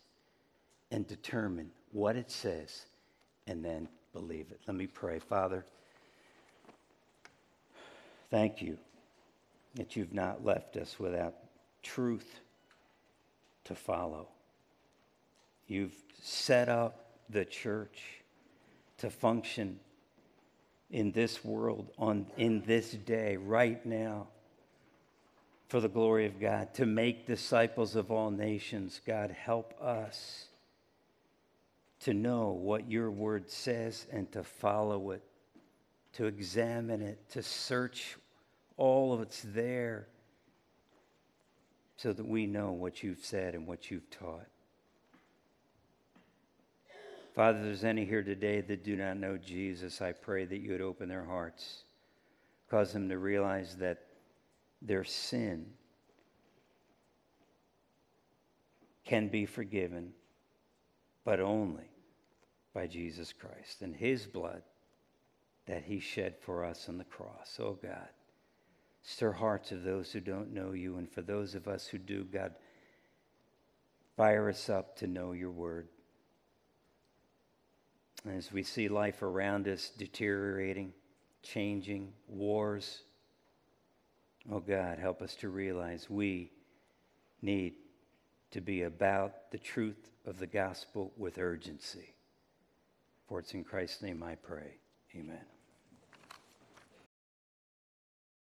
and 0.92 1.08
determine 1.08 1.72
what 1.92 2.16
it 2.16 2.30
says 2.30 2.86
and 3.48 3.66
then 3.66 3.88
believe 4.14 4.46
it. 4.52 4.60
Let 4.68 4.78
me 4.78 4.86
pray. 4.86 5.18
Father, 5.18 5.66
thank 8.30 8.62
you 8.62 8.78
that 9.74 9.96
you've 9.96 10.14
not 10.14 10.46
left 10.46 10.78
us 10.78 11.00
without 11.00 11.34
truth 11.82 12.40
to 13.64 13.74
follow. 13.74 14.28
You've 15.68 15.96
set 16.22 16.70
up 16.70 17.06
the 17.28 17.44
church 17.44 18.22
to 19.00 19.10
function 19.10 19.80
in 20.92 21.12
this 21.12 21.44
world 21.44 21.90
on 21.98 22.28
in 22.38 22.62
this 22.68 22.92
day 22.92 23.36
right 23.36 23.84
now 23.84 24.28
for 25.68 25.80
the 25.80 25.90
glory 25.90 26.26
of 26.26 26.40
God, 26.40 26.74
to 26.76 26.86
make 26.86 27.26
disciples 27.26 27.96
of 27.96 28.12
all 28.12 28.30
nations. 28.32 29.02
God, 29.06 29.32
help 29.32 29.74
us 29.82 30.46
to 32.02 32.14
know 32.14 32.50
what 32.50 32.90
your 32.90 33.10
word 33.10 33.50
says 33.50 34.06
and 34.12 34.32
to 34.34 34.44
follow 34.44 35.12
it, 35.12 35.24
to 36.14 36.26
examine 36.26 37.02
it, 37.02 37.30
to 37.32 37.42
search 37.42 38.18
all 38.78 39.14
of 39.14 39.22
it's 39.22 39.42
there 39.46 40.08
so 41.96 42.12
that 42.12 42.28
we 42.28 42.46
know 42.46 42.72
what 42.72 43.02
you've 43.02 43.24
said 43.24 43.56
and 43.56 43.66
what 43.66 43.90
you've 43.90 44.10
taught. 44.10 44.48
Father, 47.34 47.64
there's 47.64 47.84
any 47.84 48.06
here 48.06 48.22
today 48.22 48.62
that 48.62 48.84
do 48.84 48.96
not 48.96 49.18
know 49.18 49.38
Jesus, 49.38 50.02
I 50.02 50.12
pray 50.12 50.46
that 50.46 50.60
you 50.60 50.72
would 50.74 50.82
open 50.82 51.10
their 51.10 51.24
hearts, 51.24 51.84
cause 52.70 52.94
them 52.94 53.10
to 53.10 53.18
realize 53.18 53.76
that 53.78 54.04
their 54.86 55.04
sin 55.04 55.66
can 59.06 59.28
be 59.30 59.46
forgiven, 59.46 60.12
but 61.24 61.40
only 61.40 61.90
by 62.74 62.88
Jesus 62.88 63.34
Christ 63.34 63.82
and 63.82 63.96
his 63.96 64.26
blood 64.26 64.62
that 65.66 65.84
he 65.84 66.00
shed 66.00 66.36
for 66.42 66.66
us 66.66 66.90
on 66.90 66.98
the 66.98 67.04
cross. 67.04 67.58
Oh 67.60 67.78
God, 67.82 68.10
stir 69.02 69.32
hearts 69.32 69.72
of 69.72 69.84
those 69.84 70.12
who 70.12 70.20
don't 70.20 70.54
know 70.54 70.74
you, 70.74 70.98
and 70.98 71.10
for 71.10 71.22
those 71.22 71.56
of 71.56 71.68
us 71.68 71.88
who 71.88 71.98
do, 71.98 72.24
God, 72.24 72.54
fire 74.18 74.50
us 74.50 74.70
up 74.70 74.98
to 74.98 75.08
know 75.08 75.32
your 75.32 75.52
word. 75.52 75.88
As 78.30 78.52
we 78.52 78.64
see 78.64 78.88
life 78.88 79.22
around 79.22 79.68
us 79.68 79.90
deteriorating, 79.90 80.94
changing, 81.42 82.14
wars, 82.28 83.04
Oh 84.52 84.60
God, 84.60 85.00
help 85.00 85.22
us 85.22 85.36
to 85.36 85.50
realize 85.50 86.10
we 86.10 86.52
need 87.42 87.76
to 88.52 88.62
be 88.62 88.84
about 88.84 89.52
the 89.52 89.58
truth 89.58 90.12
of 90.26 90.38
the 90.38 90.48
gospel 90.48 91.12
with 91.18 91.38
urgency. 91.38 92.14
For 93.28 93.40
it's 93.40 93.54
in 93.54 93.64
Christ's 93.64 94.02
name 94.02 94.22
I 94.22 94.36
pray. 94.36 94.78
Amen. 95.16 95.53